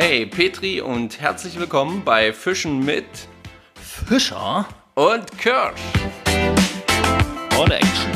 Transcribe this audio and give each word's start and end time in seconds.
Hey 0.00 0.26
Petri 0.26 0.80
und 0.80 1.20
herzlich 1.20 1.58
willkommen 1.58 2.02
bei 2.04 2.32
Fischen 2.32 2.84
mit 2.84 3.04
Fischer 3.74 4.64
und 4.94 5.26
Kirsch. 5.38 5.80
on 7.58 7.68
Action. 7.72 8.12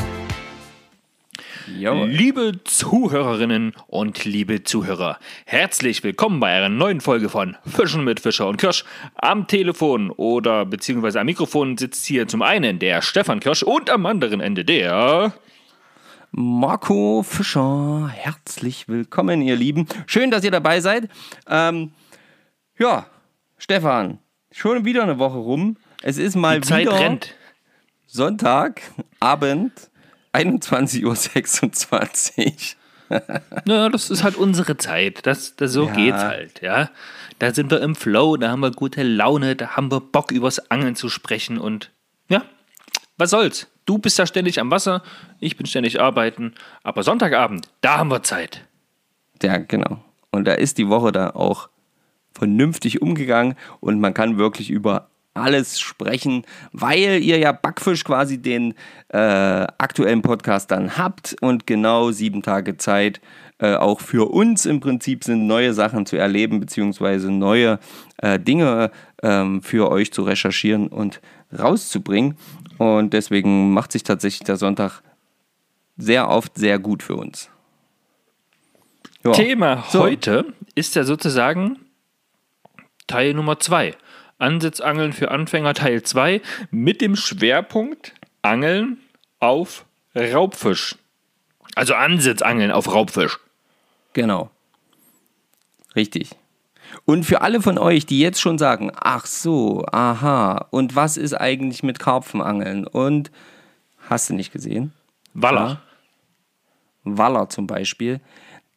Liebe 2.07 2.63
Zuhörerinnen 2.63 3.73
und 3.87 4.23
liebe 4.23 4.63
Zuhörer, 4.63 5.19
herzlich 5.45 6.05
willkommen 6.05 6.39
bei 6.39 6.55
einer 6.55 6.69
neuen 6.69 7.01
Folge 7.01 7.27
von 7.27 7.57
Fischen 7.65 8.05
mit 8.05 8.21
Fischer 8.21 8.47
und 8.47 8.55
Kirsch. 8.55 8.85
Am 9.15 9.47
Telefon 9.47 10.09
oder 10.09 10.65
beziehungsweise 10.65 11.19
am 11.19 11.25
Mikrofon 11.25 11.77
sitzt 11.77 12.05
hier 12.05 12.29
zum 12.29 12.43
einen 12.43 12.79
der 12.79 13.01
Stefan 13.01 13.41
Kirsch 13.41 13.61
und 13.61 13.89
am 13.89 14.05
anderen 14.05 14.39
Ende 14.39 14.63
der 14.63 15.33
Marco 16.35 17.21
Fischer. 17.21 18.09
Herzlich 18.11 18.87
willkommen, 18.87 19.43
ihr 19.43 19.55
Lieben. 19.55 19.87
Schön, 20.07 20.31
dass 20.31 20.43
ihr 20.43 20.49
dabei 20.49 20.79
seid. 20.81 21.07
Ähm, 21.47 21.91
ja, 22.79 23.05
Stefan, 23.59 24.17
schon 24.51 24.83
wieder 24.83 25.03
eine 25.03 25.19
Woche 25.19 25.37
rum. 25.37 25.77
Es 26.01 26.17
ist 26.17 26.35
mal 26.35 26.59
Die 26.59 26.67
Zeit 26.67 26.87
wieder 26.87 26.99
rennt. 26.99 27.35
Sonntagabend, 28.07 29.91
21.26 30.33 31.03
Uhr. 31.05 31.15
Naja, 33.65 33.89
das 33.89 34.09
ist 34.09 34.23
halt 34.23 34.35
unsere 34.37 34.75
Zeit. 34.77 35.27
Das, 35.27 35.55
das 35.55 35.71
so 35.71 35.85
Ja. 35.85 35.93
geht's 35.93 36.23
halt, 36.23 36.61
ja. 36.63 36.89
Da 37.37 37.53
sind 37.53 37.69
wir 37.69 37.79
im 37.81 37.93
Flow, 37.95 38.37
da 38.37 38.49
haben 38.49 38.61
wir 38.61 38.71
gute 38.71 39.03
Laune, 39.03 39.55
da 39.55 39.75
haben 39.75 39.91
wir 39.91 39.99
Bock 39.99 40.31
übers 40.31 40.71
Angeln 40.71 40.95
zu 40.95 41.09
sprechen 41.09 41.59
und 41.59 41.91
ja, 42.27 42.41
was 43.17 43.29
soll's? 43.29 43.67
Du 43.85 43.97
bist 43.97 44.17
ja 44.17 44.25
ständig 44.25 44.59
am 44.59 44.71
Wasser, 44.71 45.03
ich 45.39 45.57
bin 45.57 45.65
ständig 45.65 45.99
arbeiten, 45.99 46.53
aber 46.83 47.03
Sonntagabend, 47.03 47.67
da 47.81 47.97
haben 47.97 48.09
wir 48.09 48.23
Zeit. 48.23 48.65
Ja, 49.41 49.57
genau. 49.57 50.03
Und 50.31 50.45
da 50.45 50.53
ist 50.53 50.77
die 50.77 50.87
Woche 50.87 51.11
da 51.11 51.31
auch 51.31 51.69
vernünftig 52.33 53.01
umgegangen 53.01 53.55
und 53.79 53.99
man 53.99 54.13
kann 54.13 54.37
wirklich 54.37 54.69
über 54.69 55.09
alles 55.33 55.79
sprechen, 55.79 56.43
weil 56.71 57.21
ihr 57.21 57.39
ja 57.39 57.51
Backfisch 57.51 58.03
quasi 58.03 58.37
den 58.41 58.75
äh, 59.09 59.17
aktuellen 59.17 60.21
Podcast 60.21 60.71
dann 60.71 60.97
habt 60.97 61.35
und 61.41 61.65
genau 61.65 62.11
sieben 62.11 62.43
Tage 62.43 62.77
Zeit 62.77 63.19
äh, 63.59 63.75
auch 63.75 63.99
für 63.99 64.31
uns 64.31 64.65
im 64.65 64.79
Prinzip 64.79 65.23
sind, 65.23 65.47
neue 65.47 65.73
Sachen 65.73 66.05
zu 66.05 66.17
erleben, 66.17 66.59
beziehungsweise 66.59 67.31
neue 67.31 67.79
äh, 68.17 68.39
Dinge 68.39 68.91
ähm, 69.21 69.61
für 69.61 69.89
euch 69.89 70.11
zu 70.13 70.23
recherchieren 70.23 70.87
und 70.87 71.21
rauszubringen. 71.57 72.37
Und 72.77 73.13
deswegen 73.13 73.73
macht 73.73 73.91
sich 73.91 74.03
tatsächlich 74.03 74.45
der 74.45 74.57
Sonntag 74.57 75.01
sehr 75.97 76.29
oft 76.29 76.57
sehr 76.57 76.79
gut 76.79 77.03
für 77.03 77.15
uns. 77.15 77.49
Ja. 79.23 79.31
Thema 79.31 79.83
So. 79.89 80.01
heute 80.01 80.53
ist 80.75 80.95
ja 80.95 81.03
sozusagen 81.03 81.79
Teil 83.07 83.33
Nummer 83.33 83.59
2. 83.59 83.95
Ansitzangeln 84.37 85.13
für 85.13 85.31
Anfänger 85.31 85.73
Teil 85.73 86.03
2 86.03 86.41
mit 86.71 86.99
dem 86.99 87.15
Schwerpunkt 87.15 88.13
Angeln 88.41 88.97
auf 89.39 89.85
Raubfisch. 90.15 90.95
Also 91.75 91.93
Ansitzangeln 91.93 92.71
auf 92.71 92.93
Raubfisch. 92.93 93.39
Genau. 94.13 94.51
Richtig. 95.95 96.31
Und 97.05 97.25
für 97.25 97.41
alle 97.41 97.61
von 97.61 97.77
euch, 97.77 98.05
die 98.05 98.19
jetzt 98.19 98.39
schon 98.41 98.57
sagen, 98.57 98.91
ach 98.95 99.25
so, 99.25 99.85
aha, 99.91 100.67
und 100.71 100.95
was 100.95 101.17
ist 101.17 101.33
eigentlich 101.33 101.83
mit 101.83 101.99
Karpfenangeln? 101.99 102.87
Und 102.87 103.31
hast 104.09 104.29
du 104.29 104.33
nicht 104.33 104.51
gesehen? 104.51 104.93
Waller. 105.33 105.81
Waller 107.03 107.49
zum 107.49 107.67
Beispiel. 107.67 108.21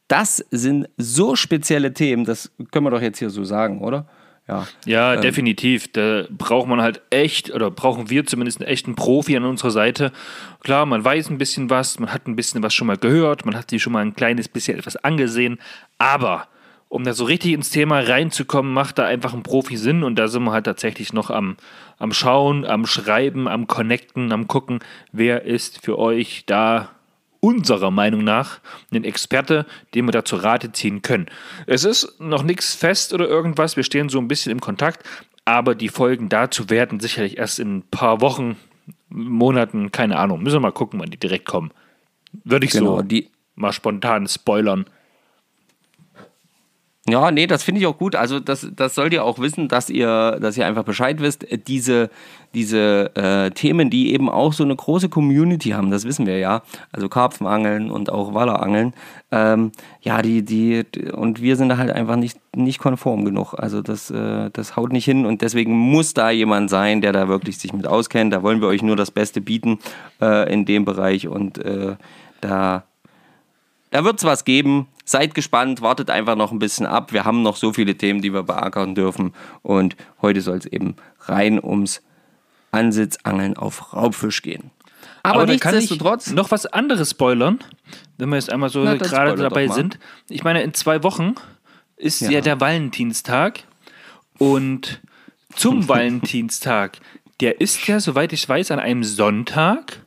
Das 0.09 0.45
sind 0.51 0.89
so 0.97 1.37
spezielle 1.37 1.93
Themen, 1.93 2.25
das 2.25 2.53
können 2.71 2.87
wir 2.87 2.91
doch 2.91 3.01
jetzt 3.03 3.19
hier 3.19 3.31
so 3.31 3.45
sagen, 3.45 3.81
oder? 3.81 4.07
Ja. 4.49 4.67
Ja, 4.85 5.17
definitiv. 5.17 5.91
Da 5.93 6.25
braucht 6.31 6.69
man 6.69 6.81
halt 6.81 7.03
echt, 7.11 7.53
oder 7.53 7.71
brauchen 7.71 8.11
wir 8.11 8.25
zumindest 8.27 8.61
einen 8.61 8.69
echten 8.69 8.95
Profi 8.95 9.37
an 9.37 9.45
unserer 9.45 9.73
Seite. 9.73 10.13
Klar, 10.61 10.87
man 10.87 11.05
weiß 11.05 11.31
ein 11.31 11.39
bisschen 11.39 11.69
was, 11.69 11.99
man 11.99 12.13
hat 12.13 12.29
ein 12.29 12.37
bisschen 12.37 12.63
was 12.63 12.73
schon 12.73 12.87
mal 12.87 12.97
gehört, 12.97 13.45
man 13.45 13.57
hat 13.57 13.71
sich 13.71 13.83
schon 13.83 13.93
mal 13.93 14.05
ein 14.05 14.15
kleines 14.15 14.49
bisschen 14.49 14.79
etwas 14.79 14.97
angesehen, 14.97 15.59
aber 15.99 16.47
um 16.89 17.05
da 17.05 17.13
so 17.13 17.25
richtig 17.25 17.53
ins 17.53 17.71
Thema 17.71 18.01
reinzukommen, 18.01 18.73
macht 18.73 18.99
da 18.99 19.05
einfach 19.05 19.35
ein 19.35 19.43
Profi 19.43 19.77
Sinn 19.77 20.03
und 20.03 20.17
da 20.17 20.29
sind 20.29 20.45
wir 20.45 20.53
halt 20.53 20.67
tatsächlich 20.67 21.13
noch 21.13 21.31
am, 21.31 21.57
am 21.99 22.13
Schauen, 22.13 22.65
am 22.65 22.87
Schreiben, 22.87 23.49
am 23.49 23.67
Connecten, 23.67 24.33
am 24.33 24.47
Gucken, 24.47 24.81
wer 25.13 25.45
ist 25.45 25.85
für 25.85 25.99
euch 25.99 26.45
da 26.47 26.91
unserer 27.41 27.91
Meinung 27.91 28.25
nach 28.25 28.61
ein 28.93 29.05
Experte, 29.05 29.67
den 29.95 30.07
wir 30.07 30.13
da 30.13 30.25
zu 30.25 30.37
Rate 30.37 30.73
ziehen 30.73 31.03
können. 31.03 31.27
Es 31.67 31.85
ist 31.85 32.21
noch 32.21 32.43
nichts 32.43 32.75
fest 32.75 33.13
oder 33.13 33.29
irgendwas, 33.29 33.77
wir 33.77 33.85
stehen 33.85 34.09
so 34.09 34.19
ein 34.19 34.29
bisschen 34.29 34.53
im 34.53 34.61
Kontakt, 34.61 35.07
aber 35.45 35.75
die 35.75 35.89
Folgen 35.89 36.29
dazu 36.29 36.71
werden 36.71 37.01
sicherlich 37.01 37.39
erst 37.39 37.59
in 37.59 37.79
ein 37.79 37.83
paar 37.83 38.21
Wochen, 38.21 38.57
Monaten, 39.09 39.93
keine 39.93 40.19
Ahnung, 40.19 40.43
müssen 40.43 40.57
wir 40.57 40.61
mal 40.61 40.73
gucken, 40.73 41.01
wann 41.01 41.11
die 41.11 41.19
direkt 41.19 41.47
kommen. 41.47 41.71
Würde 42.45 42.67
ich 42.67 42.73
Genau, 42.73 42.99
so 42.99 43.05
mal 43.55 43.73
spontan 43.73 44.27
spoilern. 44.27 44.87
Ja, 47.09 47.31
nee, 47.31 47.47
das 47.47 47.63
finde 47.63 47.81
ich 47.81 47.87
auch 47.87 47.99
gut. 47.99 48.17
Also 48.17 48.41
das, 48.41 48.69
das 48.75 48.97
sollt 48.97 49.13
ihr 49.13 49.25
auch 49.25 49.39
wissen, 49.39 49.69
dass 49.69 49.91
ihr, 49.91 50.39
dass 50.41 50.57
ihr 50.57 50.67
einfach 50.67 50.83
Bescheid 50.83 51.21
wisst. 51.21 51.45
Äh, 51.51 51.59
Diese, 51.59 52.11
diese 52.53 53.15
äh, 53.15 53.51
Themen, 53.51 53.91
die 53.91 54.13
eben 54.13 54.29
auch 54.29 54.53
so 54.53 54.65
eine 54.65 54.75
große 54.75 55.09
Community 55.09 55.71
haben, 55.71 55.91
das 55.93 56.05
wissen 56.05 56.27
wir 56.27 56.39
ja. 56.39 56.63
Also 56.91 57.09
Karpfenangeln 57.09 57.93
und 57.93 58.11
auch 58.11 58.35
Wallerangeln. 58.35 58.93
Ähm, 59.31 59.71
ja, 60.01 60.21
die, 60.21 60.43
die, 60.45 60.85
und 61.13 61.41
wir 61.41 61.55
sind 61.57 61.69
da 61.69 61.77
halt 61.77 61.91
einfach 61.91 62.17
nicht, 62.17 62.39
nicht 62.57 62.81
konform 62.81 63.25
genug. 63.25 63.55
Also 63.55 63.83
das, 63.83 64.11
äh, 64.11 64.51
das 64.53 64.75
haut 64.75 64.93
nicht 64.93 65.05
hin 65.05 65.27
und 65.27 65.43
deswegen 65.43 65.77
muss 65.77 66.13
da 66.13 66.31
jemand 66.31 66.71
sein, 66.71 67.03
der 67.03 67.13
da 67.13 67.29
wirklich 67.29 67.59
sich 67.59 67.73
mit 67.73 67.87
auskennt. 67.87 68.33
Da 68.33 68.43
wollen 68.43 68.61
wir 68.61 68.69
euch 68.69 68.83
nur 68.83 68.97
das 68.97 69.13
Beste 69.13 69.41
bieten 69.41 69.79
äh, 70.21 70.53
in 70.53 70.65
dem 70.65 70.85
Bereich 70.85 71.29
und 71.29 71.59
äh, 71.59 71.95
da 72.41 72.85
da 73.97 74.05
wird 74.05 74.19
es 74.19 74.25
was 74.25 74.45
geben. 74.45 74.89
Seid 75.07 75.35
gespannt, 75.35 75.81
wartet 75.81 76.11
einfach 76.11 76.37
noch 76.37 76.53
ein 76.53 76.59
bisschen 76.59 76.85
ab. 76.85 77.15
Wir 77.15 77.25
haben 77.25 77.41
noch 77.41 77.57
so 77.57 77.73
viele 77.73 77.95
Themen, 77.97 78.21
die 78.21 78.31
wir 78.31 78.43
beackern 78.43 78.95
dürfen. 78.95 79.33
Und 79.63 79.97
heute 80.21 80.43
soll 80.43 80.59
es 80.59 80.67
eben 80.67 80.97
rein 81.21 81.59
ums 81.65 82.03
Ansitzangeln 82.73 83.57
auf 83.57 83.95
Raubfisch 83.95 84.43
gehen. 84.43 84.71
Aber, 85.23 85.45
ich 85.45 85.49
nichtsdestotrotz. 85.49 86.31
noch 86.33 86.51
was 86.51 86.67
anderes 86.67 87.13
spoilern, 87.13 87.59
wenn 88.19 88.29
wir 88.29 88.37
jetzt 88.37 88.53
einmal 88.53 88.69
so 88.69 88.85
Na, 88.85 88.97
gerade 88.97 89.35
dabei 89.35 89.69
sind. 89.69 89.99
Ich 90.29 90.45
meine, 90.45 90.61
in 90.61 90.75
zwei 90.75 91.03
Wochen 91.03 91.35
ist 91.97 92.21
ja, 92.21 92.33
Ja. 92.33 92.41
der 92.43 92.61
Valentinstag 92.61 93.61
und 94.37 95.01
zum 95.55 95.89
Valentinstag, 95.89 96.99
der 97.41 97.63
ist 97.63 97.87
ja, 97.89 97.99
soweit 97.99 98.35
ich 98.35 98.47
weiß, 98.47 98.73
an 98.73 98.79
einem 98.79 99.05
Sonntag, 99.05 100.01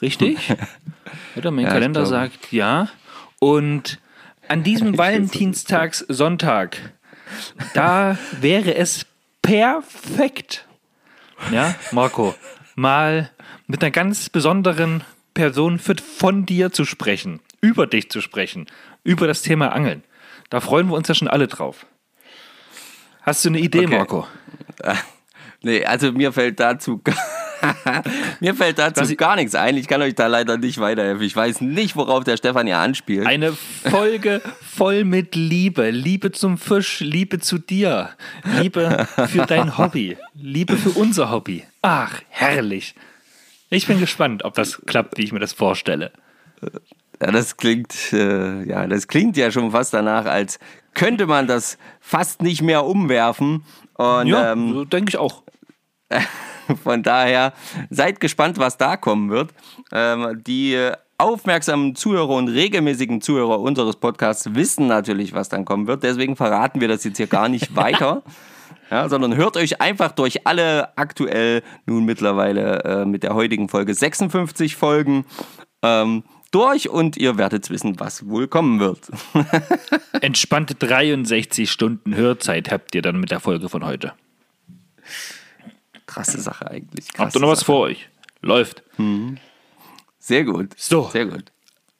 richtig? 0.00 0.54
Oder 1.36 1.50
mein 1.50 1.64
Ja, 1.64 1.72
Kalender 1.72 2.06
sagt 2.06 2.52
ja. 2.52 2.88
Und 3.40 4.00
an 4.48 4.62
diesem 4.62 4.96
Valentinstagssonntag, 4.98 6.76
da 7.74 8.18
wäre 8.40 8.74
es 8.74 9.06
perfekt, 9.42 10.66
ja, 11.52 11.74
Marco, 11.92 12.34
mal 12.74 13.30
mit 13.66 13.82
einer 13.82 13.90
ganz 13.90 14.28
besonderen 14.30 15.02
Person 15.34 15.78
für- 15.78 15.96
von 15.96 16.46
dir 16.46 16.72
zu 16.72 16.84
sprechen, 16.84 17.40
über 17.60 17.86
dich 17.86 18.10
zu 18.10 18.20
sprechen, 18.20 18.66
über 19.02 19.26
das 19.26 19.42
Thema 19.42 19.72
Angeln. 19.72 20.02
Da 20.50 20.60
freuen 20.60 20.88
wir 20.88 20.94
uns 20.94 21.08
ja 21.08 21.14
schon 21.14 21.28
alle 21.28 21.48
drauf. 21.48 21.86
Hast 23.22 23.44
du 23.44 23.48
eine 23.48 23.58
Idee, 23.58 23.86
Okay. 23.86 23.96
Marco? 23.98 24.26
Nee, 25.66 25.82
also 25.86 26.12
mir 26.12 26.30
fällt 26.30 26.60
dazu. 26.60 27.00
mir 28.40 28.54
fällt 28.54 28.78
dazu 28.78 29.04
ich- 29.04 29.16
gar 29.18 29.36
nichts 29.36 29.54
ein. 29.54 29.76
Ich 29.76 29.88
kann 29.88 30.02
euch 30.02 30.14
da 30.14 30.26
leider 30.26 30.56
nicht 30.58 30.78
weiterhelfen. 30.78 31.22
Ich 31.24 31.34
weiß 31.34 31.60
nicht, 31.60 31.96
worauf 31.96 32.24
der 32.24 32.36
Stefan 32.36 32.66
hier 32.66 32.78
anspielt. 32.78 33.26
Eine 33.26 33.52
Folge 33.52 34.40
voll 34.62 35.04
mit 35.04 35.34
Liebe. 35.34 35.90
Liebe 35.90 36.32
zum 36.32 36.58
Fisch, 36.58 37.00
Liebe 37.00 37.38
zu 37.40 37.58
dir, 37.58 38.10
Liebe 38.60 39.06
für 39.28 39.46
dein 39.46 39.78
Hobby, 39.78 40.16
Liebe 40.34 40.76
für 40.76 40.90
unser 40.90 41.30
Hobby. 41.30 41.64
Ach, 41.82 42.20
herrlich. 42.28 42.94
Ich 43.70 43.86
bin 43.86 43.98
gespannt, 44.00 44.44
ob 44.44 44.54
das 44.54 44.80
klappt, 44.86 45.18
wie 45.18 45.22
ich 45.24 45.32
mir 45.32 45.40
das 45.40 45.52
vorstelle. 45.52 46.12
Ja, 47.20 47.30
das 47.30 47.56
klingt, 47.56 48.12
äh, 48.12 48.62
ja, 48.64 48.86
das 48.86 49.08
klingt 49.08 49.36
ja 49.36 49.50
schon 49.50 49.70
fast 49.70 49.94
danach, 49.94 50.26
als 50.26 50.58
könnte 50.94 51.26
man 51.26 51.46
das 51.46 51.78
fast 52.00 52.42
nicht 52.42 52.62
mehr 52.62 52.84
umwerfen. 52.84 53.64
Und 53.94 54.26
Ja, 54.26 54.52
ähm, 54.52 54.72
so 54.72 54.84
denke 54.84 55.10
ich 55.10 55.16
auch. 55.16 55.42
Von 56.82 57.02
daher 57.02 57.52
seid 57.90 58.20
gespannt, 58.20 58.58
was 58.58 58.76
da 58.76 58.96
kommen 58.96 59.30
wird. 59.30 59.50
Ähm, 59.92 60.42
die 60.46 60.92
aufmerksamen 61.18 61.94
Zuhörer 61.94 62.30
und 62.30 62.48
regelmäßigen 62.48 63.20
Zuhörer 63.20 63.60
unseres 63.60 63.96
Podcasts 63.96 64.54
wissen 64.54 64.86
natürlich, 64.86 65.32
was 65.32 65.48
dann 65.48 65.64
kommen 65.64 65.86
wird. 65.86 66.02
Deswegen 66.02 66.36
verraten 66.36 66.80
wir 66.80 66.88
das 66.88 67.04
jetzt 67.04 67.16
hier 67.16 67.26
gar 67.26 67.48
nicht 67.48 67.76
weiter. 67.76 68.22
Ja, 68.90 69.08
sondern 69.08 69.34
hört 69.34 69.56
euch 69.56 69.80
einfach 69.80 70.12
durch 70.12 70.46
alle 70.46 70.96
aktuell 70.96 71.62
nun 71.86 72.04
mittlerweile 72.04 72.84
äh, 72.84 73.04
mit 73.06 73.22
der 73.22 73.34
heutigen 73.34 73.68
Folge 73.68 73.94
56 73.94 74.76
Folgen 74.76 75.24
ähm, 75.82 76.22
durch 76.50 76.88
und 76.88 77.16
ihr 77.16 77.38
werdet 77.38 77.70
wissen, 77.70 77.98
was 77.98 78.28
wohl 78.28 78.46
kommen 78.46 78.80
wird. 78.80 79.10
Entspannte 80.20 80.74
63 80.74 81.70
Stunden 81.70 82.14
Hörzeit 82.14 82.70
habt 82.70 82.94
ihr 82.94 83.02
dann 83.02 83.18
mit 83.18 83.30
der 83.30 83.40
Folge 83.40 83.68
von 83.68 83.84
heute. 83.84 84.12
Krasse 86.14 86.40
Sache 86.40 86.70
eigentlich. 86.70 87.06
Habt 87.08 87.16
Krasse 87.16 87.38
ihr 87.38 87.40
noch 87.40 87.48
was 87.48 87.60
Sache. 87.60 87.66
vor 87.66 87.80
euch? 87.80 88.08
Läuft. 88.40 88.82
Sehr 90.18 90.44
gut. 90.44 90.70
So. 90.76 91.08
Sehr 91.10 91.26
gut. 91.26 91.50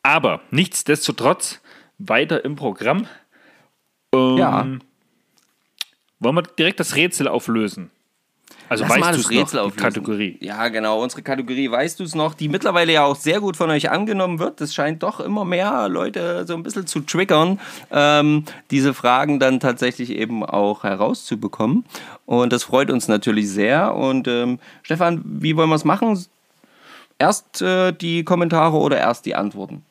Aber 0.03 0.41
nichtsdestotrotz 0.51 1.61
weiter 1.99 2.45
im 2.45 2.57
Programm. 2.57 3.07
Ähm, 4.15 4.37
Ja. 4.37 4.67
Wollen 6.21 6.35
wir 6.37 6.43
direkt 6.43 6.81
das 6.81 6.95
Rätsel 6.97 7.29
auflösen? 7.29 7.91
Also 8.75 8.93
Lass 8.93 9.01
weißt 9.01 9.17
du 9.17 9.21
es 9.21 9.31
Rätsel 9.31 9.63
noch, 9.63 9.71
die. 9.71 9.77
Kategorie? 9.77 10.37
Ja, 10.41 10.67
genau. 10.67 11.01
Unsere 11.01 11.23
Kategorie 11.23 11.71
weißt 11.71 12.01
du 12.01 12.05
es 12.05 12.17
noch, 12.17 12.35
die 12.35 12.49
mittlerweile 12.49 12.93
ja 12.93 13.05
auch 13.05 13.15
sehr 13.15 13.41
gut 13.41 13.57
von 13.57 13.71
euch 13.71 13.89
angenommen 13.89 14.41
wird. 14.41 14.61
Das 14.61 14.75
scheint 14.75 15.05
doch 15.05 15.21
immer 15.21 15.45
mehr 15.45 15.89
Leute 15.89 16.45
so 16.45 16.55
ein 16.55 16.65
bisschen 16.65 16.89
zu 16.89 17.01
triggern, 17.01 17.61
ähm, 17.93 18.45
diese 18.73 18.93
Fragen 18.93 19.39
dann 19.39 19.61
tatsächlich 19.61 20.11
eben 20.11 20.45
auch 20.45 20.83
herauszubekommen. 20.83 21.85
Und 22.27 22.53
das 22.53 22.65
freut 22.65 22.91
uns 22.91 23.07
natürlich 23.07 23.49
sehr. 23.49 23.95
Und 23.95 24.27
ähm, 24.27 24.59
Stefan, 24.83 25.23
wie 25.25 25.57
wollen 25.57 25.69
wir 25.69 25.77
es 25.77 25.85
machen? 25.85 26.19
Erst 27.19 27.63
äh, 27.63 27.93
die 27.93 28.25
Kommentare 28.25 28.77
oder 28.77 28.99
erst 28.99 29.25
die 29.25 29.37
Antworten? 29.37 29.85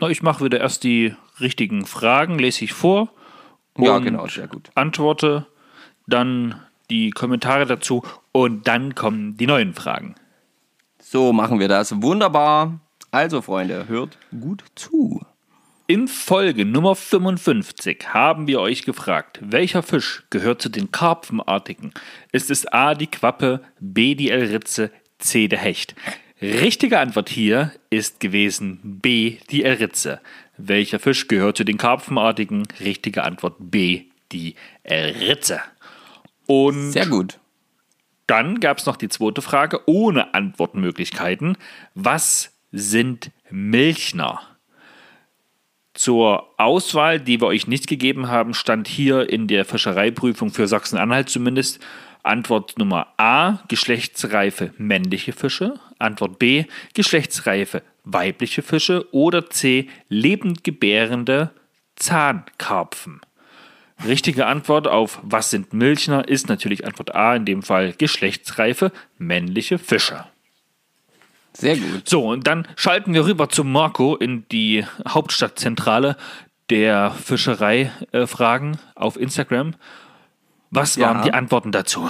Na, 0.00 0.08
ich 0.08 0.22
mache 0.22 0.44
wieder 0.44 0.60
erst 0.60 0.84
die 0.84 1.16
richtigen 1.40 1.84
Fragen, 1.84 2.38
lese 2.38 2.64
ich 2.64 2.72
vor. 2.72 3.08
Ja, 3.76 3.96
und 3.96 4.04
genau, 4.04 4.28
sehr 4.28 4.46
gut. 4.46 4.70
Antworte, 4.76 5.46
dann 6.06 6.54
die 6.90 7.10
Kommentare 7.10 7.66
dazu 7.66 8.02
und 8.32 8.66
dann 8.68 8.94
kommen 8.94 9.36
die 9.36 9.46
neuen 9.46 9.74
Fragen. 9.74 10.14
So 10.98 11.32
machen 11.32 11.58
wir 11.60 11.68
das. 11.68 12.02
Wunderbar. 12.02 12.80
Also, 13.10 13.40
Freunde, 13.40 13.88
hört 13.88 14.18
gut 14.38 14.64
zu. 14.74 15.24
In 15.86 16.06
Folge 16.06 16.66
Nummer 16.66 16.94
55 16.94 18.12
haben 18.12 18.46
wir 18.46 18.60
euch 18.60 18.84
gefragt, 18.84 19.38
welcher 19.40 19.82
Fisch 19.82 20.24
gehört 20.28 20.60
zu 20.60 20.68
den 20.68 20.92
Karpfenartigen? 20.92 21.94
Ist 22.30 22.50
es 22.50 22.66
A 22.66 22.94
die 22.94 23.06
Quappe, 23.06 23.62
B 23.80 24.14
die 24.14 24.30
Elritze, 24.30 24.90
C 25.18 25.48
der 25.48 25.60
Hecht? 25.60 25.94
Richtige 26.42 26.98
Antwort 26.98 27.30
hier 27.30 27.72
ist 27.88 28.20
gewesen 28.20 29.00
B 29.00 29.38
die 29.50 29.64
Elritze. 29.64 30.20
Welcher 30.58 30.98
Fisch 30.98 31.26
gehört 31.26 31.56
zu 31.56 31.64
den 31.64 31.78
Karpfenartigen? 31.78 32.68
Richtige 32.80 33.24
Antwort 33.24 33.56
B 33.58 34.04
die 34.30 34.56
Elritze. 34.82 35.60
Und 36.48 36.92
Sehr 36.92 37.06
gut. 37.06 37.38
dann 38.26 38.58
gab 38.58 38.78
es 38.78 38.86
noch 38.86 38.96
die 38.96 39.08
zweite 39.08 39.42
Frage 39.42 39.80
ohne 39.86 40.34
Antwortmöglichkeiten. 40.34 41.56
Was 41.94 42.58
sind 42.72 43.30
Milchner? 43.50 44.40
Zur 45.94 46.48
Auswahl, 46.58 47.20
die 47.20 47.40
wir 47.40 47.48
euch 47.48 47.66
nicht 47.66 47.86
gegeben 47.86 48.28
haben, 48.28 48.54
stand 48.54 48.88
hier 48.88 49.28
in 49.28 49.46
der 49.46 49.64
Fischereiprüfung 49.64 50.50
für 50.50 50.66
Sachsen-Anhalt 50.66 51.28
zumindest 51.28 51.80
Antwort 52.22 52.78
Nummer 52.78 53.08
A, 53.16 53.58
geschlechtsreife 53.68 54.72
männliche 54.78 55.32
Fische. 55.32 55.74
Antwort 55.98 56.38
B, 56.38 56.64
geschlechtsreife 56.94 57.82
weibliche 58.04 58.62
Fische. 58.62 59.06
Oder 59.12 59.50
C, 59.50 59.88
lebend 60.08 60.64
gebärende 60.64 61.50
Zahnkarpfen. 61.96 63.20
Richtige 64.06 64.46
Antwort 64.46 64.86
auf 64.86 65.18
Was 65.22 65.50
sind 65.50 65.72
Milchner 65.72 66.28
ist 66.28 66.48
natürlich 66.48 66.86
Antwort 66.86 67.14
A, 67.14 67.34
in 67.34 67.44
dem 67.44 67.62
Fall 67.62 67.92
geschlechtsreife 67.92 68.92
männliche 69.18 69.78
Fische. 69.78 70.24
Sehr 71.52 71.76
gut. 71.76 72.08
So, 72.08 72.28
und 72.28 72.46
dann 72.46 72.68
schalten 72.76 73.14
wir 73.14 73.24
rüber 73.26 73.48
zu 73.48 73.64
Marco 73.64 74.14
in 74.14 74.46
die 74.52 74.84
Hauptstadtzentrale 75.08 76.16
der 76.70 77.10
Fischerei-Fragen 77.10 78.78
auf 78.94 79.18
Instagram. 79.18 79.74
Was 80.70 80.96
Ja. 80.96 81.08
waren 81.08 81.22
die 81.22 81.32
Antworten 81.32 81.72
dazu? 81.72 82.08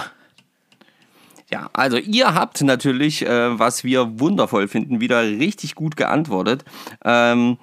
Ja, 1.51 1.69
also 1.73 1.97
ihr 1.97 2.35
habt 2.35 2.61
natürlich, 2.61 3.25
äh, 3.25 3.57
was 3.57 3.83
wir 3.83 4.19
wundervoll 4.19 4.67
finden, 4.67 5.01
wieder 5.01 5.23
richtig 5.23 5.73
gut 5.73 5.95
geantwortet 5.95 6.63
ähm, 7.03 7.57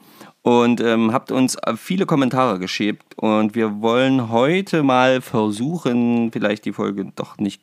und 0.47 0.81
ähm, 0.81 1.13
habt 1.13 1.33
uns 1.33 1.57
äh, 1.57 1.77
viele 1.77 2.07
Kommentare 2.07 2.61
geschickt 2.61 3.19
und 3.19 3.57
wir 3.57 3.81
wollen 3.81 4.31
heute 4.31 4.85
mal 4.85 5.21
versuchen, 5.21 6.31
vielleicht 6.31 6.65
die 6.67 6.73
Folge 6.73 7.11
doch 7.17 7.39
nicht 7.39 7.63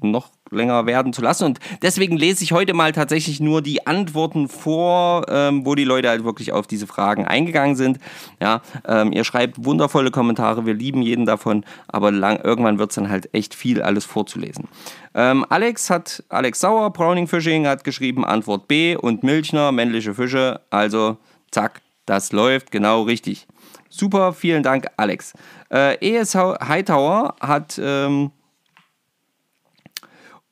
noch 0.00 0.30
länger 0.52 0.86
werden 0.86 1.12
zu 1.12 1.20
lassen. 1.20 1.46
Und 1.46 1.58
deswegen 1.82 2.16
lese 2.16 2.44
ich 2.44 2.52
heute 2.52 2.74
mal 2.74 2.92
tatsächlich 2.92 3.40
nur 3.40 3.60
die 3.60 3.88
Antworten 3.88 4.48
vor, 4.48 5.26
ähm, 5.28 5.66
wo 5.66 5.74
die 5.74 5.82
Leute 5.82 6.08
halt 6.08 6.22
wirklich 6.22 6.52
auf 6.52 6.68
diese 6.68 6.86
Fragen 6.86 7.24
eingegangen 7.24 7.74
sind. 7.74 7.98
Ja, 8.40 8.62
ähm, 8.86 9.10
ihr 9.10 9.24
schreibt 9.24 9.64
wundervolle 9.64 10.12
Kommentare, 10.12 10.64
wir 10.64 10.74
lieben 10.74 11.02
jeden 11.02 11.26
davon, 11.26 11.64
aber 11.88 12.12
lang, 12.12 12.38
irgendwann 12.38 12.78
wird 12.78 12.90
es 12.90 12.94
dann 12.94 13.08
halt 13.08 13.34
echt 13.34 13.56
viel 13.56 13.82
alles 13.82 14.04
vorzulesen. 14.04 14.68
Ähm, 15.12 15.44
Alex 15.48 15.90
hat, 15.90 16.22
Alex 16.28 16.60
Sauer, 16.60 16.92
Browning 16.92 17.26
Fishing 17.26 17.66
hat 17.66 17.82
geschrieben, 17.82 18.24
Antwort 18.24 18.68
B 18.68 18.94
und 18.94 19.24
Milchner, 19.24 19.72
männliche 19.72 20.14
Fische. 20.14 20.60
Also 20.70 21.18
zack, 21.50 21.82
das 22.06 22.32
läuft 22.32 22.70
genau 22.70 23.02
richtig. 23.02 23.46
Super, 23.88 24.32
vielen 24.32 24.62
Dank, 24.62 24.86
Alex. 24.96 25.32
Äh, 25.70 25.96
ES 25.96 26.34
Hightower 26.34 27.36
hat 27.40 27.80
ähm, 27.82 28.30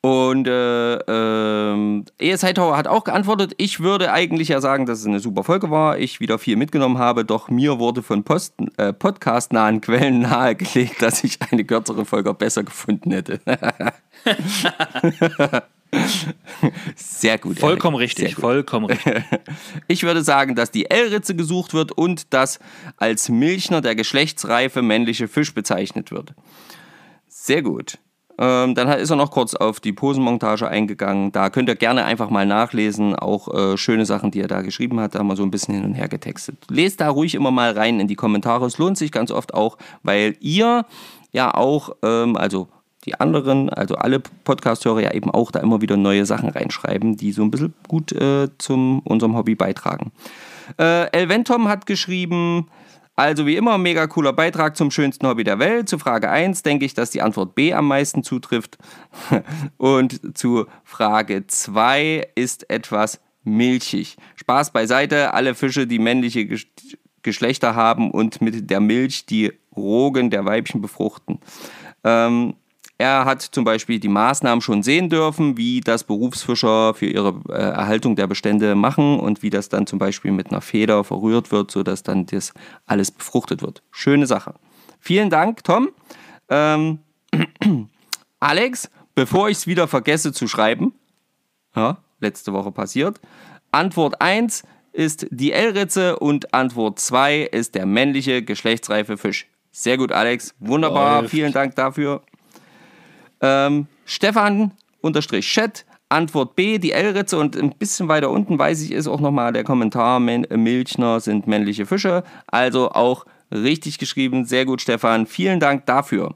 und 0.07 0.47
äh, 0.47 0.95
ähm, 0.99 2.05
ES 2.19 2.45
Hightower 2.45 2.77
hat 2.77 2.87
auch 2.87 3.03
geantwortet, 3.03 3.55
ich 3.57 3.81
würde 3.81 4.13
eigentlich 4.13 4.47
ja 4.47 4.61
sagen, 4.61 4.87
dass 4.87 5.01
es 5.01 5.07
eine 5.07 5.19
super 5.19 5.43
Folge 5.43 5.69
war, 5.69 5.99
ich 5.99 6.21
wieder 6.21 6.39
viel 6.39 6.55
mitgenommen 6.55 6.99
habe, 6.99 7.25
doch 7.25 7.49
mir 7.49 7.81
wurde 7.81 8.05
von 8.05 8.25
äh, 8.77 8.93
podcast-nahen 8.93 9.81
Quellen 9.81 10.21
nahegelegt, 10.23 11.03
dass 11.03 11.25
ich 11.25 11.39
eine 11.51 11.65
kürzere 11.65 12.05
Folge 12.05 12.33
besser 12.35 12.63
gefunden 12.63 13.11
hätte. 13.11 13.41
Sehr 16.97 17.39
gut. 17.39 17.59
Vollkommen 17.59 17.97
Erik, 17.97 18.11
richtig, 18.11 18.35
gut. 18.35 18.43
vollkommen 18.43 18.87
richtig. 18.87 19.23
Ich 19.89 20.03
würde 20.03 20.23
sagen, 20.23 20.55
dass 20.55 20.71
die 20.71 20.91
L-Ritze 20.91 21.35
gesucht 21.35 21.75
wird 21.75 21.93
und 21.93 22.33
dass 22.33 22.59
als 22.97 23.29
Milchner 23.29 23.81
der 23.81 23.95
geschlechtsreife 23.95 24.83
männliche 24.83 25.29
Fisch 25.29 25.55
bezeichnet 25.55 26.11
wird. 26.11 26.35
Sehr 27.29 27.63
gut. 27.63 27.99
Ähm, 28.39 28.75
dann 28.75 28.89
ist 28.99 29.11
er 29.11 29.17
noch 29.17 29.31
kurz 29.31 29.55
auf 29.55 29.81
die 29.81 29.93
Posenmontage 29.93 30.69
eingegangen. 30.69 31.33
Da 31.33 31.49
könnt 31.49 31.69
ihr 31.69 31.75
gerne 31.77 32.05
einfach 32.05 32.29
mal 32.29 32.45
nachlesen. 32.45 33.17
Auch 33.17 33.53
äh, 33.55 33.77
schöne 33.79 34.05
Sachen, 34.05 34.31
die 34.31 34.41
er 34.41 34.49
da 34.49 34.61
geschrieben 34.61 35.01
hat. 35.01 35.15
Da 35.15 35.21
haben 35.21 35.29
wir 35.29 35.37
so 35.37 35.43
ein 35.43 35.51
bisschen 35.51 35.75
hin 35.75 35.85
und 35.85 35.95
her 35.95 36.09
getextet. 36.09 36.59
Lest 36.69 37.01
da 37.01 37.09
ruhig 37.09 37.35
immer 37.35 37.51
mal 37.51 37.73
rein 37.73 37.99
in 37.99 38.09
die 38.09 38.17
Kommentare. 38.17 38.67
Es 38.67 38.77
lohnt 38.79 38.99
sich 38.99 39.11
ganz 39.11 39.31
oft 39.31 39.55
auch, 39.55 39.79
weil 40.03 40.37
ihr 40.41 40.85
ja 41.33 41.55
auch, 41.55 41.97
ähm, 42.03 42.37
also 42.37 42.69
die 43.07 43.19
anderen, 43.19 43.71
also 43.71 43.95
alle 43.95 44.21
Podcast-Hörer 44.21 45.01
ja 45.01 45.15
eben 45.15 45.31
auch 45.31 45.51
da 45.51 45.61
immer 45.61 45.81
wieder 45.81 45.97
neue 45.97 46.27
Sachen 46.27 46.49
reinschreiben, 46.49 47.17
die 47.17 47.33
so 47.33 47.43
ein 47.43 47.51
bisschen 47.51 47.75
gut 47.89 48.13
äh, 48.13 48.49
zum 48.59 49.01
unserem 49.01 49.37
Hobby 49.37 49.55
beitragen. 49.55 50.13
Äh, 50.79 51.11
Elventom 51.13 51.69
hat 51.69 51.87
geschrieben, 51.87 52.69
also 53.15 53.47
wie 53.47 53.57
immer, 53.57 53.79
mega 53.79 54.07
cooler 54.09 54.33
Beitrag 54.33 54.77
zum 54.77 54.91
schönsten 54.91 55.27
Hobby 55.27 55.45
der 55.45 55.59
Welt. 55.59 55.89
Zu 55.89 55.99
Frage 55.99 56.29
1 56.29 56.63
denke 56.65 56.85
ich, 56.85 56.95
dass 56.95 57.11
die 57.11 57.23
Antwort 57.23 57.55
B 57.55 57.73
am 57.73 57.89
meisten 57.89 58.23
zutrifft. 58.23 58.77
Und 59.79 60.37
zu 60.37 60.67
Frage 60.85 61.47
2 61.47 62.29
ist 62.35 62.69
etwas 62.69 63.21
milchig. 63.45 64.17
Spaß 64.35 64.73
beiseite, 64.73 65.33
alle 65.33 65.55
Fische, 65.55 65.87
die 65.87 65.99
männliche 66.01 66.41
Gesch- 66.41 66.67
Geschlechter 67.23 67.75
haben 67.75 68.13
und 68.13 68.41
mit 68.41 68.71
der 68.71 68.79
Milch 68.79 69.27
die 69.27 69.53
Rogen 69.77 70.31
der 70.31 70.45
Weibchen 70.45 70.81
befruchten. 70.81 71.41
Ähm, 72.05 72.55
er 72.99 73.27
hat 73.27 73.43
zum 73.43 73.65
Beispiel 73.65 74.01
die 74.01 74.09
Maßnahmen 74.09 74.63
schon 74.63 74.83
sehen 74.83 75.11
dürfen, 75.11 75.59
wie 75.59 75.81
das 75.81 76.05
Berufsfischer 76.05 76.95
für 76.95 77.07
ihre 77.07 77.41
äh, 77.49 77.53
Erhaltung 77.53 78.17
der 78.17 78.27
Bestände 78.27 78.75
machen 78.75 79.21
und 79.21 79.43
wie 79.43 79.51
das 79.51 79.69
dann 79.69 79.87
zum 79.87 79.99
Beispiel 79.99 80.33
mit 80.33 80.51
einer 80.51 80.63
Feder 80.63 81.05
verrührt 81.05 81.53
wird, 81.53 81.71
sodass 81.71 82.03
dann 82.03 82.25
das 82.27 82.55
alles 82.87 83.11
befruchtet 83.11 83.61
wird. 83.61 83.83
Schöne 83.91 84.27
Sache. 84.27 84.55
Vielen 84.99 85.29
Dank, 85.29 85.63
Tom. 85.63 85.91
Ähm, 86.49 87.01
Alex, 88.41 88.91
bevor 89.15 89.51
ich 89.51 89.59
es 89.59 89.67
wieder 89.67 89.89
vergesse 89.89 90.33
zu 90.33 90.49
schreiben, 90.49 90.95
ja, 91.75 91.99
letzte 92.21 92.55
Woche 92.55 92.73
passiert, 92.73 93.21
Antwort 93.73 94.23
1 94.23 94.63
ist 94.93 95.27
die 95.31 95.53
L-Ritze 95.53 96.19
und 96.19 96.55
Antwort 96.55 96.99
2 96.99 97.43
ist 97.43 97.75
der 97.75 97.85
männliche 97.85 98.43
geschlechtsreife 98.43 99.19
Fisch. 99.19 99.49
Sehr 99.71 99.99
gut, 99.99 100.13
Alex. 100.13 100.55
Wunderbar. 100.59 101.21
Läuft. 101.21 101.33
Vielen 101.33 101.53
Dank 101.53 101.77
dafür. 101.77 102.23
Ähm, 103.47 103.87
Stefan 104.05 104.73
unterstrich 105.01 105.47
Chat. 105.47 105.85
Antwort 106.09 106.55
B, 106.55 106.79
die 106.79 106.93
L-Ritze 106.93 107.37
und 107.37 107.57
ein 107.57 107.71
bisschen 107.71 108.07
weiter 108.07 108.31
unten 108.31 108.57
weiß 108.61 108.81
ich 108.83 108.93
ist 108.93 109.09
auch 109.09 109.19
nochmal 109.19 109.53
der 109.53 109.65
Kommentar, 109.65 110.21
Men 110.21 110.47
Milchner 110.55 111.19
sind 111.19 111.49
männliche 111.49 111.85
Fische. 111.85 112.23
Also 112.47 112.91
auch 112.93 113.27
richtig 113.53 113.99
geschrieben. 113.99 114.45
Sehr 114.45 114.67
gut, 114.67 114.81
Stefan. 114.81 115.27
Vielen 115.27 115.59
Dank 115.59 115.85
dafür. 115.87 116.35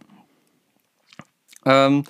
Ähm, 1.64 2.02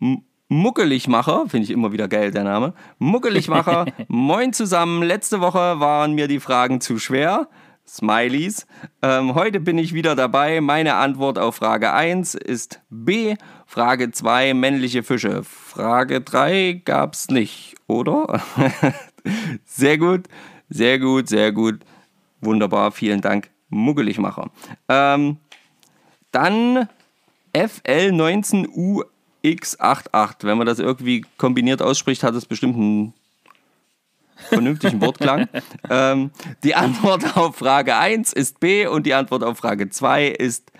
M- 0.00 0.22
Muckeligmacher, 0.48 1.46
finde 1.48 1.64
ich 1.64 1.70
immer 1.70 1.92
wieder 1.92 2.08
geil, 2.08 2.30
der 2.30 2.44
Name. 2.44 2.74
Muckeligmacher, 2.98 3.86
moin 4.08 4.52
zusammen. 4.52 5.02
Letzte 5.02 5.40
Woche 5.40 5.80
waren 5.80 6.12
mir 6.12 6.28
die 6.28 6.40
Fragen 6.40 6.82
zu 6.82 6.98
schwer. 6.98 7.48
Smileys. 7.86 8.66
Ähm, 9.02 9.34
heute 9.34 9.60
bin 9.60 9.78
ich 9.78 9.92
wieder 9.92 10.14
dabei. 10.14 10.60
Meine 10.60 10.94
Antwort 10.94 11.38
auf 11.38 11.56
Frage 11.56 11.92
1 11.92 12.34
ist 12.34 12.80
B. 12.90 13.36
Frage 13.66 14.10
2, 14.10 14.54
männliche 14.54 15.02
Fische. 15.02 15.42
Frage 15.42 16.20
3 16.20 16.82
gab 16.84 17.14
es 17.14 17.28
nicht, 17.28 17.74
oder? 17.86 18.40
sehr 19.64 19.98
gut, 19.98 20.28
sehr 20.68 20.98
gut, 20.98 21.28
sehr 21.28 21.52
gut. 21.52 21.80
Wunderbar, 22.40 22.92
vielen 22.92 23.20
Dank, 23.20 23.50
Muggeligmacher. 23.68 24.50
Ähm, 24.88 25.36
dann 26.30 26.88
FL19UX88. 27.54 30.34
Wenn 30.42 30.58
man 30.58 30.66
das 30.66 30.78
irgendwie 30.78 31.24
kombiniert 31.36 31.82
ausspricht, 31.82 32.22
hat 32.22 32.34
es 32.34 32.46
bestimmt 32.46 32.76
einen 32.76 33.12
vernünftigen 34.48 35.00
Wortklang. 35.00 35.48
ähm, 35.90 36.30
die 36.62 36.74
Antwort 36.74 37.36
auf 37.36 37.56
Frage 37.56 37.96
1 37.96 38.32
ist 38.32 38.60
B 38.60 38.86
und 38.86 39.06
die 39.06 39.14
Antwort 39.14 39.42
auf 39.42 39.58
Frage 39.58 39.88
2 39.90 40.26
ist 40.28 40.72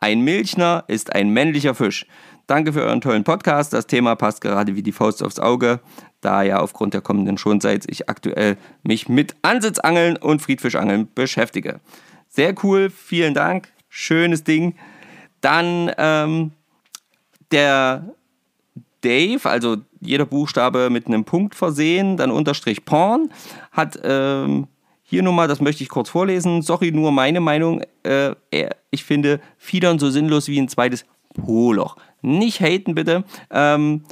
ein 0.00 0.22
Milchner 0.22 0.84
ist 0.88 1.14
ein 1.14 1.30
männlicher 1.30 1.74
Fisch. 1.74 2.06
Danke 2.46 2.72
für 2.72 2.82
euren 2.82 3.00
tollen 3.00 3.22
Podcast. 3.22 3.72
Das 3.72 3.86
Thema 3.86 4.16
passt 4.16 4.40
gerade 4.40 4.74
wie 4.74 4.82
die 4.82 4.92
Faust 4.92 5.22
aufs 5.22 5.38
Auge, 5.38 5.80
da 6.20 6.42
ja 6.42 6.58
aufgrund 6.58 6.94
der 6.94 7.00
kommenden 7.00 7.38
Schonzeit 7.38 7.84
ich 7.86 8.08
aktuell 8.08 8.56
mich 8.82 9.08
mit 9.08 9.36
Ansitzangeln 9.42 10.16
und 10.16 10.40
Friedfischangeln 10.40 11.08
beschäftige. 11.14 11.80
Sehr 12.28 12.54
cool, 12.64 12.90
vielen 12.90 13.34
Dank. 13.34 13.68
Schönes 13.88 14.42
Ding. 14.42 14.74
Dann 15.42 15.92
ähm, 15.98 16.52
der 17.52 18.14
Dave, 19.02 19.48
also 19.48 19.76
jeder 20.00 20.26
Buchstabe 20.26 20.90
mit 20.90 21.06
einem 21.06 21.24
Punkt 21.24 21.54
versehen, 21.54 22.16
dann 22.16 22.30
Unterstrich 22.30 22.84
Porn, 22.84 23.30
hat 23.72 23.98
ähm, 24.02 24.66
hier 25.02 25.22
nochmal, 25.22 25.48
das 25.48 25.60
möchte 25.60 25.82
ich 25.82 25.88
kurz 25.88 26.08
vorlesen. 26.08 26.62
Sorry, 26.62 26.92
nur 26.92 27.10
meine 27.10 27.40
Meinung. 27.40 27.82
Äh, 28.04 28.34
ich 28.90 29.04
finde 29.04 29.40
Fiedern 29.58 29.98
so 29.98 30.08
sinnlos 30.08 30.48
wie 30.48 30.60
ein 30.60 30.68
zweites 30.68 31.04
Poloch. 31.34 31.96
Nicht 32.22 32.60
haten 32.60 32.94
bitte. 32.94 33.24
Ähm, 33.50 34.04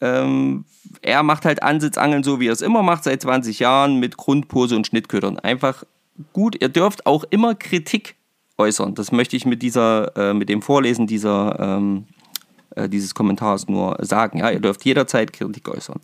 ähm, 0.00 0.64
er 1.02 1.22
macht 1.22 1.44
halt 1.44 1.62
Ansitzangeln 1.62 2.22
so, 2.22 2.40
wie 2.40 2.48
er 2.48 2.52
es 2.52 2.62
immer 2.62 2.82
macht, 2.82 3.04
seit 3.04 3.22
20 3.22 3.58
Jahren 3.58 4.00
mit 4.00 4.16
Grundpose 4.16 4.76
und 4.76 4.86
Schnittködern. 4.86 5.38
Einfach 5.38 5.84
gut. 6.32 6.56
Ihr 6.60 6.68
dürft 6.68 7.06
auch 7.06 7.24
immer 7.30 7.54
Kritik 7.54 8.16
äußern. 8.58 8.94
Das 8.94 9.12
möchte 9.12 9.36
ich 9.36 9.44
mit 9.44 9.62
dieser, 9.62 10.16
äh, 10.16 10.34
mit 10.34 10.48
dem 10.48 10.62
Vorlesen 10.62 11.06
dieser, 11.06 11.58
ähm, 11.60 12.06
äh, 12.76 12.88
dieses 12.88 13.14
Kommentars 13.14 13.68
nur 13.68 13.96
sagen. 14.00 14.38
Ja, 14.38 14.50
ihr 14.50 14.60
dürft 14.60 14.84
jederzeit 14.84 15.32
Kritik 15.32 15.68
äußern. 15.68 16.00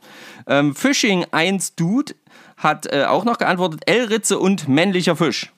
Ähm, 0.46 0.74
Fishing 0.74 1.24
1 1.30 1.76
Dude 1.76 2.14
hat 2.56 2.92
äh, 2.92 3.04
auch 3.04 3.24
noch 3.24 3.38
geantwortet: 3.38 3.82
L-Ritze 3.86 4.38
und 4.38 4.68
männlicher 4.68 5.16
Fisch. 5.16 5.52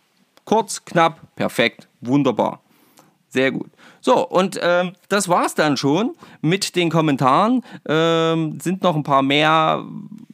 Kurz, 0.44 0.84
knapp, 0.84 1.20
perfekt, 1.36 1.88
wunderbar. 2.00 2.60
Sehr 3.28 3.50
gut. 3.50 3.70
So, 4.00 4.26
und 4.28 4.60
ähm, 4.62 4.92
das 5.08 5.28
war's 5.28 5.54
dann 5.54 5.76
schon 5.76 6.14
mit 6.42 6.76
den 6.76 6.90
Kommentaren. 6.90 7.62
Ähm, 7.88 8.60
sind 8.60 8.82
noch 8.82 8.94
ein 8.94 9.02
paar 9.02 9.22
mehr 9.22 9.84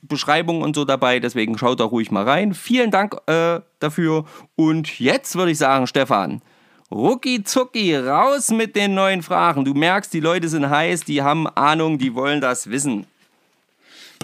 Beschreibungen 0.02 0.62
und 0.62 0.74
so 0.74 0.84
dabei, 0.84 1.20
deswegen 1.20 1.56
schaut 1.56 1.80
da 1.80 1.84
ruhig 1.84 2.10
mal 2.10 2.24
rein. 2.24 2.52
Vielen 2.52 2.90
Dank 2.90 3.16
äh, 3.26 3.60
dafür. 3.78 4.24
Und 4.56 5.00
jetzt 5.00 5.36
würde 5.36 5.52
ich 5.52 5.58
sagen, 5.58 5.86
Stefan, 5.86 6.42
rucki 6.90 7.44
zucki, 7.44 7.96
raus 7.96 8.50
mit 8.50 8.76
den 8.76 8.94
neuen 8.94 9.22
Fragen. 9.22 9.64
Du 9.64 9.74
merkst, 9.74 10.12
die 10.12 10.20
Leute 10.20 10.48
sind 10.48 10.68
heiß, 10.68 11.04
die 11.04 11.22
haben 11.22 11.46
Ahnung, 11.48 11.98
die 11.98 12.14
wollen 12.14 12.40
das 12.40 12.70
wissen. 12.70 13.06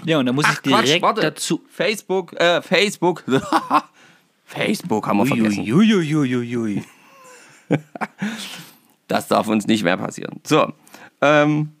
Ja, 0.03 0.19
und 0.19 0.25
da 0.25 0.33
muss 0.33 0.45
Ach, 0.47 0.53
ich 0.53 0.61
direkt 0.61 1.01
Quatsch, 1.01 1.23
dazu. 1.23 1.61
Facebook, 1.69 2.33
äh, 2.39 2.61
Facebook. 2.61 3.23
Facebook 4.45 5.07
haben 5.07 5.17
wir 5.17 5.25
vergessen. 5.25 5.61
Uiuiuiui. 5.61 6.83
das 9.07 9.27
darf 9.27 9.47
uns 9.47 9.67
nicht 9.67 9.83
mehr 9.83 9.97
passieren. 9.97 10.39
So, 10.45 10.71
ähm, 11.21 11.73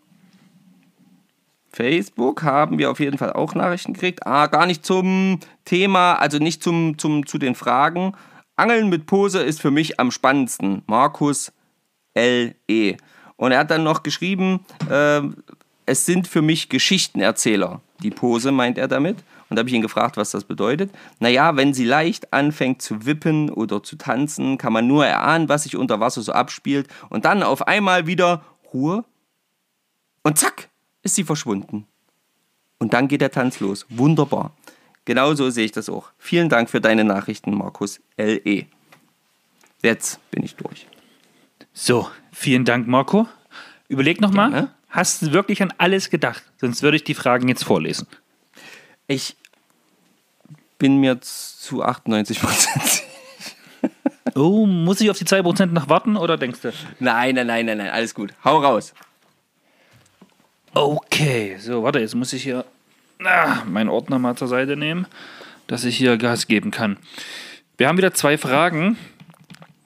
Facebook 1.71 2.43
haben 2.43 2.79
wir 2.79 2.89
auf 2.89 2.99
jeden 2.99 3.17
Fall 3.17 3.33
auch 3.33 3.53
Nachrichten 3.53 3.93
gekriegt. 3.93 4.25
Ah, 4.25 4.47
gar 4.47 4.65
nicht 4.65 4.83
zum 4.85 5.39
Thema, 5.63 6.15
also 6.15 6.39
nicht 6.39 6.63
zum, 6.63 6.97
zum, 6.97 7.25
zu 7.27 7.37
den 7.37 7.53
Fragen. 7.53 8.13
Angeln 8.57 8.89
mit 8.89 9.05
Pose 9.05 9.41
ist 9.43 9.61
für 9.61 9.71
mich 9.71 9.99
am 9.99 10.09
spannendsten. 10.09 10.81
Markus 10.87 11.53
L.E. 12.15 12.97
Und 13.35 13.51
er 13.51 13.59
hat 13.59 13.69
dann 13.71 13.83
noch 13.83 14.01
geschrieben, 14.01 14.65
äh, 14.89 15.21
es 15.85 16.05
sind 16.05 16.27
für 16.27 16.41
mich 16.41 16.67
Geschichtenerzähler. 16.67 17.81
Die 18.01 18.09
Pose 18.09 18.51
meint 18.51 18.79
er 18.79 18.87
damit. 18.87 19.17
Und 19.49 19.55
da 19.55 19.61
habe 19.61 19.69
ich 19.69 19.75
ihn 19.75 19.83
gefragt, 19.83 20.17
was 20.17 20.31
das 20.31 20.43
bedeutet. 20.43 20.91
Naja, 21.19 21.55
wenn 21.55 21.73
sie 21.73 21.85
leicht 21.85 22.33
anfängt 22.33 22.81
zu 22.81 23.05
wippen 23.05 23.49
oder 23.51 23.83
zu 23.83 23.95
tanzen, 23.95 24.57
kann 24.57 24.73
man 24.73 24.87
nur 24.87 25.05
erahnen, 25.05 25.47
was 25.47 25.63
sich 25.63 25.77
unter 25.77 25.99
Wasser 25.99 26.21
so 26.23 26.33
abspielt. 26.33 26.87
Und 27.09 27.25
dann 27.25 27.43
auf 27.43 27.67
einmal 27.67 28.07
wieder 28.07 28.43
Ruhe. 28.73 29.05
Und 30.23 30.39
zack, 30.39 30.69
ist 31.03 31.15
sie 31.15 31.23
verschwunden. 31.23 31.85
Und 32.79 32.93
dann 32.93 33.07
geht 33.07 33.21
der 33.21 33.31
Tanz 33.31 33.59
los. 33.59 33.85
Wunderbar. 33.89 34.51
Genauso 35.07 35.49
sehe 35.51 35.63
ich 35.63 35.71
das 35.71 35.87
auch. 35.87 36.11
Vielen 36.17 36.49
Dank 36.49 36.69
für 36.69 36.81
deine 36.81 37.05
Nachrichten, 37.05 37.57
Markus 37.57 38.01
L.E. 38.17 38.65
Jetzt 39.81 40.19
bin 40.31 40.43
ich 40.43 40.55
durch. 40.55 40.85
So, 41.71 42.09
vielen 42.33 42.65
Dank, 42.65 42.89
Marco. 42.89 43.25
Überleg 43.87 44.19
nochmal, 44.19 44.69
hast 44.89 45.21
du 45.21 45.31
wirklich 45.31 45.61
an 45.61 45.73
alles 45.77 46.09
gedacht? 46.09 46.43
Sonst 46.59 46.83
würde 46.83 46.97
ich 46.97 47.05
die 47.05 47.13
Fragen 47.13 47.47
jetzt 47.47 47.63
vorlesen. 47.63 48.05
Ich 49.07 49.37
bin 50.77 50.97
mir 50.97 51.21
zu 51.21 51.83
98 51.83 52.41
Prozent 52.41 53.03
Oh, 54.35 54.65
muss 54.65 54.99
ich 54.99 55.09
auf 55.09 55.17
die 55.17 55.23
2% 55.23 55.67
noch 55.67 55.87
warten 55.87 56.17
oder 56.17 56.35
denkst 56.35 56.59
du? 56.59 56.73
Nein, 56.99 57.35
nein, 57.35 57.47
nein, 57.47 57.65
nein, 57.65 57.77
nein, 57.77 57.89
alles 57.91 58.13
gut. 58.13 58.33
Hau 58.43 58.57
raus. 58.57 58.93
Okay, 60.73 61.55
so, 61.59 61.81
warte, 61.81 61.99
jetzt 61.99 62.13
muss 62.13 62.33
ich 62.33 62.43
hier 62.43 62.65
ah, 63.23 63.63
meinen 63.65 63.89
Ordner 63.89 64.19
mal 64.19 64.35
zur 64.35 64.47
Seite 64.47 64.77
nehmen, 64.77 65.07
dass 65.67 65.83
ich 65.83 65.97
hier 65.97 66.17
Gas 66.17 66.47
geben 66.47 66.71
kann. 66.71 66.97
Wir 67.77 67.87
haben 67.87 67.97
wieder 67.97 68.13
zwei 68.13 68.37
Fragen. 68.37 68.97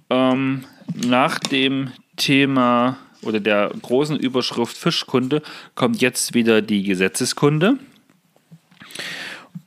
Ähm, 0.09 0.65
nach 0.93 1.39
dem 1.39 1.91
Thema 2.17 2.97
oder 3.21 3.39
der 3.39 3.71
großen 3.81 4.17
Überschrift 4.17 4.77
Fischkunde 4.77 5.41
kommt 5.75 6.01
jetzt 6.01 6.33
wieder 6.33 6.61
die 6.61 6.83
Gesetzeskunde. 6.83 7.77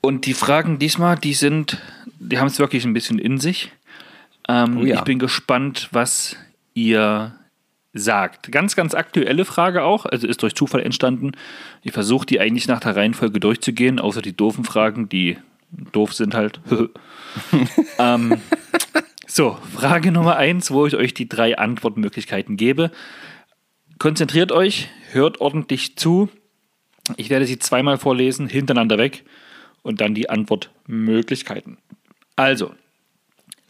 Und 0.00 0.26
die 0.26 0.35
Fragen 0.35 0.78
diesmal, 0.78 1.16
die 1.16 1.35
sind, 1.35 1.78
die 2.18 2.38
haben 2.38 2.49
es 2.49 2.59
wirklich 2.59 2.85
ein 2.85 2.92
bisschen 2.92 3.18
in 3.18 3.38
sich. 3.38 3.73
Ähm, 4.49 4.78
oh 4.78 4.85
ja. 4.85 4.97
Ich 4.97 5.00
bin 5.02 5.18
gespannt, 5.18 5.88
was 5.92 6.37
ihr 6.75 7.35
sagt. 7.94 8.52
Ganz, 8.52 8.76
ganz 8.76 8.92
aktuelle 8.94 9.44
Frage 9.44 9.82
auch, 9.84 10.04
also 10.04 10.26
ist 10.26 10.42
durch 10.42 10.54
Zufall 10.54 10.82
entstanden. 10.82 11.32
Ich 11.82 11.92
versuche 11.92 12.26
die 12.26 12.40
eigentlich 12.40 12.68
nach 12.68 12.80
der 12.80 12.96
Reihenfolge 12.96 13.40
durchzugehen, 13.40 14.00
außer 14.00 14.20
die 14.20 14.36
doofen 14.36 14.64
Fragen, 14.64 15.08
die 15.08 15.38
doof 15.92 16.12
sind 16.12 16.34
halt. 16.34 16.60
ähm, 17.98 18.40
so, 19.26 19.58
Frage 19.74 20.12
Nummer 20.12 20.36
eins, 20.36 20.70
wo 20.70 20.86
ich 20.86 20.96
euch 20.96 21.14
die 21.14 21.28
drei 21.28 21.56
Antwortmöglichkeiten 21.56 22.56
gebe. 22.56 22.90
Konzentriert 23.98 24.52
euch, 24.52 24.88
hört 25.12 25.40
ordentlich 25.40 25.96
zu. 25.96 26.28
Ich 27.16 27.30
werde 27.30 27.46
sie 27.46 27.58
zweimal 27.58 27.98
vorlesen, 27.98 28.48
hintereinander 28.48 28.98
weg 28.98 29.24
und 29.82 30.00
dann 30.00 30.14
die 30.14 30.30
Antwortmöglichkeiten. 30.30 31.78
Also, 32.36 32.74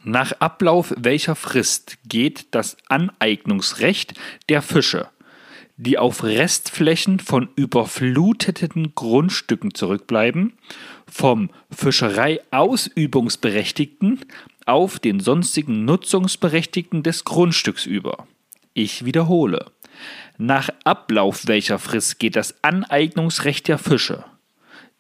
nach 0.05 0.33
Ablauf 0.41 0.93
welcher 0.97 1.35
Frist 1.35 1.99
geht 2.07 2.47
das 2.51 2.77
Aneignungsrecht 2.89 4.15
der 4.49 4.63
Fische, 4.63 5.09
die 5.77 5.99
auf 5.99 6.23
Restflächen 6.23 7.19
von 7.19 7.49
überfluteten 7.57 8.95
Grundstücken 8.95 9.75
zurückbleiben, 9.75 10.53
vom 11.11 11.51
Fischereiausübungsberechtigten 11.71 14.21
auf 14.67 14.99
den 14.99 15.21
sonstigen 15.21 15.85
Nutzungsberechtigten 15.85 17.03
des 17.03 17.25
Grundstücks 17.25 17.87
über? 17.87 18.27
Ich 18.73 19.05
wiederhole. 19.05 19.67
Nach 20.37 20.69
Ablauf 20.85 21.47
welcher 21.47 21.79
Frist 21.79 22.19
geht 22.19 22.37
das 22.37 22.55
Aneignungsrecht 22.63 23.69
der 23.69 23.79
Fische, 23.79 24.25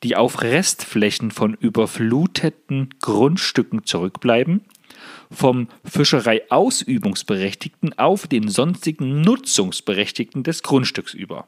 die 0.02 0.16
auf 0.16 0.42
Restflächen 0.42 1.30
von 1.30 1.54
überfluteten 1.54 2.90
Grundstücken 3.00 3.84
zurückbleiben, 3.84 4.62
vom 5.30 5.68
Fischereiausübungsberechtigten 5.84 7.96
auf 7.98 8.26
den 8.26 8.48
sonstigen 8.48 9.20
Nutzungsberechtigten 9.20 10.42
des 10.42 10.62
Grundstücks 10.62 11.12
über. 11.14 11.46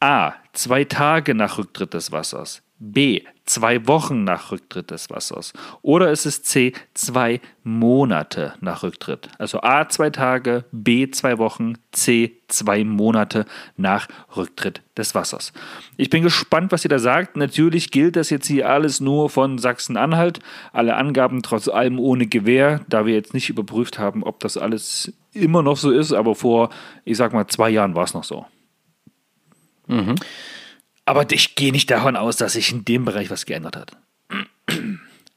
A. 0.00 0.32
Zwei 0.52 0.84
Tage 0.84 1.34
nach 1.34 1.58
Rücktritt 1.58 1.94
des 1.94 2.12
Wassers. 2.12 2.62
B. 2.78 3.22
Zwei 3.50 3.88
Wochen 3.88 4.22
nach 4.22 4.52
Rücktritt 4.52 4.92
des 4.92 5.10
Wassers. 5.10 5.52
Oder 5.82 6.12
ist 6.12 6.24
es 6.24 6.44
C. 6.44 6.72
Zwei 6.94 7.40
Monate 7.64 8.54
nach 8.60 8.84
Rücktritt. 8.84 9.28
Also 9.38 9.60
A. 9.62 9.88
Zwei 9.88 10.10
Tage, 10.10 10.66
B. 10.70 11.10
Zwei 11.10 11.36
Wochen, 11.38 11.72
C. 11.90 12.36
Zwei 12.46 12.84
Monate 12.84 13.46
nach 13.76 14.06
Rücktritt 14.36 14.82
des 14.96 15.16
Wassers. 15.16 15.52
Ich 15.96 16.10
bin 16.10 16.22
gespannt, 16.22 16.70
was 16.70 16.84
ihr 16.84 16.90
da 16.90 17.00
sagt. 17.00 17.36
Natürlich 17.36 17.90
gilt 17.90 18.14
das 18.14 18.30
jetzt 18.30 18.46
hier 18.46 18.70
alles 18.70 19.00
nur 19.00 19.28
von 19.28 19.58
Sachsen-Anhalt. 19.58 20.38
Alle 20.72 20.94
Angaben 20.94 21.42
trotz 21.42 21.66
allem 21.66 21.98
ohne 21.98 22.28
Gewähr, 22.28 22.82
da 22.88 23.04
wir 23.04 23.14
jetzt 23.14 23.34
nicht 23.34 23.48
überprüft 23.48 23.98
haben, 23.98 24.22
ob 24.22 24.38
das 24.38 24.58
alles 24.58 25.12
immer 25.32 25.64
noch 25.64 25.76
so 25.76 25.90
ist. 25.90 26.12
Aber 26.12 26.36
vor, 26.36 26.70
ich 27.04 27.16
sag 27.16 27.32
mal, 27.32 27.48
zwei 27.48 27.70
Jahren 27.70 27.96
war 27.96 28.04
es 28.04 28.14
noch 28.14 28.22
so. 28.22 28.46
Mhm. 29.88 30.14
Aber 31.10 31.28
ich 31.32 31.56
gehe 31.56 31.72
nicht 31.72 31.90
davon 31.90 32.14
aus, 32.14 32.36
dass 32.36 32.52
sich 32.52 32.70
in 32.70 32.84
dem 32.84 33.04
Bereich 33.04 33.30
was 33.30 33.44
geändert 33.44 33.74
hat. 33.74 33.96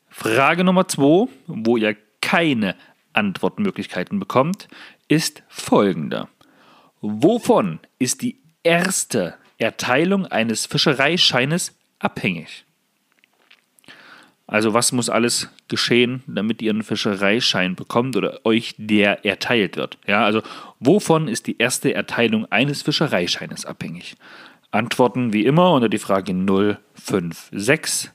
Frage 0.07 0.63
Nummer 0.63 0.87
zwei, 0.87 1.27
wo 1.47 1.77
ihr 1.77 1.97
keine 2.21 2.75
Antwortmöglichkeiten 3.13 4.19
bekommt, 4.19 4.67
ist 5.07 5.41
folgende. 5.47 6.27
Wovon 7.01 7.79
ist 7.97 8.21
die 8.21 8.37
erste 8.61 9.33
Erteilung 9.57 10.27
eines 10.27 10.67
Fischereischeines 10.67 11.75
abhängig? 11.97 12.65
Also 14.45 14.75
was 14.75 14.91
muss 14.91 15.09
alles 15.09 15.49
geschehen, 15.69 16.21
damit 16.27 16.61
ihr 16.61 16.69
einen 16.69 16.83
Fischereischein 16.83 17.75
bekommt 17.75 18.15
oder 18.15 18.45
euch 18.45 18.75
der 18.77 19.25
erteilt 19.25 19.75
wird? 19.77 19.97
Ja, 20.05 20.23
also 20.23 20.43
wovon 20.79 21.27
ist 21.27 21.47
die 21.47 21.57
erste 21.57 21.95
Erteilung 21.95 22.45
eines 22.51 22.83
Fischereischeines 22.83 23.65
abhängig? 23.65 24.15
Antworten 24.73 25.33
wie 25.33 25.45
immer 25.45 25.71
unter 25.71 25.87
die 25.87 25.99
Frage 25.99 26.33
056 26.33 28.11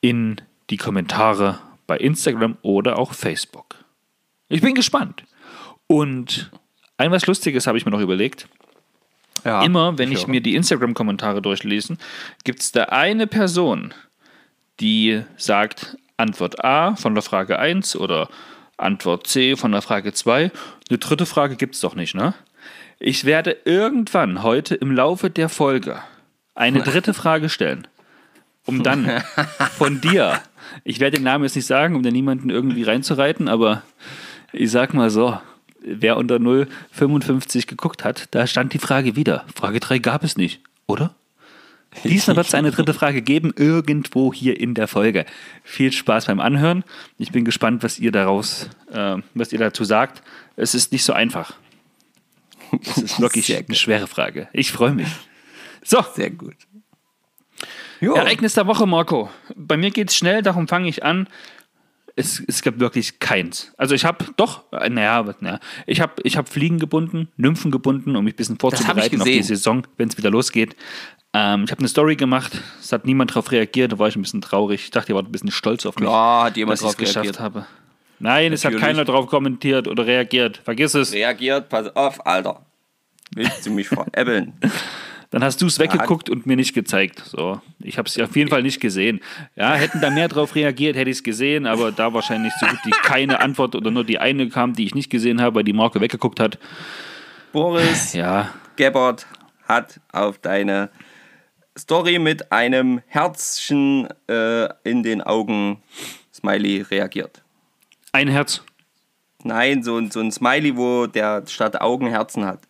in 0.00 0.40
die 0.70 0.78
Kommentare 0.78 1.58
bei 1.86 1.98
Instagram 1.98 2.56
oder 2.62 2.98
auch 2.98 3.12
Facebook. 3.12 3.76
Ich 4.48 4.62
bin 4.62 4.74
gespannt. 4.74 5.24
Und 5.86 6.50
ein 6.96 7.10
was 7.10 7.26
Lustiges 7.26 7.66
habe 7.66 7.76
ich 7.76 7.84
mir 7.84 7.90
noch 7.90 8.00
überlegt. 8.00 8.48
Ja, 9.44 9.62
Immer, 9.62 9.98
wenn 9.98 10.12
ich, 10.12 10.20
ich 10.20 10.26
mir 10.26 10.40
die 10.40 10.54
Instagram-Kommentare 10.54 11.42
durchlese, 11.42 11.96
gibt 12.44 12.60
es 12.60 12.72
da 12.72 12.84
eine 12.84 13.26
Person, 13.26 13.92
die 14.80 15.22
sagt 15.36 15.96
Antwort 16.16 16.64
A 16.64 16.96
von 16.96 17.14
der 17.14 17.22
Frage 17.22 17.58
1 17.58 17.96
oder 17.96 18.28
Antwort 18.76 19.26
C 19.26 19.56
von 19.56 19.72
der 19.72 19.82
Frage 19.82 20.12
2. 20.12 20.50
Eine 20.88 20.98
dritte 20.98 21.26
Frage 21.26 21.56
gibt 21.56 21.74
es 21.74 21.80
doch 21.80 21.94
nicht, 21.94 22.14
ne? 22.14 22.34
Ich 23.02 23.24
werde 23.24 23.56
irgendwann 23.64 24.42
heute 24.42 24.74
im 24.74 24.92
Laufe 24.92 25.30
der 25.30 25.48
Folge 25.48 26.02
eine 26.54 26.82
dritte 26.82 27.14
Frage 27.14 27.48
stellen, 27.48 27.88
um 28.66 28.82
dann 28.82 29.22
von 29.78 30.02
dir, 30.02 30.38
ich 30.84 31.00
werde 31.00 31.16
den 31.16 31.24
Namen 31.24 31.44
jetzt 31.44 31.56
nicht 31.56 31.64
sagen, 31.64 31.96
um 31.96 32.02
da 32.02 32.10
niemanden 32.10 32.50
irgendwie 32.50 32.82
reinzureiten, 32.82 33.48
aber 33.48 33.82
ich 34.52 34.70
sag 34.70 34.92
mal 34.92 35.08
so, 35.08 35.40
wer 35.80 36.18
unter 36.18 36.38
055 36.90 37.66
geguckt 37.66 38.04
hat, 38.04 38.28
da 38.32 38.46
stand 38.46 38.74
die 38.74 38.78
Frage 38.78 39.16
wieder. 39.16 39.46
Frage 39.54 39.80
3 39.80 39.98
gab 40.00 40.22
es 40.22 40.36
nicht, 40.36 40.60
oder? 40.86 41.14
Diesmal 42.04 42.36
wird 42.36 42.48
es 42.48 42.54
eine 42.54 42.70
dritte 42.70 42.92
Frage 42.92 43.22
geben, 43.22 43.54
irgendwo 43.56 44.30
hier 44.34 44.60
in 44.60 44.74
der 44.74 44.88
Folge. 44.88 45.24
Viel 45.64 45.90
Spaß 45.90 46.26
beim 46.26 46.38
Anhören. 46.38 46.84
Ich 47.16 47.32
bin 47.32 47.46
gespannt, 47.46 47.82
was 47.82 47.98
ihr 47.98 48.12
daraus, 48.12 48.68
äh, 48.92 49.16
was 49.32 49.54
ihr 49.54 49.58
dazu 49.58 49.84
sagt. 49.84 50.22
Es 50.56 50.74
ist 50.74 50.92
nicht 50.92 51.04
so 51.04 51.14
einfach. 51.14 51.54
Das 52.84 52.98
ist 52.98 53.20
wirklich 53.20 53.56
eine 53.56 53.74
schwere 53.74 54.06
Frage. 54.06 54.48
Ich 54.52 54.72
freue 54.72 54.92
mich. 54.92 55.08
So. 55.84 56.04
Sehr 56.14 56.30
gut. 56.30 56.56
Jo. 58.00 58.14
Ereignis 58.14 58.54
der 58.54 58.66
Woche, 58.66 58.86
Marco. 58.86 59.30
Bei 59.54 59.76
mir 59.76 59.90
geht 59.90 60.10
es 60.10 60.16
schnell, 60.16 60.42
darum 60.42 60.68
fange 60.68 60.88
ich 60.88 61.04
an. 61.04 61.28
Es, 62.16 62.42
es 62.46 62.62
gibt 62.62 62.80
wirklich 62.80 63.18
keins. 63.18 63.72
Also 63.76 63.94
ich 63.94 64.04
habe 64.04 64.24
doch, 64.36 64.64
naja, 64.72 65.24
naja 65.40 65.60
ich 65.86 66.00
habe 66.00 66.14
ich 66.24 66.36
hab 66.36 66.48
Fliegen 66.48 66.78
gebunden, 66.78 67.28
Nymphen 67.36 67.70
gebunden, 67.70 68.16
um 68.16 68.24
mich 68.24 68.34
ein 68.34 68.36
bisschen 68.36 68.58
vorzubereiten 68.58 69.20
auf 69.20 69.26
die 69.26 69.42
Saison, 69.42 69.86
wenn 69.96 70.08
es 70.08 70.18
wieder 70.18 70.30
losgeht. 70.30 70.76
Ähm, 71.32 71.64
ich 71.64 71.70
habe 71.70 71.78
eine 71.78 71.88
Story 71.88 72.16
gemacht, 72.16 72.60
es 72.80 72.92
hat 72.92 73.04
niemand 73.04 73.30
darauf 73.30 73.52
reagiert, 73.52 73.92
da 73.92 73.98
war 73.98 74.08
ich 74.08 74.16
ein 74.16 74.22
bisschen 74.22 74.40
traurig. 74.40 74.82
Ich 74.82 74.90
dachte, 74.90 75.12
ihr 75.12 75.16
wart 75.16 75.28
ein 75.28 75.32
bisschen 75.32 75.52
stolz 75.52 75.86
auf 75.86 75.96
mich, 75.96 76.08
ja, 76.08 76.44
hat 76.44 76.56
jemand 76.56 76.80
dass 76.80 76.82
ich 76.82 76.90
es 76.90 76.96
geschafft 76.96 77.38
habe. 77.38 77.66
Nein, 78.20 78.52
Natürlich. 78.52 78.54
es 78.54 78.64
hat 78.66 78.76
keiner 78.76 79.04
drauf 79.04 79.26
kommentiert 79.26 79.88
oder 79.88 80.06
reagiert. 80.06 80.60
Vergiss 80.62 80.94
es. 80.94 81.12
Reagiert, 81.12 81.68
pass 81.70 81.94
auf, 81.96 82.24
Alter. 82.26 82.64
Willst 83.34 83.64
du 83.64 83.70
mich 83.70 83.88
veräppeln? 83.88 84.52
Dann 85.30 85.44
hast 85.44 85.62
du 85.62 85.66
es 85.66 85.78
weggeguckt 85.78 86.28
und 86.28 86.44
mir 86.46 86.56
nicht 86.56 86.74
gezeigt. 86.74 87.22
So, 87.24 87.60
ich 87.78 87.98
habe 87.98 88.08
es 88.08 88.18
auf 88.18 88.34
jeden 88.34 88.50
Fall 88.50 88.64
nicht 88.64 88.80
gesehen. 88.80 89.20
Ja, 89.54 89.74
hätten 89.74 90.00
da 90.00 90.10
mehr 90.10 90.26
drauf 90.26 90.56
reagiert, 90.56 90.96
hätte 90.96 91.08
ich 91.08 91.18
es 91.18 91.22
gesehen, 91.22 91.66
aber 91.66 91.92
da 91.92 92.12
wahrscheinlich 92.12 92.52
so 92.58 92.66
gut 92.66 92.80
wie 92.84 92.90
keine 92.90 93.40
Antwort 93.40 93.76
oder 93.76 93.92
nur 93.92 94.02
die 94.04 94.18
eine 94.18 94.48
kam, 94.48 94.74
die 94.74 94.84
ich 94.84 94.94
nicht 94.96 95.08
gesehen 95.08 95.40
habe, 95.40 95.54
weil 95.54 95.64
die 95.64 95.72
Marke 95.72 96.00
weggeguckt 96.00 96.40
hat. 96.40 96.58
Boris 97.52 98.12
ja. 98.12 98.50
Gebhardt 98.74 99.26
hat 99.68 100.00
auf 100.12 100.38
deine 100.38 100.90
Story 101.78 102.18
mit 102.18 102.50
einem 102.50 103.00
Herzchen 103.06 104.08
äh, 104.28 104.68
in 104.82 105.04
den 105.04 105.22
Augen 105.22 105.80
Smiley 106.34 106.82
reagiert. 106.82 107.39
Ein 108.12 108.28
Herz. 108.28 108.62
Nein, 109.42 109.82
so, 109.82 110.04
so 110.10 110.20
ein 110.20 110.32
Smiley, 110.32 110.76
wo 110.76 111.06
der 111.06 111.44
statt 111.46 111.80
Augen 111.80 112.08
Herzen 112.08 112.44
hat. 112.44 112.60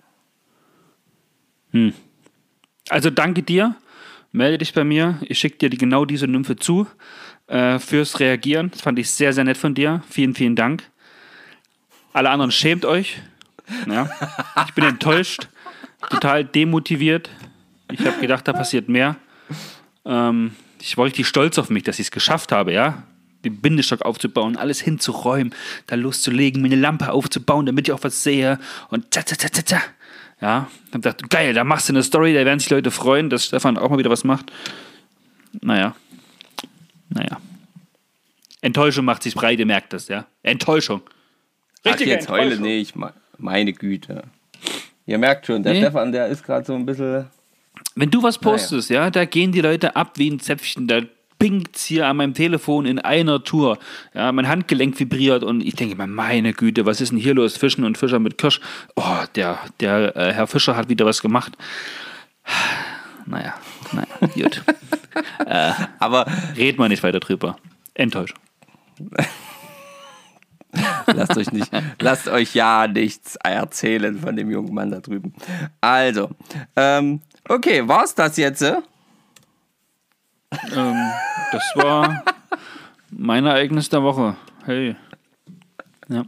Hm. 1.72 1.92
Also 2.88 3.10
danke 3.10 3.42
dir. 3.42 3.74
Melde 4.32 4.58
dich 4.58 4.72
bei 4.72 4.84
mir. 4.84 5.18
Ich 5.22 5.38
schicke 5.38 5.58
dir 5.58 5.70
die, 5.70 5.78
genau 5.78 6.04
diese 6.04 6.28
Nymphe 6.28 6.56
zu 6.56 6.86
äh, 7.48 7.78
fürs 7.78 8.20
Reagieren. 8.20 8.70
Das 8.70 8.82
fand 8.82 8.98
ich 8.98 9.10
sehr, 9.10 9.32
sehr 9.32 9.44
nett 9.44 9.56
von 9.56 9.74
dir. 9.74 10.02
Vielen, 10.08 10.34
vielen 10.34 10.54
Dank. 10.54 10.84
Alle 12.12 12.30
anderen 12.30 12.52
schämt 12.52 12.84
euch. 12.84 13.20
Ja. 13.88 14.10
Ich 14.66 14.74
bin 14.74 14.84
enttäuscht, 14.84 15.48
total 16.08 16.44
demotiviert. 16.44 17.30
Ich 17.90 18.04
habe 18.04 18.20
gedacht, 18.20 18.46
da 18.46 18.52
passiert 18.52 18.88
mehr. 18.88 19.16
Ähm, 20.04 20.54
ich 20.80 20.96
war 20.96 21.06
richtig 21.06 21.26
stolz 21.26 21.58
auf 21.58 21.70
mich, 21.70 21.82
dass 21.84 21.98
ich 21.98 22.06
es 22.06 22.10
geschafft 22.10 22.52
habe, 22.52 22.72
ja 22.72 23.04
den 23.44 23.60
Bindestock 23.60 24.02
aufzubauen, 24.02 24.56
alles 24.56 24.80
hinzuräumen, 24.80 25.54
da 25.86 25.96
loszulegen, 25.96 26.62
mir 26.62 26.68
eine 26.68 26.76
Lampe 26.76 27.12
aufzubauen, 27.12 27.66
damit 27.66 27.88
ich 27.88 27.92
auch 27.92 28.02
was 28.02 28.22
sehe 28.22 28.58
und 28.88 29.10
ta, 29.10 29.22
ta, 29.22 29.36
ta, 29.36 29.48
ta, 29.48 29.62
ta. 29.62 29.82
Ja, 30.40 30.70
hab 30.86 31.02
gedacht, 31.02 31.28
geil, 31.28 31.52
da 31.52 31.64
machst 31.64 31.88
du 31.88 31.92
eine 31.92 32.02
Story, 32.02 32.32
da 32.32 32.44
werden 32.44 32.58
sich 32.58 32.70
Leute 32.70 32.90
freuen, 32.90 33.28
dass 33.28 33.44
Stefan 33.44 33.76
auch 33.76 33.90
mal 33.90 33.98
wieder 33.98 34.10
was 34.10 34.24
macht. 34.24 34.50
Naja, 35.60 35.94
naja. 37.10 37.40
Enttäuschung 38.62 39.04
macht 39.04 39.22
sich 39.22 39.34
breit, 39.34 39.58
ihr 39.58 39.66
merkt 39.66 39.92
das, 39.92 40.08
ja. 40.08 40.26
Enttäuschung. 40.42 41.02
Richtig 41.84 42.08
jetzt 42.08 42.28
heule 42.28 42.58
nicht, 42.58 42.94
meine 43.38 43.72
Güte. 43.72 44.24
Ihr 45.06 45.18
merkt 45.18 45.46
schon, 45.46 45.62
der 45.62 45.72
nee. 45.72 45.80
Stefan, 45.80 46.12
der 46.12 46.28
ist 46.28 46.44
gerade 46.44 46.64
so 46.64 46.74
ein 46.74 46.86
bisschen. 46.86 47.26
Wenn 47.94 48.10
du 48.10 48.22
was 48.22 48.38
postest, 48.38 48.90
naja. 48.90 49.04
ja, 49.04 49.10
da 49.10 49.24
gehen 49.24 49.52
die 49.52 49.60
Leute 49.60 49.96
ab 49.96 50.12
wie 50.16 50.30
ein 50.30 50.40
Zäpfchen, 50.40 50.86
da 50.86 51.00
pinkt 51.40 51.78
hier 51.78 52.06
an 52.06 52.18
meinem 52.18 52.34
Telefon 52.34 52.86
in 52.86 53.00
einer 53.00 53.42
Tour. 53.42 53.78
Ja, 54.14 54.30
mein 54.30 54.46
Handgelenk 54.46 55.00
vibriert 55.00 55.42
und 55.42 55.62
ich 55.62 55.74
denke 55.74 55.96
mir, 55.96 56.06
meine 56.06 56.52
Güte, 56.52 56.86
was 56.86 57.00
ist 57.00 57.10
denn 57.10 57.18
hier 57.18 57.34
los? 57.34 57.56
Fischen 57.56 57.82
und 57.84 57.98
Fischer 57.98 58.20
mit 58.20 58.38
Kirsch. 58.38 58.60
Oh, 58.94 59.24
der, 59.34 59.58
der 59.80 60.14
äh, 60.14 60.32
Herr 60.32 60.46
Fischer 60.46 60.76
hat 60.76 60.88
wieder 60.88 61.06
was 61.06 61.20
gemacht. 61.20 61.56
Naja, 63.26 63.54
naja, 63.92 64.06
gut. 64.34 64.62
äh, 65.46 65.72
Aber 65.98 66.26
red 66.56 66.78
mal 66.78 66.88
nicht 66.88 67.02
weiter 67.02 67.20
drüber. 67.20 67.56
Enttäuschung. 67.94 68.38
lasst 71.06 71.36
euch 71.36 71.52
nicht, 71.52 71.72
lasst 72.00 72.28
euch 72.28 72.54
ja 72.54 72.86
nichts 72.86 73.36
erzählen 73.36 74.18
von 74.18 74.36
dem 74.36 74.50
jungen 74.50 74.74
Mann 74.74 74.90
da 74.90 75.00
drüben. 75.00 75.32
Also, 75.80 76.30
ähm, 76.76 77.20
okay, 77.48 77.88
war's 77.88 78.14
das 78.14 78.36
jetzt? 78.36 78.62
Äh? 78.62 78.82
Ähm, 80.74 81.10
das 81.52 81.62
war 81.74 82.24
mein 83.10 83.46
Ereignis 83.46 83.88
der 83.88 84.02
Woche. 84.02 84.36
Hey. 84.64 84.96
Ja. 86.08 86.24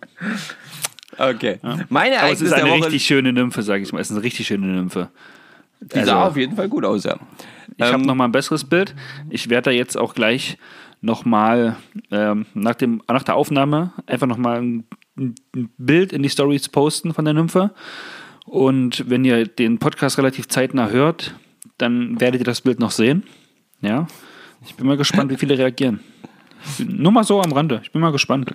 Okay. 1.18 1.58
Ja. 1.62 1.78
Meine 1.88 2.16
Ereignis 2.16 2.52
Aber 2.52 2.62
es 2.62 2.66
ist 2.66 2.72
eine 2.72 2.84
richtig 2.86 3.04
schöne 3.04 3.32
Nymphe, 3.32 3.62
sage 3.62 3.82
ich 3.82 3.92
mal. 3.92 4.00
Es 4.00 4.10
ist 4.10 4.16
eine 4.16 4.24
richtig 4.24 4.46
schöne 4.46 4.66
Nymphe. 4.66 5.10
Die 5.80 5.96
also, 5.96 6.06
sah 6.06 6.26
auf 6.28 6.36
jeden 6.36 6.56
Fall 6.56 6.68
gut 6.68 6.84
aus, 6.84 7.04
ja. 7.04 7.18
Ich 7.76 7.86
ähm, 7.86 7.92
habe 7.92 8.06
nochmal 8.06 8.28
ein 8.28 8.32
besseres 8.32 8.64
Bild. 8.64 8.94
Ich 9.30 9.50
werde 9.50 9.70
da 9.70 9.70
jetzt 9.70 9.96
auch 9.96 10.14
gleich 10.14 10.58
nochmal 11.00 11.76
ähm, 12.10 12.46
nach, 12.54 12.76
nach 13.08 13.22
der 13.24 13.34
Aufnahme 13.34 13.92
einfach 14.06 14.26
nochmal 14.26 14.62
ein, 14.62 14.84
ein 15.16 15.34
Bild 15.76 16.12
in 16.12 16.22
die 16.22 16.30
Stories 16.30 16.68
posten 16.68 17.12
von 17.12 17.24
der 17.24 17.34
Nymphe. 17.34 17.72
Und 18.46 19.08
wenn 19.08 19.24
ihr 19.24 19.46
den 19.46 19.78
Podcast 19.78 20.18
relativ 20.18 20.48
zeitnah 20.48 20.88
hört, 20.88 21.34
dann 21.78 22.20
werdet 22.20 22.40
ihr 22.40 22.44
das 22.44 22.60
Bild 22.60 22.78
noch 22.78 22.90
sehen. 22.90 23.24
Ja. 23.82 24.06
Ich 24.64 24.74
bin 24.74 24.86
mal 24.86 24.96
gespannt, 24.96 25.30
wie 25.30 25.36
viele 25.36 25.58
reagieren. 25.58 26.00
Nur 26.78 27.12
mal 27.12 27.24
so 27.24 27.42
am 27.42 27.52
Rande. 27.52 27.80
Ich 27.82 27.92
bin 27.92 28.00
mal 28.00 28.12
gespannt. 28.12 28.50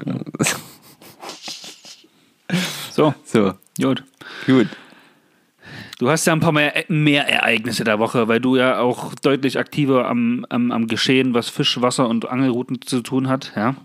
So. 2.91 3.13
So. 3.25 3.53
Gut. 3.79 4.03
Gut. 4.45 4.67
Du 5.99 6.09
hast 6.09 6.25
ja 6.25 6.33
ein 6.33 6.39
paar 6.39 6.51
mehr, 6.51 6.85
mehr 6.87 7.27
Ereignisse 7.27 7.83
der 7.83 7.99
Woche, 7.99 8.27
weil 8.27 8.39
du 8.39 8.55
ja 8.55 8.79
auch 8.79 9.13
deutlich 9.15 9.59
aktiver 9.59 10.07
am, 10.07 10.45
am, 10.49 10.71
am 10.71 10.87
Geschehen, 10.87 11.33
was 11.33 11.49
Fisch, 11.49 11.81
Wasser 11.81 12.07
und 12.07 12.27
Angelrouten 12.27 12.81
zu 12.81 13.01
tun 13.01 13.27
hat. 13.27 13.51
Ja? 13.55 13.75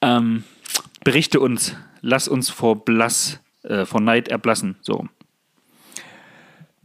Ähm, 0.00 0.44
berichte 1.04 1.40
uns, 1.40 1.76
lass 2.00 2.28
uns 2.28 2.48
vor 2.48 2.84
Blass, 2.84 3.40
äh, 3.62 3.84
vor 3.84 4.00
Neid 4.00 4.28
erblassen. 4.28 4.76
So. 4.80 5.06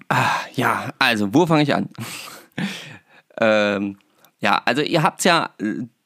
Ah, 0.10 0.41
ja, 0.53 0.93
also, 0.99 1.34
wo 1.34 1.45
fange 1.45 1.63
ich 1.63 1.73
an? 1.73 1.89
Ähm, 3.41 3.97
ja, 4.39 4.62
also 4.65 4.82
ihr 4.82 5.04
habt 5.04 5.23
ja, 5.23 5.49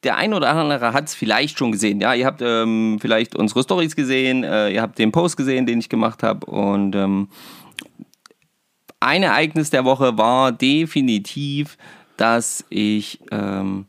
der 0.04 0.18
ein 0.18 0.34
oder 0.34 0.50
andere 0.50 0.94
hat 0.94 1.08
es 1.08 1.16
vielleicht 1.16 1.58
schon 1.58 1.72
gesehen. 1.72 2.00
Ja, 2.00 2.14
ihr 2.14 2.26
habt 2.26 2.42
ähm, 2.42 2.98
vielleicht 3.02 3.36
unsere 3.36 3.64
Stories 3.64 3.96
gesehen, 3.96 4.44
äh, 4.44 4.70
ihr 4.70 4.82
habt 4.82 4.98
den 5.00 5.12
Post 5.12 5.38
gesehen, 5.38 5.66
den 5.66 5.80
ich 5.80 5.90
gemacht 5.90 6.24
habe. 6.24 6.46
Und 6.46 6.96
ähm, 6.96 7.30
ein 9.00 9.24
Ereignis 9.24 9.70
der 9.70 9.86
Woche 9.86 10.18
war 10.18 10.52
definitiv, 10.52 11.78
dass 12.18 12.66
ich 12.70 13.20
ähm, 13.32 13.86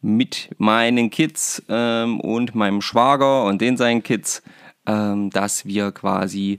mit 0.00 0.50
meinen 0.58 1.10
Kids 1.10 1.62
ähm, 1.68 2.20
und 2.20 2.54
meinem 2.54 2.80
Schwager 2.80 3.44
und 3.44 3.60
den 3.60 3.76
seinen 3.76 4.02
Kids, 4.02 4.42
ähm, 4.86 5.30
dass 5.30 5.66
wir 5.66 5.92
quasi 5.92 6.56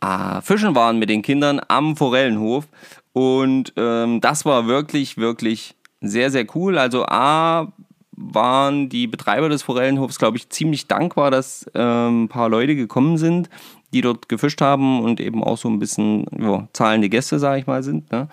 äh, 0.00 0.40
fischen 0.42 0.74
waren 0.74 0.98
mit 0.98 1.10
den 1.10 1.22
Kindern 1.22 1.60
am 1.68 1.96
Forellenhof. 1.96 2.66
Und 3.12 3.72
ähm, 3.76 4.20
das 4.20 4.44
war 4.44 4.66
wirklich, 4.66 5.16
wirklich 5.16 5.74
sehr, 6.00 6.30
sehr 6.30 6.46
cool. 6.54 6.78
Also 6.78 7.04
A, 7.06 7.72
waren 8.20 8.88
die 8.88 9.06
Betreiber 9.06 9.48
des 9.48 9.62
Forellenhofs, 9.62 10.18
glaube 10.18 10.36
ich, 10.36 10.50
ziemlich 10.50 10.88
dankbar, 10.88 11.30
dass 11.30 11.70
ähm, 11.74 12.24
ein 12.24 12.28
paar 12.28 12.48
Leute 12.48 12.74
gekommen 12.74 13.16
sind, 13.16 13.48
die 13.92 14.00
dort 14.00 14.28
gefischt 14.28 14.60
haben 14.60 15.02
und 15.02 15.20
eben 15.20 15.42
auch 15.44 15.56
so 15.56 15.68
ein 15.68 15.78
bisschen 15.78 16.26
ja, 16.38 16.68
zahlende 16.72 17.08
Gäste, 17.08 17.38
sage 17.38 17.60
ich 17.60 17.66
mal, 17.66 17.82
sind. 17.82 18.10
Ne? 18.10 18.28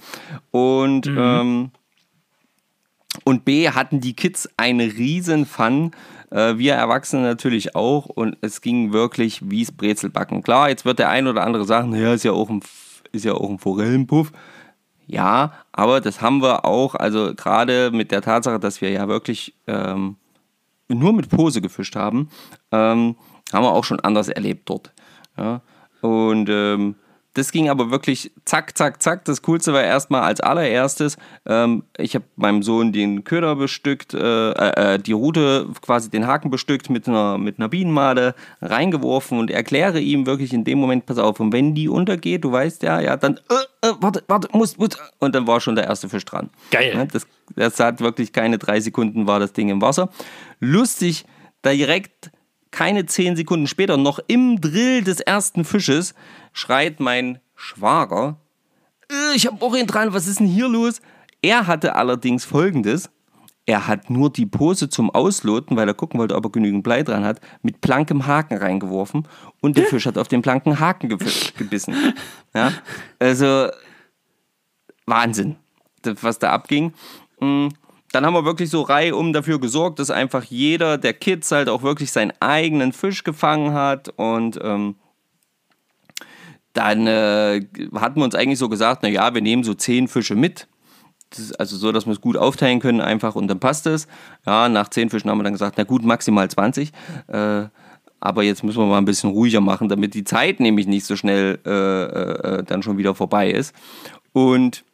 Und, 0.51 1.05
mhm. 1.05 1.17
ähm, 1.17 1.71
und 3.23 3.45
B, 3.45 3.69
hatten 3.69 4.01
die 4.01 4.15
Kids 4.15 4.49
einen 4.57 4.89
riesen 4.89 5.45
Fun. 5.45 5.91
Äh, 6.31 6.57
wir 6.57 6.73
Erwachsene 6.73 7.21
natürlich 7.21 7.75
auch. 7.75 8.07
Und 8.07 8.37
es 8.41 8.61
ging 8.61 8.91
wirklich 8.91 9.41
wie's 9.49 9.71
Brezelbacken. 9.71 10.41
Klar, 10.41 10.69
jetzt 10.69 10.83
wird 10.83 10.99
der 10.99 11.09
ein 11.09 11.27
oder 11.27 11.43
andere 11.43 11.65
sagen, 11.65 11.91
naja, 11.91 12.13
ist 12.13 12.25
ja 12.25 12.31
auch 12.31 12.49
ein, 12.49 12.61
ist 13.11 13.23
ja 13.23 13.33
auch 13.33 13.49
ein 13.49 13.59
Forellenpuff. 13.59 14.31
Ja, 15.07 15.53
aber 15.71 16.01
das 16.01 16.21
haben 16.21 16.41
wir 16.41 16.65
auch, 16.65 16.95
also 16.95 17.33
gerade 17.35 17.91
mit 17.91 18.11
der 18.11 18.21
Tatsache, 18.21 18.59
dass 18.59 18.81
wir 18.81 18.89
ja 18.89 19.07
wirklich 19.07 19.53
ähm, 19.67 20.17
nur 20.87 21.13
mit 21.13 21.29
Pose 21.29 21.61
gefischt 21.61 21.95
haben, 21.95 22.29
ähm, 22.71 23.15
haben 23.53 23.63
wir 23.63 23.71
auch 23.71 23.83
schon 23.83 23.99
anders 23.99 24.29
erlebt 24.29 24.69
dort. 24.69 24.93
Ja? 25.37 25.61
Und 26.01 26.49
ähm, 26.49 26.95
das 27.35 27.51
ging 27.51 27.69
aber 27.69 27.91
wirklich 27.91 28.31
zack, 28.45 28.77
zack, 28.77 29.03
zack. 29.03 29.25
Das 29.25 29.41
Coolste 29.41 29.73
war 29.73 29.83
erstmal 29.83 30.21
als 30.21 30.39
allererstes, 30.39 31.17
ähm, 31.45 31.83
ich 31.97 32.15
habe 32.15 32.25
meinem 32.37 32.63
Sohn 32.63 32.93
den 32.93 33.25
Köder 33.25 33.55
bestückt, 33.57 34.13
äh, 34.13 34.51
äh, 34.51 34.99
die 34.99 35.11
Route, 35.11 35.67
quasi 35.81 36.09
den 36.09 36.27
Haken 36.27 36.49
bestückt 36.49 36.89
mit 36.89 37.07
einer, 37.07 37.37
mit 37.37 37.59
einer 37.59 37.67
Bienenmade 37.67 38.35
reingeworfen 38.61 39.37
und 39.37 39.51
erkläre 39.51 39.99
ihm 39.99 40.25
wirklich 40.25 40.53
in 40.53 40.63
dem 40.63 40.79
Moment, 40.79 41.05
pass 41.05 41.17
auf, 41.17 41.39
und 41.41 41.51
wenn 41.51 41.75
die 41.75 41.89
untergeht, 41.89 42.45
du 42.45 42.53
weißt 42.53 42.83
ja, 42.83 43.01
ja, 43.01 43.17
dann, 43.17 43.37
äh, 43.49 43.87
äh 43.89 43.93
warte, 43.99 44.23
warte, 44.27 44.47
muss, 44.53 44.77
muss, 44.77 44.97
und 45.19 45.35
dann 45.35 45.45
war 45.45 45.59
schon 45.59 45.75
der 45.75 45.85
erste 45.85 46.07
Fisch 46.07 46.25
dran. 46.25 46.49
Geil. 46.71 46.93
Ja, 46.95 47.05
das, 47.05 47.27
das 47.55 47.79
hat 47.81 47.99
wirklich 47.99 48.31
keine 48.31 48.57
drei 48.57 48.79
Sekunden 48.79 49.27
war 49.27 49.41
das 49.41 49.51
Ding 49.51 49.67
im 49.67 49.81
Wasser. 49.81 50.09
Lustig, 50.61 51.25
direkt 51.65 52.31
keine 52.75 53.05
zehn 53.05 53.37
Sekunden 53.37 53.67
später, 53.67 53.95
noch 53.95 54.19
im 54.27 54.59
Drill 54.59 55.01
des 55.01 55.21
ersten 55.21 55.63
Fisches, 55.63 56.13
schreit 56.51 56.99
mein 56.99 57.39
Schwager, 57.55 58.37
äh, 59.09 59.35
ich 59.35 59.47
habe 59.47 59.63
auch 59.65 59.75
ihn 59.75 59.87
dran, 59.87 60.13
was 60.13 60.27
ist 60.27 60.39
denn 60.39 60.47
hier 60.47 60.67
los? 60.67 61.01
Er 61.41 61.67
hatte 61.67 61.95
allerdings 61.95 62.45
folgendes. 62.45 63.09
Er 63.65 63.87
hat 63.87 64.09
nur 64.09 64.29
die 64.29 64.45
Pose 64.45 64.89
zum 64.89 65.09
Ausloten, 65.09 65.75
weil 65.75 65.87
er 65.87 65.95
gucken 65.95 66.19
wollte, 66.19 66.35
ob 66.35 66.45
er 66.45 66.51
genügend 66.51 66.83
Blei 66.83 67.01
dran 67.01 67.23
hat, 67.23 67.41
mit 67.63 67.81
blankem 67.81 68.27
Haken 68.27 68.57
reingeworfen 68.57 69.27
und 69.61 69.77
der 69.77 69.85
Fisch 69.85 70.05
hat 70.05 70.19
auf 70.19 70.27
den 70.27 70.41
blanken 70.43 70.79
Haken 70.79 71.09
gebissen. 71.57 72.13
Ja? 72.53 72.73
Also 73.17 73.69
Wahnsinn, 75.07 75.55
was 76.03 76.37
da 76.37 76.51
abging. 76.51 76.93
Dann 78.15 78.25
haben 78.25 78.33
wir 78.33 78.45
wirklich 78.45 78.69
so 78.69 78.81
reihum 78.81 79.33
dafür 79.33 79.59
gesorgt, 79.59 79.99
dass 79.99 80.09
einfach 80.09 80.45
jeder 80.45 80.97
der 80.97 81.11
Kids 81.11 81.51
halt 81.51 81.67
auch 81.67 81.83
wirklich 81.83 82.13
seinen 82.13 82.31
eigenen 82.39 82.93
Fisch 82.93 83.25
gefangen 83.25 83.73
hat 83.73 84.07
und 84.15 84.57
ähm, 84.63 84.95
dann 86.71 87.07
äh, 87.07 87.65
hatten 87.95 88.21
wir 88.21 88.23
uns 88.23 88.33
eigentlich 88.33 88.57
so 88.57 88.69
gesagt, 88.69 89.03
naja, 89.03 89.33
wir 89.33 89.41
nehmen 89.41 89.65
so 89.65 89.73
zehn 89.73 90.07
Fische 90.07 90.35
mit. 90.35 90.69
also 91.59 91.75
so, 91.75 91.91
dass 91.91 92.05
wir 92.05 92.13
es 92.13 92.21
gut 92.21 92.37
aufteilen 92.37 92.79
können 92.79 93.01
einfach 93.01 93.35
und 93.35 93.49
dann 93.49 93.59
passt 93.59 93.85
es. 93.85 94.07
Ja, 94.45 94.69
nach 94.69 94.87
zehn 94.87 95.09
Fischen 95.09 95.29
haben 95.29 95.39
wir 95.39 95.43
dann 95.43 95.51
gesagt, 95.51 95.75
na 95.77 95.83
gut, 95.83 96.05
maximal 96.05 96.49
20. 96.49 96.93
Äh, 97.27 97.65
aber 98.21 98.43
jetzt 98.43 98.63
müssen 98.63 98.79
wir 98.79 98.85
mal 98.85 98.97
ein 98.97 99.03
bisschen 99.03 99.31
ruhiger 99.31 99.59
machen, 99.59 99.89
damit 99.89 100.13
die 100.13 100.23
Zeit 100.23 100.61
nämlich 100.61 100.87
nicht 100.87 101.05
so 101.05 101.17
schnell 101.17 101.59
äh, 101.65 101.69
äh, 101.69 102.59
äh 102.59 102.63
dann 102.63 102.81
schon 102.81 102.97
wieder 102.97 103.13
vorbei 103.13 103.51
ist. 103.51 103.75
Und 104.31 104.85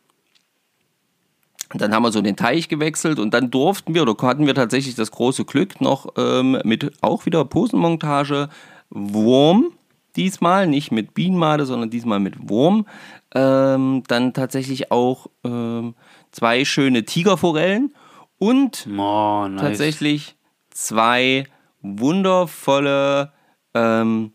dann 1.79 1.93
haben 1.93 2.03
wir 2.03 2.11
so 2.11 2.21
den 2.21 2.35
Teich 2.35 2.67
gewechselt 2.67 3.19
und 3.19 3.33
dann 3.33 3.51
durften 3.51 3.93
wir 3.93 4.01
oder 4.01 4.15
hatten 4.27 4.45
wir 4.45 4.55
tatsächlich 4.55 4.95
das 4.95 5.11
große 5.11 5.45
Glück 5.45 5.79
noch 5.79 6.13
ähm, 6.17 6.59
mit 6.63 6.91
auch 7.01 7.25
wieder 7.25 7.45
Posenmontage 7.45 8.49
Wurm 8.89 9.71
diesmal, 10.15 10.67
nicht 10.67 10.91
mit 10.91 11.13
Bienenmade, 11.13 11.65
sondern 11.65 11.89
diesmal 11.89 12.19
mit 12.19 12.49
Wurm. 12.49 12.85
Ähm, 13.33 14.03
dann 14.07 14.33
tatsächlich 14.33 14.91
auch 14.91 15.27
ähm, 15.43 15.95
zwei 16.31 16.65
schöne 16.65 17.05
Tigerforellen 17.05 17.93
und 18.37 18.87
oh, 18.87 19.47
nice. 19.47 19.61
tatsächlich 19.61 20.35
zwei 20.69 21.45
wundervolle 21.81 23.31
ähm, 23.73 24.33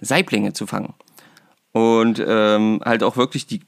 Saiblinge 0.00 0.52
zu 0.52 0.66
fangen. 0.66 0.94
Und 1.72 2.22
ähm, 2.26 2.80
halt 2.84 3.02
auch 3.02 3.16
wirklich 3.16 3.46
die, 3.46 3.60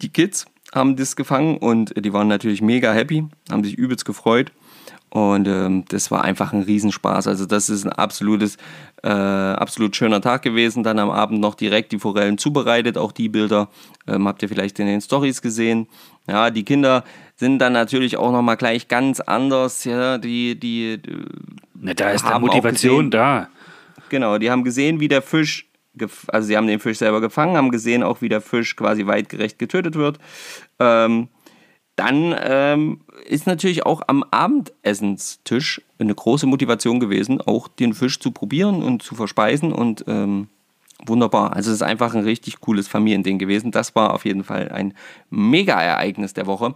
die 0.00 0.10
Kids 0.10 0.46
haben 0.74 0.96
das 0.96 1.16
gefangen 1.16 1.58
und 1.58 1.92
die 1.96 2.12
waren 2.12 2.28
natürlich 2.28 2.62
mega 2.62 2.92
happy, 2.92 3.24
haben 3.50 3.64
sich 3.64 3.74
übelst 3.74 4.04
gefreut. 4.04 4.52
Und 5.10 5.48
ähm, 5.48 5.84
das 5.88 6.10
war 6.10 6.22
einfach 6.22 6.52
ein 6.52 6.62
Riesenspaß. 6.62 7.28
Also 7.28 7.46
das 7.46 7.70
ist 7.70 7.86
ein 7.86 7.92
absolutes, 7.92 8.58
äh, 9.02 9.08
absolut 9.08 9.96
schöner 9.96 10.20
Tag 10.20 10.42
gewesen. 10.42 10.82
Dann 10.82 10.98
am 10.98 11.10
Abend 11.10 11.40
noch 11.40 11.54
direkt 11.54 11.92
die 11.92 11.98
Forellen 11.98 12.36
zubereitet. 12.36 12.98
Auch 12.98 13.12
die 13.12 13.30
Bilder 13.30 13.68
ähm, 14.06 14.28
habt 14.28 14.42
ihr 14.42 14.50
vielleicht 14.50 14.78
in 14.80 14.86
den 14.86 15.00
Stories 15.00 15.40
gesehen. 15.40 15.88
Ja, 16.26 16.50
die 16.50 16.62
Kinder 16.62 17.04
sind 17.36 17.58
dann 17.58 17.72
natürlich 17.72 18.18
auch 18.18 18.32
nochmal 18.32 18.58
gleich 18.58 18.88
ganz 18.88 19.20
anders. 19.20 19.84
Ja, 19.84 20.18
die, 20.18 20.60
die, 20.60 21.00
die 21.00 21.24
Na, 21.80 21.94
da 21.94 22.10
ist 22.10 22.26
die 22.28 22.38
Motivation 22.38 23.10
da. 23.10 23.48
Genau, 24.10 24.36
die 24.36 24.50
haben 24.50 24.64
gesehen, 24.64 25.00
wie 25.00 25.08
der 25.08 25.22
Fisch 25.22 25.67
also 26.28 26.46
sie 26.46 26.56
haben 26.56 26.66
den 26.66 26.80
Fisch 26.80 26.98
selber 26.98 27.20
gefangen, 27.20 27.56
haben 27.56 27.70
gesehen 27.70 28.02
auch, 28.02 28.20
wie 28.20 28.28
der 28.28 28.40
Fisch 28.40 28.76
quasi 28.76 29.06
weitgerecht 29.06 29.58
getötet 29.58 29.96
wird. 29.96 30.18
Ähm, 30.78 31.28
dann 31.96 32.36
ähm, 32.40 33.00
ist 33.26 33.48
natürlich 33.48 33.84
auch 33.84 34.02
am 34.06 34.22
Abendessenstisch 34.30 35.82
eine 35.98 36.14
große 36.14 36.46
Motivation 36.46 37.00
gewesen, 37.00 37.40
auch 37.40 37.66
den 37.66 37.92
Fisch 37.92 38.20
zu 38.20 38.30
probieren 38.30 38.84
und 38.84 39.02
zu 39.02 39.16
verspeisen 39.16 39.72
und 39.72 40.04
ähm, 40.06 40.48
wunderbar. 41.04 41.54
Also 41.54 41.70
es 41.70 41.76
ist 41.76 41.82
einfach 41.82 42.14
ein 42.14 42.22
richtig 42.22 42.60
cooles 42.60 42.86
Familiending 42.86 43.38
gewesen. 43.38 43.72
Das 43.72 43.96
war 43.96 44.14
auf 44.14 44.24
jeden 44.24 44.44
Fall 44.44 44.68
ein 44.68 44.94
Mega-Ereignis 45.30 46.34
der 46.34 46.46
Woche. 46.46 46.74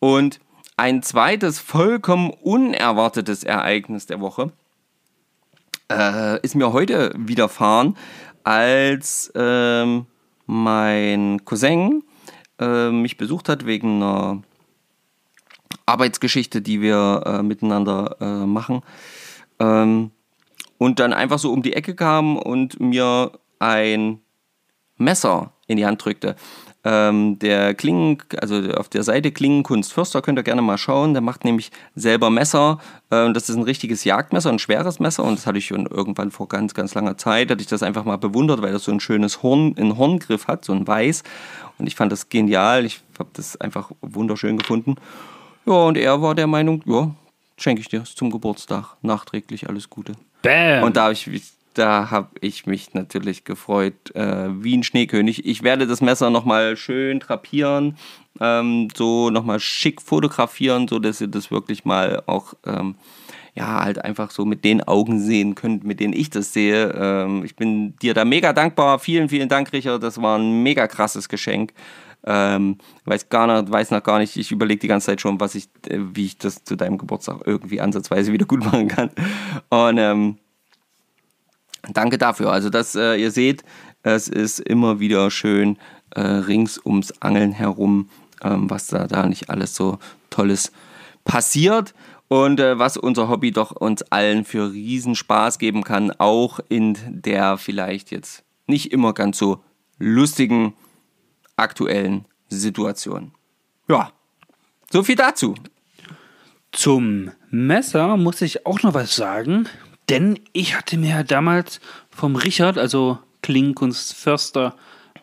Und 0.00 0.38
ein 0.76 1.02
zweites 1.02 1.58
vollkommen 1.58 2.30
unerwartetes 2.30 3.44
Ereignis 3.44 4.04
der 4.04 4.20
Woche 4.20 4.52
äh, 5.90 6.40
ist 6.40 6.54
mir 6.54 6.72
heute 6.72 7.12
widerfahren 7.16 7.96
als 8.48 9.30
ähm, 9.34 10.06
mein 10.46 11.44
Cousin 11.44 12.02
äh, 12.58 12.88
mich 12.88 13.18
besucht 13.18 13.50
hat 13.50 13.66
wegen 13.66 14.02
einer 14.02 14.42
Arbeitsgeschichte, 15.84 16.62
die 16.62 16.80
wir 16.80 17.24
äh, 17.26 17.42
miteinander 17.42 18.16
äh, 18.22 18.46
machen. 18.46 18.80
Ähm, 19.60 20.12
und 20.78 20.98
dann 20.98 21.12
einfach 21.12 21.38
so 21.38 21.52
um 21.52 21.60
die 21.60 21.74
Ecke 21.74 21.94
kam 21.94 22.38
und 22.38 22.80
mir 22.80 23.32
ein 23.58 24.22
Messer 24.96 25.52
in 25.66 25.76
die 25.76 25.84
Hand 25.84 26.02
drückte. 26.02 26.34
Ähm, 26.84 27.38
der 27.40 27.74
Klingen, 27.74 28.18
also 28.40 28.56
auf 28.74 28.88
der 28.88 29.02
Seite 29.02 29.32
Klingenkunst 29.32 29.92
Förster 29.92 30.22
könnt 30.22 30.38
ihr 30.38 30.44
gerne 30.44 30.62
mal 30.62 30.78
schauen. 30.78 31.12
Der 31.12 31.20
macht 31.20 31.44
nämlich 31.44 31.70
selber 31.96 32.30
Messer. 32.30 32.78
Ähm, 33.10 33.34
das 33.34 33.48
ist 33.48 33.56
ein 33.56 33.64
richtiges 33.64 34.04
Jagdmesser, 34.04 34.50
ein 34.50 34.60
schweres 34.60 35.00
Messer. 35.00 35.24
Und 35.24 35.38
das 35.38 35.46
hatte 35.46 35.58
ich 35.58 35.66
schon 35.66 35.86
irgendwann 35.86 36.30
vor 36.30 36.46
ganz, 36.48 36.74
ganz 36.74 36.94
langer 36.94 37.16
Zeit. 37.16 37.50
Hatte 37.50 37.60
ich 37.60 37.66
das 37.66 37.82
einfach 37.82 38.04
mal 38.04 38.16
bewundert, 38.16 38.62
weil 38.62 38.72
das 38.72 38.84
so 38.84 38.92
ein 38.92 39.00
schönes 39.00 39.42
Horn, 39.42 39.74
einen 39.76 39.98
Horngriff 39.98 40.46
hat, 40.46 40.64
so 40.64 40.72
ein 40.72 40.86
Weiß. 40.86 41.24
Und 41.78 41.86
ich 41.88 41.96
fand 41.96 42.12
das 42.12 42.28
genial. 42.28 42.84
Ich 42.84 43.00
habe 43.18 43.30
das 43.32 43.60
einfach 43.60 43.90
wunderschön 44.00 44.56
gefunden. 44.56 44.96
Ja, 45.66 45.74
und 45.74 45.96
er 45.96 46.22
war 46.22 46.34
der 46.34 46.46
Meinung, 46.46 46.82
ja, 46.86 47.10
schenke 47.56 47.80
ich 47.80 47.88
dir 47.88 48.04
zum 48.04 48.30
Geburtstag 48.30 48.96
nachträglich 49.02 49.68
alles 49.68 49.90
Gute. 49.90 50.12
Bam. 50.42 50.84
Und 50.84 50.96
da 50.96 51.04
habe 51.04 51.12
ich 51.12 51.28
da 51.78 52.10
habe 52.10 52.28
ich 52.40 52.66
mich 52.66 52.94
natürlich 52.94 53.44
gefreut, 53.44 54.14
äh, 54.14 54.48
wie 54.62 54.76
ein 54.76 54.82
Schneekönig. 54.82 55.46
Ich 55.46 55.62
werde 55.62 55.86
das 55.86 56.00
Messer 56.00 56.30
nochmal 56.30 56.76
schön 56.76 57.20
drapieren, 57.20 57.96
ähm, 58.40 58.88
so 58.94 59.30
nochmal 59.30 59.60
schick 59.60 60.02
fotografieren, 60.02 60.88
so 60.88 60.98
dass 60.98 61.20
ihr 61.20 61.28
das 61.28 61.50
wirklich 61.50 61.84
mal 61.84 62.22
auch, 62.26 62.54
ähm, 62.66 62.96
ja, 63.54 63.82
halt 63.82 64.04
einfach 64.04 64.30
so 64.30 64.44
mit 64.44 64.64
den 64.64 64.82
Augen 64.82 65.20
sehen 65.20 65.54
könnt, 65.54 65.84
mit 65.84 66.00
denen 66.00 66.12
ich 66.12 66.30
das 66.30 66.52
sehe. 66.52 66.90
Ähm, 66.90 67.44
ich 67.44 67.56
bin 67.56 67.96
dir 67.96 68.14
da 68.14 68.24
mega 68.24 68.52
dankbar. 68.52 68.98
Vielen, 68.98 69.28
vielen 69.28 69.48
Dank, 69.48 69.72
Richard. 69.72 70.02
Das 70.02 70.20
war 70.20 70.38
ein 70.38 70.62
mega 70.62 70.86
krasses 70.86 71.28
Geschenk. 71.28 71.72
Ähm, 72.24 72.78
weiß 73.04 73.28
gar 73.28 73.46
nicht, 73.46 73.72
weiß 73.72 73.92
noch 73.92 74.02
gar 74.02 74.18
nicht, 74.18 74.36
ich 74.36 74.50
überlege 74.50 74.80
die 74.80 74.88
ganze 74.88 75.06
Zeit 75.06 75.20
schon, 75.20 75.38
was 75.40 75.54
ich, 75.54 75.68
äh, 75.88 75.98
wie 75.98 76.26
ich 76.26 76.38
das 76.38 76.64
zu 76.64 76.76
deinem 76.76 76.98
Geburtstag 76.98 77.42
irgendwie 77.46 77.80
ansatzweise 77.80 78.32
wieder 78.34 78.46
gut 78.46 78.64
machen 78.64 78.88
kann. 78.88 79.10
Und 79.70 79.98
ähm, 79.98 80.38
danke 81.92 82.18
dafür. 82.18 82.52
Also, 82.52 82.70
dass 82.70 82.94
äh, 82.94 83.16
ihr 83.16 83.30
seht, 83.30 83.64
es 84.02 84.28
ist 84.28 84.60
immer 84.60 85.00
wieder 85.00 85.30
schön 85.30 85.78
äh, 86.10 86.20
rings 86.20 86.80
ums 86.84 87.12
Angeln 87.20 87.52
herum, 87.52 88.08
ähm, 88.42 88.70
was 88.70 88.86
da, 88.86 89.06
da 89.06 89.26
nicht 89.26 89.50
alles 89.50 89.74
so 89.74 89.98
Tolles 90.30 90.72
passiert 91.24 91.94
und 92.28 92.60
äh, 92.60 92.78
was 92.78 92.96
unser 92.96 93.28
Hobby 93.28 93.50
doch 93.50 93.72
uns 93.72 94.02
allen 94.02 94.44
für 94.44 94.72
Riesenspaß 94.72 95.58
geben 95.58 95.82
kann, 95.82 96.12
auch 96.12 96.60
in 96.68 96.96
der 97.08 97.58
vielleicht 97.58 98.10
jetzt 98.10 98.44
nicht 98.66 98.92
immer 98.92 99.14
ganz 99.14 99.38
so 99.38 99.60
lustigen 99.98 100.74
aktuellen 101.56 102.26
Situation. 102.48 103.32
Ja, 103.88 104.12
so 104.90 105.02
viel 105.02 105.16
dazu. 105.16 105.54
Zum 106.72 107.32
Messer 107.50 108.16
muss 108.16 108.42
ich 108.42 108.66
auch 108.66 108.82
noch 108.82 108.94
was 108.94 109.16
sagen, 109.16 109.66
denn 110.08 110.38
ich 110.52 110.76
hatte 110.76 110.96
mir 110.96 111.24
damals 111.24 111.80
vom 112.10 112.36
Richard, 112.36 112.78
also 112.78 113.18
Klingkunst 113.42 114.14
Förster, 114.14 114.74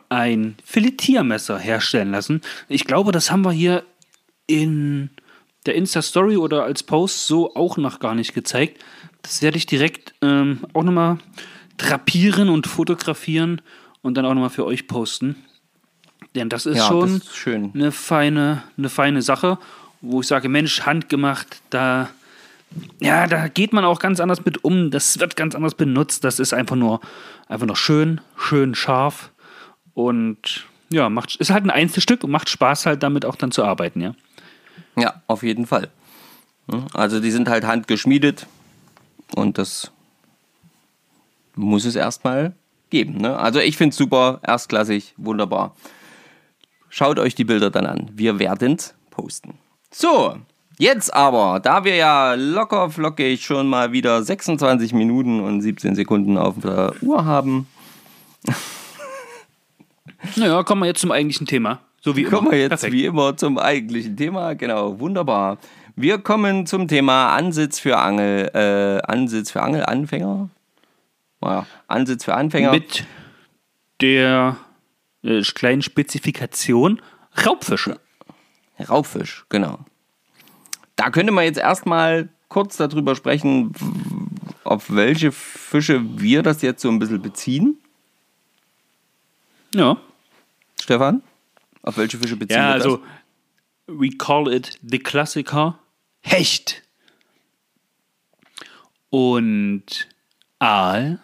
ein 0.10 0.56
Filetiermesser 0.64 1.58
herstellen 1.58 2.12
lassen. 2.12 2.42
Ich 2.70 2.86
glaube, 2.86 3.12
das 3.12 3.32
haben 3.32 3.44
wir 3.44 3.52
hier 3.52 3.84
in 4.48 5.10
der 5.66 5.76
Insta-Story 5.76 6.38
oder 6.38 6.64
als 6.64 6.84
Post 6.84 7.28
so 7.28 7.56
auch 7.56 7.78
noch 7.78 8.00
gar 8.00 8.16
nicht 8.16 8.34
gezeigt. 8.34 8.84
Das 9.24 9.42
werde 9.42 9.58
ich 9.58 9.66
direkt 9.66 10.14
ähm, 10.22 10.60
auch 10.74 10.84
nochmal 10.84 11.18
drapieren 11.78 12.50
und 12.50 12.68
fotografieren 12.68 13.62
und 14.02 14.16
dann 14.16 14.26
auch 14.26 14.34
nochmal 14.34 14.52
für 14.52 14.66
euch 14.66 14.88
posten. 14.88 15.36
Denn 16.36 16.50
das 16.50 16.66
ist 16.66 16.78
Ja, 16.78 16.88
schon 16.88 17.20
das 17.20 17.30
ist 17.30 17.48
eine 17.48 17.92
feine, 17.92 18.64
eine 18.78 18.90
feine 18.90 19.22
Sache, 19.22 19.58
wo 20.02 20.22
ich 20.22 20.28
sage, 20.28 20.50
Mensch, 20.50 20.82
handgemacht, 20.82 21.62
da, 21.72 22.10
ja, 23.00 23.28
da 23.28 23.48
geht 23.48 23.74
man 23.74 23.86
auch 23.86 24.00
ganz 24.00 24.20
anders 24.20 24.44
mit 24.46 24.64
um. 24.64 24.92
Das 24.92 25.20
wird 25.20 25.36
ganz 25.36 25.56
anders 25.56 25.76
benutzt. 25.76 26.24
Das 26.24 26.40
ist 26.40 26.54
einfach 26.54 26.76
nur, 26.76 27.00
einfach 27.48 27.68
nur 27.68 27.76
schön, 27.76 28.22
schön 28.38 28.76
scharf 28.76 29.32
und 29.94 30.66
ja, 30.90 31.10
macht, 31.10 31.36
ist 31.38 31.50
halt 31.50 31.66
ein 31.66 31.72
Einzelstück 31.72 32.24
und 32.24 32.32
macht 32.32 32.50
Spaß 32.50 32.86
halt 32.86 33.02
damit 33.04 33.26
auch 33.26 33.36
dann 33.36 33.52
zu 33.52 33.64
arbeiten, 33.64 34.02
ja. 34.02 34.14
Ja, 34.98 35.22
auf 35.28 35.44
jeden 35.44 35.66
Fall. 35.66 35.90
Also 36.94 37.20
die 37.20 37.32
sind 37.32 37.50
halt 37.50 37.66
handgeschmiedet 37.66 38.48
und 39.36 39.58
das 39.58 39.92
muss 41.56 41.86
es 41.86 41.96
erstmal 41.96 42.54
geben. 42.90 43.18
Ne? 43.18 43.38
Also 43.38 43.60
ich 43.60 43.78
finde 43.78 43.92
es 43.92 43.98
super, 43.98 44.40
erstklassig, 44.44 45.14
wunderbar. 45.18 45.76
Schaut 46.90 47.20
euch 47.20 47.36
die 47.36 47.44
Bilder 47.44 47.70
dann 47.70 47.86
an. 47.86 48.10
Wir 48.14 48.40
werden 48.40 48.78
posten. 49.12 49.56
So, 49.92 50.38
jetzt 50.78 51.14
aber, 51.14 51.60
da 51.60 51.84
wir 51.84 51.96
ja 51.96 52.34
locker 52.34 52.90
flockig 52.90 53.44
schon 53.44 53.68
mal 53.68 53.92
wieder 53.92 54.24
26 54.24 54.94
Minuten 54.94 55.40
und 55.40 55.62
17 55.62 55.96
Sekunden 55.96 56.38
auf 56.38 56.56
der 56.62 56.94
Uhr 57.02 57.26
haben, 57.26 57.68
Naja, 60.36 60.64
kommen 60.64 60.82
wir 60.82 60.88
jetzt 60.88 61.02
zum 61.02 61.12
eigentlichen 61.12 61.48
Thema. 61.48 61.80
So 62.02 62.16
wie 62.16 62.22
immer. 62.22 62.32
Kommen 62.32 62.52
wir 62.52 62.60
jetzt 62.60 62.70
Perfekt. 62.70 62.94
wie 62.94 63.06
immer 63.06 63.38
zum 63.38 63.58
eigentlichen 63.58 64.18
Thema. 64.18 64.54
Genau, 64.54 65.00
wunderbar. 65.00 65.58
Wir 65.96 66.18
kommen 66.18 66.66
zum 66.66 66.88
Thema 66.88 67.36
Ansitz 67.36 67.80
für 67.80 67.98
Angel, 67.98 68.52
äh, 68.54 69.02
Ansitz 69.12 69.52
für 69.52 69.62
Angelanfänger. 69.62 70.50
Ja, 71.42 71.66
Ansitz 71.88 72.26
für 72.26 72.34
Anfänger. 72.34 72.72
Mit 72.72 73.06
der 74.02 74.58
äh, 75.24 75.42
kleinen 75.42 75.82
Spezifikation 75.82 77.02
Raubfische. 77.46 78.00
Raubfisch, 78.90 79.46
genau. 79.50 79.80
Da 80.96 81.10
könnte 81.10 81.32
man 81.32 81.44
jetzt 81.46 81.58
erstmal 81.60 82.30
kurz 82.48 82.78
darüber 82.78 83.16
sprechen, 83.16 83.74
auf 84.64 84.94
welche 84.94 85.32
Fische 85.32 86.02
wir 86.20 86.42
das 86.44 86.62
jetzt 86.62 86.82
so 86.82 86.90
ein 86.90 87.00
bisschen 87.00 87.22
beziehen. 87.22 87.78
Ja. 89.74 89.98
Stefan? 90.82 91.22
Auf 91.82 91.98
welche 91.98 92.18
Fische 92.18 92.38
beziehen 92.38 92.58
Ja, 92.58 92.68
wir 92.70 92.74
also 92.74 92.98
das? 92.98 93.06
we 94.00 94.10
call 94.10 94.52
it 94.52 94.80
the 94.82 95.00
Klassiker 95.00 95.78
Hecht 96.22 96.82
und 99.10 100.08
Aal 100.60 101.20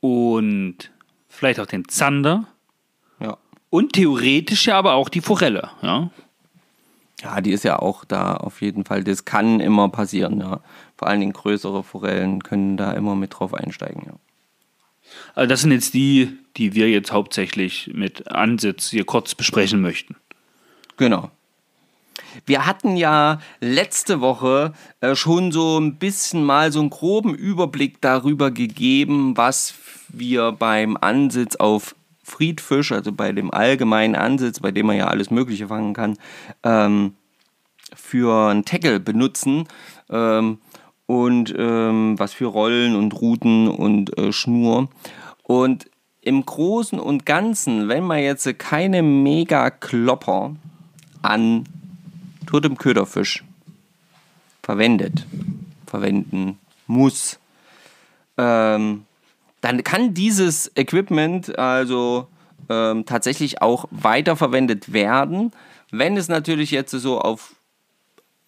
und 0.00 0.90
vielleicht 1.28 1.60
auch 1.60 1.66
den 1.66 1.88
Zander 1.88 2.46
Ja. 3.20 3.38
und 3.70 3.92
theoretisch 3.94 4.66
ja 4.66 4.76
aber 4.78 4.94
auch 4.94 5.08
die 5.08 5.20
Forelle, 5.20 5.70
ja. 5.82 6.10
Ja, 7.22 7.40
die 7.40 7.52
ist 7.52 7.64
ja 7.64 7.78
auch 7.78 8.04
da 8.04 8.34
auf 8.34 8.60
jeden 8.60 8.84
Fall. 8.84 9.04
Das 9.04 9.24
kann 9.24 9.60
immer 9.60 9.88
passieren, 9.88 10.40
ja. 10.40 10.60
Vor 10.96 11.08
allen 11.08 11.20
Dingen 11.20 11.32
größere 11.32 11.82
Forellen 11.82 12.42
können 12.42 12.76
da 12.76 12.92
immer 12.92 13.14
mit 13.14 13.38
drauf 13.38 13.54
einsteigen, 13.54 14.02
ja. 14.06 14.12
Also 15.34 15.48
das 15.48 15.60
sind 15.60 15.72
jetzt 15.72 15.94
die, 15.94 16.38
die 16.56 16.74
wir 16.74 16.90
jetzt 16.90 17.12
hauptsächlich 17.12 17.90
mit 17.92 18.30
Ansitz 18.30 18.90
hier 18.90 19.04
kurz 19.04 19.34
besprechen 19.34 19.80
möchten. 19.80 20.16
Genau. 20.96 21.30
Wir 22.46 22.66
hatten 22.66 22.96
ja 22.96 23.40
letzte 23.60 24.20
Woche 24.20 24.72
äh, 25.00 25.14
schon 25.14 25.52
so 25.52 25.78
ein 25.78 25.96
bisschen 25.96 26.44
mal 26.44 26.72
so 26.72 26.80
einen 26.80 26.90
groben 26.90 27.34
Überblick 27.34 28.00
darüber 28.00 28.50
gegeben, 28.50 29.36
was 29.36 29.74
wir 30.08 30.52
beim 30.52 30.96
Ansitz 30.96 31.56
auf 31.56 31.94
Friedfisch, 32.32 32.92
also 32.92 33.12
bei 33.12 33.32
dem 33.32 33.52
allgemeinen 33.52 34.16
Ansitz, 34.16 34.60
bei 34.60 34.70
dem 34.70 34.86
man 34.86 34.96
ja 34.96 35.08
alles 35.08 35.30
Mögliche 35.30 35.68
fangen 35.68 35.92
kann, 35.92 36.16
ähm, 36.62 37.14
für 37.94 38.50
einen 38.50 38.64
Tackle 38.64 39.00
benutzen. 39.00 39.68
Ähm, 40.08 40.58
und 41.06 41.54
ähm, 41.58 42.18
was 42.18 42.32
für 42.32 42.46
Rollen 42.46 42.96
und 42.96 43.20
Routen 43.20 43.68
und 43.68 44.16
äh, 44.16 44.32
Schnur. 44.32 44.88
Und 45.42 45.90
im 46.22 46.46
Großen 46.46 46.98
und 46.98 47.26
Ganzen, 47.26 47.88
wenn 47.88 48.04
man 48.04 48.20
jetzt 48.20 48.58
keine 48.58 49.02
Mega-Klopper 49.02 50.56
an 51.20 51.64
totem 52.46 52.78
Köderfisch 52.78 53.44
verwendet, 54.62 55.26
verwenden 55.86 56.58
muss, 56.86 57.38
ähm, 58.38 59.04
dann 59.62 59.82
kann 59.84 60.12
dieses 60.12 60.70
Equipment 60.76 61.58
also 61.58 62.26
ähm, 62.68 63.06
tatsächlich 63.06 63.62
auch 63.62 63.86
weiterverwendet 63.90 64.92
werden, 64.92 65.52
wenn 65.90 66.16
es 66.16 66.28
natürlich 66.28 66.70
jetzt 66.72 66.90
so 66.90 67.20
auf, 67.20 67.54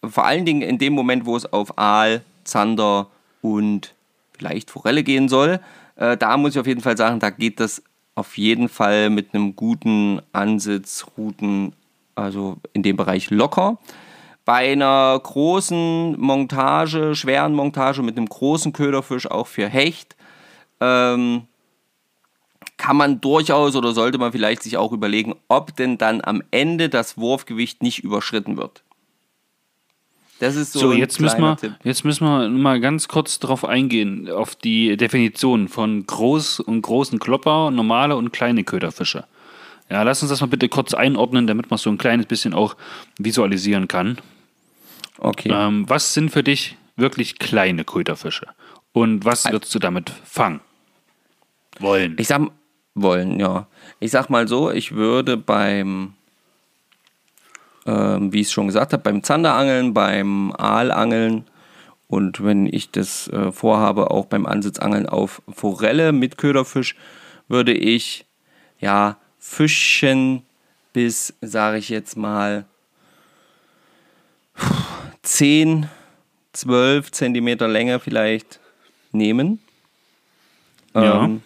vor 0.03 0.27
allen 0.27 0.45
Dingen 0.45 0.63
in 0.63 0.79
dem 0.79 0.93
Moment, 0.93 1.25
wo 1.25 1.37
es 1.37 1.51
auf 1.51 1.79
Aal, 1.79 2.23
Zander 2.43 3.07
und 3.41 3.95
vielleicht 4.37 4.71
Forelle 4.71 5.03
gehen 5.03 5.29
soll, 5.29 5.61
äh, 5.97 6.17
da 6.17 6.37
muss 6.37 6.55
ich 6.55 6.61
auf 6.61 6.67
jeden 6.67 6.81
Fall 6.81 6.97
sagen, 6.97 7.21
da 7.21 7.31
geht 7.31 7.61
das 7.61 7.83
auf 8.17 8.37
jeden 8.37 8.69
Fall 8.69 9.09
mit 9.09 9.35
einem 9.35 9.55
guten 9.57 10.21
Ansitz, 10.33 11.07
Routen, 11.17 11.75
also 12.17 12.57
in 12.73 12.83
dem 12.83 12.97
Bereich 12.97 13.31
locker. 13.31 13.79
Bei 14.45 14.73
einer 14.73 15.19
großen 15.23 16.21
Montage, 16.21 17.15
schweren 17.15 17.55
Montage 17.55 18.03
mit 18.03 18.17
einem 18.17 18.29
großen 18.29 18.73
Köderfisch, 18.73 19.31
auch 19.31 19.47
für 19.47 19.69
Hecht, 19.69 20.17
ähm, 20.81 21.43
kann 22.77 22.97
man 22.97 23.21
durchaus 23.21 23.77
oder 23.77 23.93
sollte 23.93 24.19
man 24.19 24.33
vielleicht 24.33 24.63
sich 24.63 24.77
auch 24.77 24.93
überlegen, 24.93 25.35
ob 25.49 25.77
denn 25.77 25.99
dann 25.99 26.21
am 26.23 26.43
Ende 26.51 26.89
das 26.89 27.17
Wurfgewicht 27.17 27.83
nicht 27.83 28.01
überschritten 28.05 28.57
wird. 28.57 28.83
Das 30.41 30.57
ist 30.57 30.73
so, 30.73 30.81
So, 30.81 30.91
ein 30.91 30.99
jetzt 30.99 31.21
müssen, 31.21 31.41
wir, 31.41 31.57
Tipp. 31.57 31.75
jetzt 31.85 32.05
müssen 32.05 32.27
wir 32.27 32.49
mal 32.49 32.81
ganz 32.81 33.09
kurz 33.09 33.39
darauf 33.39 33.65
eingehen, 33.65 34.29
auf 34.31 34.57
die 34.57 34.97
Definition 34.97 35.69
von 35.69 36.05
groß 36.05 36.61
und 36.61 36.83
großen 36.83 37.19
Klopper, 37.19 37.71
normale 37.71 38.17
und 38.17 38.33
kleine 38.33 38.65
Köderfische. 38.65 39.25
Ja, 39.91 40.03
lass 40.03 40.23
uns 40.23 40.31
das 40.31 40.41
mal 40.41 40.49
bitte 40.49 40.69
kurz 40.69 40.93
einordnen, 40.93 41.47
damit 41.47 41.71
man 41.71 41.79
so 41.79 41.91
ein 41.91 41.99
kleines 41.99 42.27
bisschen 42.27 42.53
auch 42.53 42.77
visualisieren 43.19 43.87
kann. 43.87 44.19
Okay. 45.19 45.51
Ähm, 45.53 45.89
was 45.89 46.15
sind 46.15 46.31
für 46.31 46.43
dich 46.43 46.77
wirklich 46.97 47.39
kleine 47.39 47.85
Köderfische? 47.85 48.49
Und 48.95 49.25
was 49.25 49.45
würdest 49.51 49.75
du 49.75 49.81
damit 49.81 50.11
fangen? 50.25 50.61
Wollen. 51.81 52.15
Ich 52.17 52.29
sag 52.29 52.43
wollen, 52.95 53.41
ja. 53.41 53.67
Ich 53.99 54.13
sag 54.13 54.31
mal 54.31 54.47
so, 54.47 54.71
ich 54.71 54.93
würde 54.93 55.37
beim, 55.37 56.15
ähm, 57.87 58.33
wie 58.33 58.41
ich 58.41 58.47
es 58.47 58.53
schon 58.53 58.69
gesagt 58.69 58.93
habe, 58.93 59.03
beim 59.03 59.25
Zanderangeln, 59.25 59.95
beim 59.95 60.53
Aalangeln 60.53 61.45
und 62.07 62.45
wenn 62.45 62.67
ich 62.67 62.93
das 62.93 63.27
äh, 63.29 63.51
vorhabe, 63.51 64.13
auch 64.13 64.27
beim 64.27 64.47
Ansitzangeln 64.47 65.09
auf 65.09 65.43
Forelle 65.53 66.13
mit 66.13 66.39
Köderfisch, 66.39 66.95
würde 67.49 67.73
ich 67.73 68.27
ja 68.79 69.17
fischen 69.41 70.43
bis, 70.93 71.35
sage 71.41 71.79
ich 71.79 71.89
jetzt 71.89 72.17
mal, 72.17 72.65
10, 75.23 75.89
12 76.53 77.11
Zentimeter 77.11 77.67
Länge 77.67 77.99
vielleicht 77.99 78.61
nehmen. 79.15 79.61
Ja. 80.95 81.25
Ähm, 81.25 81.43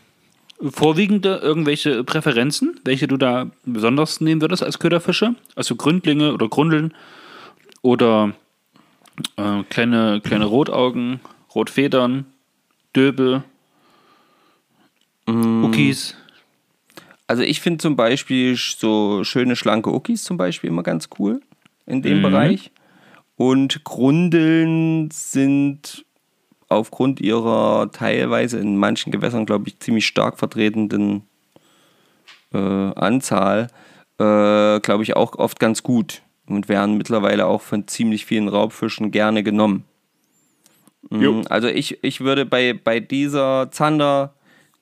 Vorwiegende 0.60 1.36
irgendwelche 1.36 2.02
Präferenzen, 2.02 2.80
welche 2.84 3.06
du 3.06 3.16
da 3.16 3.50
besonders 3.64 4.20
nehmen 4.20 4.40
würdest 4.40 4.64
als 4.64 4.80
Köderfische? 4.80 5.36
Also 5.54 5.76
Gründlinge 5.76 6.32
oder 6.32 6.48
Grundeln 6.48 6.94
oder 7.80 8.32
äh, 9.36 9.62
kleine, 9.70 10.20
kleine 10.20 10.46
Rotaugen, 10.46 11.20
Rotfedern, 11.54 12.26
Döbel, 12.94 13.44
Cookies. 15.28 16.16
Also 17.26 17.42
ich 17.42 17.60
finde 17.60 17.78
zum 17.78 17.96
Beispiel 17.96 18.56
so 18.56 19.22
schöne 19.24 19.54
schlanke 19.54 19.92
Ukis 19.92 20.24
zum 20.24 20.38
Beispiel 20.38 20.70
immer 20.70 20.82
ganz 20.82 21.08
cool 21.18 21.40
in 21.86 22.02
dem 22.02 22.22
Bereich. 22.22 22.70
Und 23.36 23.84
Grundeln 23.84 25.10
sind 25.12 26.04
aufgrund 26.68 27.20
ihrer 27.20 27.90
teilweise 27.92 28.58
in 28.58 28.76
manchen 28.76 29.10
Gewässern, 29.12 29.46
glaube 29.46 29.68
ich, 29.68 29.80
ziemlich 29.80 30.06
stark 30.06 30.38
vertretenen 30.38 31.22
äh, 32.52 32.58
Anzahl, 32.58 33.68
äh, 34.18 34.80
glaube 34.80 35.02
ich, 35.02 35.16
auch 35.16 35.36
oft 35.36 35.58
ganz 35.60 35.82
gut 35.82 36.22
und 36.46 36.68
werden 36.68 36.96
mittlerweile 36.96 37.46
auch 37.46 37.62
von 37.62 37.86
ziemlich 37.86 38.24
vielen 38.26 38.48
Raubfischen 38.48 39.10
gerne 39.10 39.42
genommen. 39.42 39.84
Jo. 41.10 41.32
Mm, 41.34 41.44
Also 41.48 41.68
ich, 41.68 42.02
ich 42.02 42.20
würde 42.20 42.44
bei, 42.44 42.72
bei 42.72 43.00
dieser 43.00 43.70
Zander, 43.70 44.34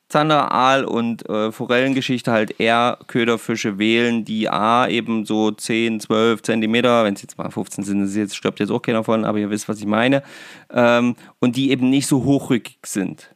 Zander, 0.09 0.53
Aal 0.53 0.85
und 0.85 1.29
äh, 1.29 1.51
Forellengeschichte 1.51 2.31
halt 2.31 2.61
eher 2.61 2.99
Köderfische 3.09 3.79
wählen, 3.79 4.25
die 4.25 4.49
A 4.49 4.87
eben 4.87 5.25
so 5.27 5.51
10, 5.51 6.01
12 6.01 6.43
Zentimeter, 6.43 7.05
wenn 7.05 7.15
es 7.15 7.23
jetzt 7.23 7.39
mal 7.39 7.51
15 7.51 7.85
sind, 7.85 8.05
ist 8.05 8.15
jetzt, 8.15 8.37
stirbt 8.37 8.61
jetzt 8.61 8.71
auch 8.71 8.83
keiner 8.83 9.03
von, 9.03 9.25
aber 9.25 9.39
ihr 9.39 9.51
wisst, 9.51 9.69
was 9.69 9.81
ich 9.81 9.87
meine, 9.87 10.23
ähm, 10.71 11.17
und 11.41 11.57
die 11.57 11.71
eben 11.71 11.91
nicht 11.91 12.07
so 12.07 12.25
hochrückig 12.25 12.79
sind. 12.85 13.35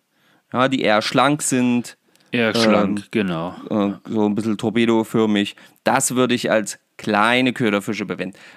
Ja, 0.52 0.68
die 0.68 0.82
eher 0.82 1.02
schlank 1.02 1.42
sind, 1.42 1.96
Eher 2.32 2.54
schlank, 2.54 3.10
genau. 3.10 3.56
äh, 3.70 3.92
so 4.08 4.26
ein 4.26 4.36
bisschen 4.36 4.56
torpedoförmig. 4.56 5.56
Das 5.82 6.14
würde 6.14 6.34
ich 6.34 6.50
als 6.50 6.78
kleine 7.00 7.54
Köderfische 7.54 8.06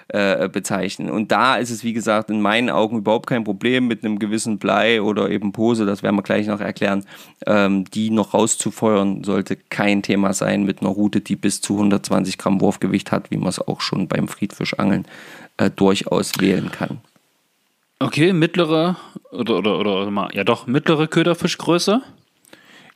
äh, 0.08 0.48
bezeichnen. 0.50 1.10
Und 1.10 1.32
da 1.32 1.56
ist 1.56 1.70
es, 1.70 1.82
wie 1.82 1.94
gesagt, 1.94 2.28
in 2.28 2.42
meinen 2.42 2.68
Augen 2.68 2.98
überhaupt 2.98 3.26
kein 3.26 3.42
Problem 3.42 3.86
mit 3.86 4.04
einem 4.04 4.18
gewissen 4.18 4.58
Blei 4.58 5.00
oder 5.00 5.30
eben 5.30 5.52
Pose, 5.52 5.86
das 5.86 6.02
werden 6.02 6.16
wir 6.16 6.22
gleich 6.22 6.46
noch 6.46 6.60
erklären, 6.60 7.06
ähm, 7.46 7.86
die 7.86 8.10
noch 8.10 8.34
rauszufeuern, 8.34 9.24
sollte 9.24 9.56
kein 9.56 10.02
Thema 10.02 10.34
sein 10.34 10.64
mit 10.64 10.82
einer 10.82 10.90
Route, 10.90 11.22
die 11.22 11.36
bis 11.36 11.62
zu 11.62 11.72
120 11.72 12.36
Gramm 12.36 12.60
Wurfgewicht 12.60 13.12
hat, 13.12 13.30
wie 13.30 13.38
man 13.38 13.48
es 13.48 13.66
auch 13.66 13.80
schon 13.80 14.08
beim 14.08 14.28
Friedfischangeln 14.28 15.06
äh, 15.56 15.70
durchaus 15.70 16.32
wählen 16.38 16.70
kann. 16.70 16.98
Okay, 17.98 18.34
mittlere 18.34 18.96
oder, 19.32 19.56
oder, 19.56 19.78
oder, 19.78 20.06
oder 20.06 20.28
ja 20.34 20.44
doch, 20.44 20.66
mittlere 20.66 21.08
Köderfischgröße. 21.08 22.02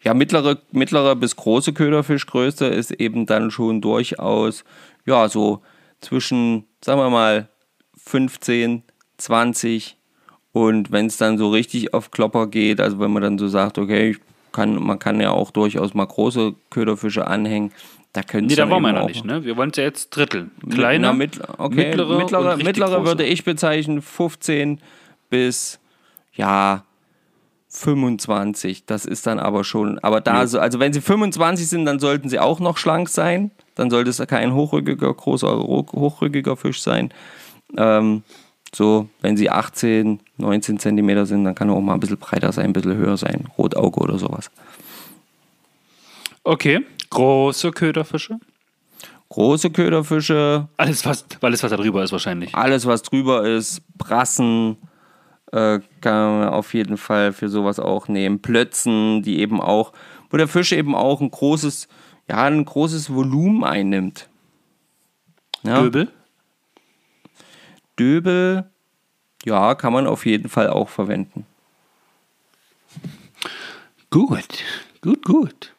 Ja, 0.05 0.13
mittlere, 0.13 0.59
mittlere 0.73 1.17
bis 1.17 1.37
große 1.37 1.73
Köderfischgröße 1.73 2.67
ist 2.67 2.91
eben 2.91 3.25
dann 3.25 3.51
schon 3.51 3.81
durchaus, 3.81 4.65
ja, 5.09 5.29
so 5.29 5.63
zwischen, 6.01 6.65
sagen 6.85 7.01
wir 7.01 7.11
mal, 7.11 7.49
15, 7.97 8.83
20 9.17 9.97
und 10.53 10.91
wenn 10.93 11.07
es 11.07 11.17
dann 11.17 11.39
so 11.39 11.51
richtig 11.51 11.95
auf 11.95 12.11
Klopper 12.11 12.47
geht, 12.47 12.81
also 12.81 12.99
wenn 13.01 13.11
man 13.13 13.23
dann 13.23 13.39
so 13.39 13.49
sagt, 13.49 13.79
okay, 13.79 14.17
kann, 14.53 14.83
man 14.83 14.99
kann 14.99 15.21
ja 15.21 15.31
auch 15.31 15.51
durchaus 15.51 15.95
mal 15.95 16.07
große 16.07 16.55
Köderfische 16.71 17.27
anhängen, 17.27 17.73
da 18.13 18.23
können 18.23 18.47
Nee, 18.47 18.55
da 18.55 18.69
waren 18.71 18.83
wir 18.83 18.93
noch 18.93 19.07
nicht, 19.07 19.25
ne? 19.25 19.45
Wir 19.45 19.57
wollen 19.57 19.71
es 19.71 19.77
ja 19.77 19.85
jetzt 19.85 20.11
dritteln. 20.11 20.51
Kleine, 20.71 21.09
Na, 21.09 21.13
mit, 21.13 21.39
okay, 21.59 21.75
mittlere, 21.75 22.19
mittlere, 22.19 22.57
mittlere 22.57 23.05
würde 23.05 23.25
ich 23.25 23.45
bezeichnen 23.45 24.01
15 24.01 24.81
bis 25.29 25.79
ja 26.33 26.85
25. 27.69 28.87
Das 28.87 29.05
ist 29.05 29.27
dann 29.27 29.39
aber 29.39 29.63
schon, 29.63 29.99
aber 29.99 30.21
da, 30.21 30.47
so, 30.47 30.59
also 30.59 30.81
wenn 30.81 30.93
sie 30.93 31.03
25 31.03 31.69
sind, 31.69 31.85
dann 31.85 31.99
sollten 31.99 32.29
sie 32.29 32.39
auch 32.39 32.61
noch 32.61 32.79
schlank 32.79 33.09
sein. 33.11 33.51
Dann 33.79 33.91
sollte 33.91 34.11
es 34.11 34.19
kein 34.27 34.53
hochrückiger, 34.55 35.15
großer, 35.15 35.49
ro- 35.49 35.87
hochrückiger 35.93 36.57
Fisch 36.57 36.83
sein. 36.83 37.13
Ähm, 37.77 38.23
so, 38.75 39.09
wenn 39.23 39.37
sie 39.37 39.49
18, 39.49 40.21
19 40.37 40.79
Zentimeter 40.79 41.25
sind, 41.25 41.45
dann 41.45 41.55
kann 41.55 41.69
er 41.71 41.75
auch 41.77 41.81
mal 41.81 41.95
ein 41.95 42.01
bisschen 42.01 42.19
breiter 42.19 42.53
sein, 42.53 42.67
ein 42.67 42.73
bisschen 42.75 42.97
höher 42.97 43.17
sein. 43.17 43.47
Rotauge 43.57 44.01
oder 44.01 44.19
sowas. 44.19 44.51
Okay, 46.45 46.81
große 47.11 47.71
Köderfische. 47.71 48.39
Große 49.31 49.71
Köderfische, 49.71 50.69
Alles, 50.79 51.05
was, 51.05 51.27
alles, 51.43 51.63
was 51.63 51.71
da 51.71 51.77
drüber 51.77 52.03
ist, 52.03 52.13
wahrscheinlich. 52.13 52.55
alles, 52.55 52.87
was 52.87 53.03
drüber 53.03 53.47
ist, 53.47 53.83
Brassen, 53.99 54.79
äh, 55.53 55.81
kann 56.01 56.41
man 56.41 56.49
auf 56.49 56.73
jeden 56.73 56.97
Fall 56.97 57.33
für 57.35 57.51
sowas 57.51 57.79
auch 57.79 58.09
nehmen. 58.09 58.41
Plötzen, 58.41 59.23
die 59.23 59.41
eben 59.41 59.61
auch, 59.61 59.93
wo 60.31 60.39
der 60.39 60.49
Fisch 60.49 60.73
eben 60.73 60.95
auch 60.95 61.21
ein 61.21 61.31
großes, 61.31 61.89
ja, 62.29 62.45
ein 62.45 62.65
großes 62.65 63.13
Volumen 63.13 63.65
einnimmt. 63.65 64.29
Ja, 65.63 65.83
Döbel. 65.83 66.11
Döbel, 67.99 68.71
ja, 69.45 69.75
kann 69.75 69.93
man 69.93 70.07
auf 70.07 70.25
jeden 70.27 70.49
Fall 70.49 70.69
auch 70.69 70.89
verwenden. 70.89 71.47
Gut, 74.11 74.65
gut, 75.01 75.25
gut. 75.25 75.75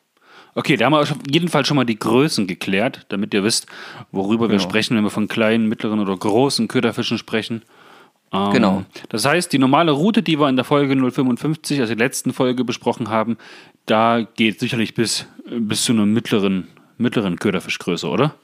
Okay, 0.56 0.76
da 0.76 0.86
haben 0.86 0.94
wir 0.94 1.00
auf 1.00 1.14
jeden 1.30 1.48
Fall 1.48 1.66
schon 1.66 1.78
mal 1.78 1.86
die 1.86 1.98
Größen 1.98 2.46
geklärt, 2.48 3.06
damit 3.10 3.34
ihr 3.34 3.44
wisst, 3.44 3.68
worüber 4.12 4.50
wir 4.50 4.58
Genau. 4.58 4.70
sprechen, 4.70 4.98
wenn 4.98 5.04
wir 5.04 5.10
von 5.10 5.28
kleinen, 5.28 5.68
mittleren 5.68 6.00
oder 6.00 6.16
großen 6.18 6.68
Köderfischen 6.68 7.18
sprechen. 7.18 7.62
Ähm, 8.32 8.52
Genau. 8.54 8.84
Das 9.10 9.26
heißt, 9.26 9.52
die 9.54 9.58
normale 9.60 9.92
Route, 9.92 10.22
die 10.24 10.40
wir 10.40 10.50
in 10.50 10.56
der 10.56 10.66
Folge 10.66 10.96
055, 10.96 11.80
also 11.80 11.96
der 11.96 12.06
letzten 12.06 12.34
Folge 12.34 12.64
besprochen 12.64 13.10
haben, 13.10 13.38
da 13.86 14.22
geht 14.36 14.60
sicherlich 14.60 14.94
bis, 14.94 15.26
bis 15.50 15.84
zu 15.84 15.94
einer 15.94 16.06
mittleren, 16.06 16.68
mittleren 16.98 17.38
Köderfischgröße, 17.40 18.08
oder? 18.08 18.36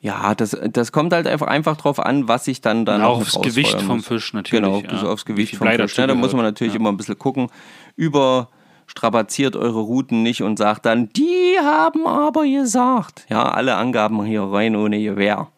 Ja, 0.00 0.34
das, 0.34 0.56
das 0.72 0.90
kommt 0.90 1.12
halt 1.12 1.26
einfach, 1.28 1.46
einfach 1.46 1.76
drauf 1.76 2.00
an, 2.00 2.26
was 2.26 2.48
ich 2.48 2.60
dann 2.60 2.84
dann 2.84 3.02
auch 3.02 3.18
aufs 3.20 3.40
Gewicht 3.40 3.68
rausfeuern 3.74 3.86
vom 3.86 3.96
muss. 3.98 4.06
Fisch 4.08 4.32
natürlich, 4.34 4.60
Genau, 4.60 4.80
ja. 4.80 5.02
aufs 5.08 5.24
Gewicht 5.24 5.56
vom 5.56 5.68
Fisch. 5.68 5.96
Ja, 5.96 6.06
da 6.08 6.14
muss 6.16 6.32
man 6.32 6.42
natürlich 6.44 6.74
Ja. 6.74 6.80
immer 6.80 6.90
ein 6.90 6.96
bisschen 6.96 7.18
gucken. 7.18 7.48
Überstrapaziert 7.96 9.54
eure 9.56 9.78
Routen 9.80 10.22
nicht 10.24 10.42
und 10.42 10.58
sagt 10.58 10.86
dann, 10.86 11.08
die 11.10 11.56
haben 11.62 12.06
aber 12.06 12.42
gesagt. 12.44 13.26
Ja, 13.30 13.44
alle 13.52 13.76
Angaben 13.76 14.22
hier 14.24 14.42
rein 14.42 14.74
ohne 14.76 15.00
Gewehr. 15.02 15.48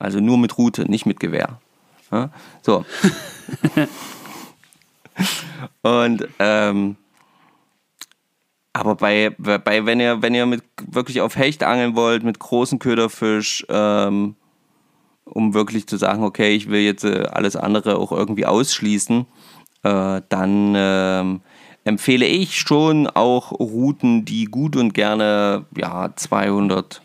Also 0.00 0.20
nur 0.20 0.36
mit 0.36 0.58
Route, 0.58 0.90
nicht 0.90 1.06
mit 1.06 1.20
Gewehr. 1.20 1.60
So. 2.62 2.84
und 5.82 6.28
ähm, 6.38 6.96
aber 8.72 8.94
bei, 8.94 9.34
bei 9.38 9.86
wenn 9.86 9.98
ihr, 9.98 10.22
wenn 10.22 10.34
ihr 10.34 10.46
mit 10.46 10.62
wirklich 10.86 11.20
auf 11.20 11.36
Hecht 11.36 11.64
angeln 11.64 11.96
wollt, 11.96 12.22
mit 12.22 12.38
großen 12.38 12.78
Köderfisch, 12.78 13.66
ähm, 13.68 14.36
um 15.24 15.52
wirklich 15.52 15.86
zu 15.88 15.96
sagen, 15.96 16.22
okay, 16.22 16.54
ich 16.54 16.70
will 16.70 16.80
jetzt 16.80 17.04
äh, 17.04 17.24
alles 17.30 17.56
andere 17.56 17.98
auch 17.98 18.12
irgendwie 18.12 18.46
ausschließen, 18.46 19.26
äh, 19.82 20.22
dann 20.28 20.74
ähm, 20.76 21.40
empfehle 21.84 22.26
ich 22.26 22.58
schon 22.58 23.08
auch 23.08 23.52
Routen, 23.52 24.24
die 24.24 24.44
gut 24.44 24.76
und 24.76 24.94
gerne 24.94 25.64
ja 25.76 26.14
200, 26.14 27.02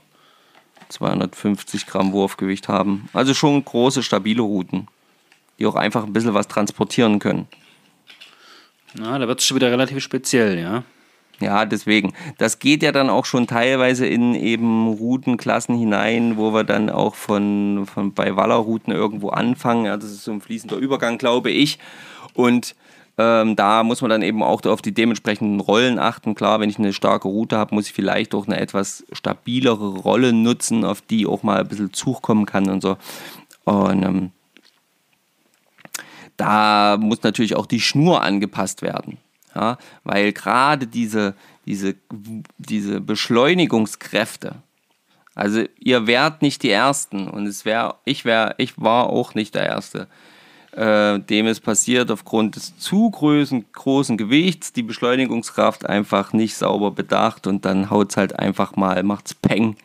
250 0.89 1.87
Gramm 1.87 2.11
Wurfgewicht 2.11 2.67
haben. 2.67 3.09
Also 3.13 3.33
schon 3.33 3.63
große, 3.63 4.03
stabile 4.03 4.41
Routen, 4.41 4.87
die 5.59 5.65
auch 5.65 5.75
einfach 5.75 6.05
ein 6.05 6.13
bisschen 6.13 6.33
was 6.33 6.47
transportieren 6.47 7.19
können. 7.19 7.47
Na, 8.95 9.17
da 9.17 9.27
wird 9.27 9.39
es 9.39 9.45
schon 9.45 9.55
wieder 9.55 9.71
relativ 9.71 10.03
speziell, 10.03 10.59
ja. 10.59 10.83
Ja, 11.39 11.65
deswegen. 11.65 12.13
Das 12.37 12.59
geht 12.59 12.83
ja 12.83 12.91
dann 12.91 13.09
auch 13.09 13.25
schon 13.25 13.47
teilweise 13.47 14.05
in 14.05 14.35
eben 14.35 14.87
Routenklassen 14.87 15.75
hinein, 15.75 16.37
wo 16.37 16.53
wir 16.53 16.63
dann 16.63 16.89
auch 16.89 17.15
von, 17.15 17.85
von 17.91 18.13
bei 18.13 18.35
Wallerrouten 18.35 18.93
irgendwo 18.93 19.29
anfangen. 19.29 19.85
Ja, 19.85 19.97
das 19.97 20.11
ist 20.11 20.23
so 20.23 20.31
ein 20.31 20.41
fließender 20.41 20.77
Übergang, 20.77 21.17
glaube 21.17 21.49
ich. 21.49 21.79
Und 22.33 22.75
ähm, 23.17 23.55
da 23.55 23.83
muss 23.83 24.01
man 24.01 24.09
dann 24.09 24.21
eben 24.21 24.41
auch 24.41 24.63
auf 24.63 24.81
die 24.81 24.93
dementsprechenden 24.93 25.59
Rollen 25.59 25.99
achten. 25.99 26.33
Klar, 26.35 26.59
wenn 26.59 26.69
ich 26.69 26.79
eine 26.79 26.93
starke 26.93 27.27
Route 27.27 27.57
habe, 27.57 27.75
muss 27.75 27.87
ich 27.87 27.93
vielleicht 27.93 28.33
auch 28.33 28.47
eine 28.47 28.59
etwas 28.59 29.03
stabilere 29.11 29.89
Rolle 29.89 30.33
nutzen, 30.33 30.85
auf 30.85 31.01
die 31.01 31.25
auch 31.25 31.43
mal 31.43 31.59
ein 31.59 31.67
bisschen 31.67 31.93
Zug 31.93 32.21
kommen 32.21 32.45
kann 32.45 32.69
und 32.69 32.81
so. 32.81 32.97
Und 33.65 34.03
ähm, 34.03 34.31
da 36.37 36.97
muss 36.99 37.23
natürlich 37.23 37.55
auch 37.55 37.65
die 37.65 37.81
Schnur 37.81 38.21
angepasst 38.21 38.81
werden. 38.81 39.17
Ja, 39.55 39.77
weil 40.03 40.33
gerade 40.33 40.87
diese, 40.87 41.35
diese, 41.65 41.95
diese 42.57 42.99
Beschleunigungskräfte, 43.01 44.55
also 45.35 45.63
ihr 45.79 46.07
wärt 46.07 46.41
nicht 46.41 46.63
die 46.63 46.71
Ersten 46.71 47.27
und 47.27 47.45
es 47.45 47.63
wär, 47.63 47.95
ich, 48.03 48.25
wär, 48.25 48.55
ich 48.57 48.79
war 48.81 49.07
auch 49.07 49.35
nicht 49.35 49.53
der 49.55 49.67
Erste. 49.67 50.07
äh, 50.71 51.19
dem 51.19 51.47
ist 51.47 51.61
passiert 51.61 52.09
aufgrund 52.09 52.55
des 52.55 52.77
zu 52.77 53.09
großen, 53.09 53.65
großen 53.71 54.17
Gewichts, 54.17 54.73
die 54.73 54.83
Beschleunigungskraft 54.83 55.85
einfach 55.85 56.33
nicht 56.33 56.55
sauber 56.55 56.91
bedacht 56.91 57.45
und 57.47 57.65
dann 57.65 57.89
haut 57.89 58.11
es 58.11 58.17
halt 58.17 58.39
einfach 58.39 58.75
mal, 58.75 59.03
macht's 59.03 59.35
Peng. 59.35 59.75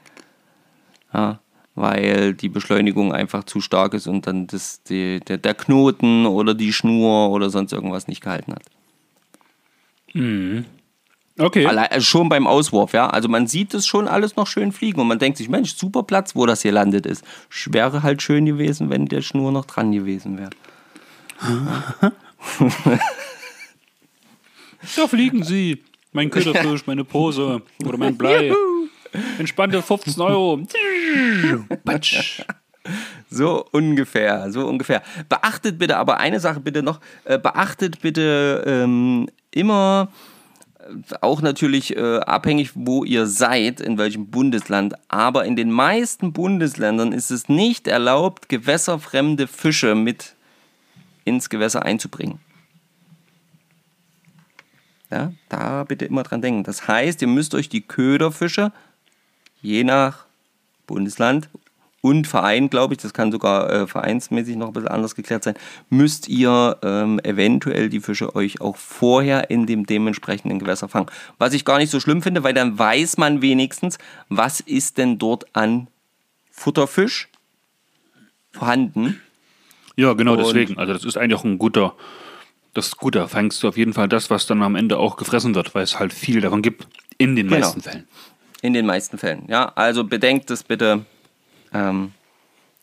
Ja, 1.12 1.40
weil 1.78 2.34
die 2.34 2.48
Beschleunigung 2.48 3.12
einfach 3.12 3.44
zu 3.44 3.60
stark 3.60 3.94
ist 3.94 4.06
und 4.06 4.26
dann 4.26 4.46
das, 4.46 4.82
die, 4.82 5.20
der, 5.20 5.38
der 5.38 5.54
Knoten 5.54 6.26
oder 6.26 6.54
die 6.54 6.72
Schnur 6.72 7.30
oder 7.30 7.50
sonst 7.50 7.72
irgendwas 7.72 8.08
nicht 8.08 8.22
gehalten 8.22 8.54
hat. 8.54 8.62
Okay. 11.38 11.66
Allein, 11.66 11.86
also 11.90 12.04
schon 12.04 12.28
beim 12.28 12.46
Auswurf, 12.46 12.92
ja. 12.92 13.08
Also 13.08 13.28
man 13.28 13.46
sieht 13.46 13.74
es 13.74 13.86
schon 13.86 14.08
alles 14.08 14.36
noch 14.36 14.46
schön 14.46 14.72
fliegen 14.72 15.00
und 15.00 15.06
man 15.06 15.18
denkt 15.18 15.38
sich, 15.38 15.48
Mensch, 15.48 15.74
super 15.74 16.02
Platz, 16.02 16.34
wo 16.34 16.46
das 16.46 16.62
hier 16.62 16.72
landet 16.72 17.06
ist. 17.06 17.24
Wäre 17.66 18.02
halt 18.02 18.22
schön 18.22 18.46
gewesen, 18.46 18.90
wenn 18.90 19.06
der 19.06 19.22
Schnur 19.22 19.52
noch 19.52 19.64
dran 19.64 19.92
gewesen 19.92 20.38
wäre. 20.38 20.50
Da 24.96 25.08
fliegen 25.08 25.42
sie. 25.42 25.82
Mein 26.12 26.30
Köderfisch, 26.30 26.82
meine 26.86 27.04
Pose 27.04 27.62
oder 27.84 27.98
mein 27.98 28.16
Blei. 28.18 28.52
Entspannte 29.38 29.82
15 29.82 30.20
Euro. 30.22 30.62
So 33.30 33.66
ungefähr, 33.72 34.50
so 34.50 34.66
ungefähr. 34.66 35.02
Beachtet 35.28 35.78
bitte, 35.78 35.96
aber 35.98 36.18
eine 36.18 36.40
Sache 36.40 36.60
bitte 36.60 36.82
noch, 36.82 37.00
äh, 37.24 37.38
beachtet 37.38 38.00
bitte 38.00 38.64
ähm, 38.66 39.28
immer, 39.50 40.10
äh, 40.78 41.14
auch 41.20 41.42
natürlich 41.42 41.94
äh, 41.96 42.18
abhängig, 42.20 42.70
wo 42.74 43.04
ihr 43.04 43.26
seid, 43.26 43.80
in 43.80 43.98
welchem 43.98 44.30
Bundesland, 44.30 44.94
aber 45.08 45.44
in 45.44 45.56
den 45.56 45.70
meisten 45.70 46.32
Bundesländern 46.32 47.12
ist 47.12 47.30
es 47.30 47.48
nicht 47.48 47.86
erlaubt, 47.86 48.48
gewässerfremde 48.48 49.46
Fische 49.46 49.94
mit 49.94 50.34
ins 51.24 51.50
Gewässer 51.50 51.82
einzubringen. 51.82 52.40
Ja, 55.10 55.32
da 55.48 55.84
bitte 55.84 56.04
immer 56.04 56.22
dran 56.22 56.42
denken. 56.42 56.64
Das 56.64 56.86
heißt, 56.86 57.22
ihr 57.22 57.28
müsst 57.28 57.54
euch 57.54 57.68
die 57.68 57.80
Köderfische 57.80 58.72
je 59.62 59.84
nach 59.84 60.24
Bundesland 60.86 61.48
und 62.00 62.26
Verein, 62.28 62.70
glaube 62.70 62.94
ich, 62.94 62.98
das 62.98 63.12
kann 63.12 63.32
sogar 63.32 63.70
äh, 63.70 63.86
vereinsmäßig 63.86 64.56
noch 64.56 64.68
ein 64.68 64.72
bisschen 64.72 64.88
anders 64.88 65.14
geklärt 65.16 65.42
sein, 65.44 65.54
müsst 65.90 66.28
ihr 66.28 66.78
ähm, 66.82 67.18
eventuell 67.24 67.88
die 67.88 68.00
Fische 68.00 68.34
euch 68.36 68.60
auch 68.60 68.76
vorher 68.76 69.50
in 69.50 69.66
dem 69.66 69.84
dementsprechenden 69.84 70.58
Gewässer 70.60 70.88
fangen. 70.88 71.08
Was 71.38 71.54
ich 71.54 71.64
gar 71.64 71.78
nicht 71.78 71.90
so 71.90 71.98
schlimm 71.98 72.22
finde, 72.22 72.44
weil 72.44 72.54
dann 72.54 72.78
weiß 72.78 73.16
man 73.18 73.42
wenigstens, 73.42 73.98
was 74.28 74.60
ist 74.60 74.96
denn 74.96 75.18
dort 75.18 75.46
an 75.54 75.88
Futterfisch 76.52 77.28
vorhanden. 78.52 79.20
Ja, 79.96 80.12
genau 80.14 80.32
Und- 80.32 80.38
deswegen. 80.46 80.78
Also 80.78 80.92
das 80.92 81.04
ist 81.04 81.16
eigentlich 81.16 81.38
auch 81.38 81.44
ein 81.44 81.58
guter, 81.58 81.94
das 82.74 82.86
ist 82.88 82.96
gut. 82.96 83.14
Da 83.16 83.26
fängst 83.28 83.62
du 83.62 83.68
auf 83.68 83.76
jeden 83.76 83.92
Fall 83.92 84.08
das, 84.08 84.30
was 84.30 84.46
dann 84.46 84.62
am 84.62 84.76
Ende 84.76 84.98
auch 84.98 85.16
gefressen 85.16 85.54
wird, 85.54 85.74
weil 85.74 85.82
es 85.82 85.98
halt 85.98 86.12
viel 86.12 86.40
davon 86.40 86.62
gibt. 86.62 86.86
In 87.18 87.34
den 87.34 87.48
Genau. 87.48 87.60
meisten 87.60 87.80
Fällen. 87.82 88.06
In 88.60 88.72
den 88.72 88.86
meisten 88.86 89.18
Fällen. 89.18 89.44
Ja, 89.48 89.72
also 89.76 90.04
bedenkt 90.04 90.50
es 90.50 90.64
bitte, 90.64 91.04
ähm, 91.72 92.12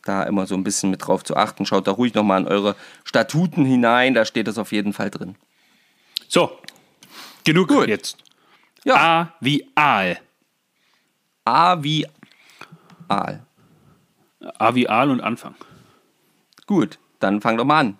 da 0.04 0.24
immer 0.24 0.46
so 0.46 0.56
ein 0.56 0.64
bisschen 0.64 0.90
mit 0.90 1.06
drauf 1.06 1.24
zu 1.24 1.36
achten. 1.36 1.66
Schaut 1.66 1.88
da 1.88 1.92
ruhig 1.92 2.14
nochmal 2.14 2.42
in 2.42 2.48
eure 2.48 2.76
Statuten 3.04 3.66
hinein, 3.66 4.14
da 4.14 4.24
steht 4.24 4.48
das 4.48 4.58
auf 4.58 4.72
jeden 4.72 4.94
Fall 4.94 5.10
drin. 5.10 5.36
So, 6.28 6.58
genug 7.44 7.68
Gut. 7.68 7.88
jetzt. 7.88 8.18
Ja, 8.84 8.96
A 8.96 9.34
wie 9.42 9.68
Aal. 9.76 10.20
A 11.44 11.84
wie 11.84 12.08
Aal. 13.08 13.46
A 14.58 14.76
wie 14.76 14.88
Aal 14.88 15.10
und 15.10 15.22
Anfang. 15.22 15.56
Gut, 16.68 17.00
dann 17.20 17.42
fang 17.42 17.58
doch 17.58 17.66
mal 17.66 17.80
an. 17.80 17.98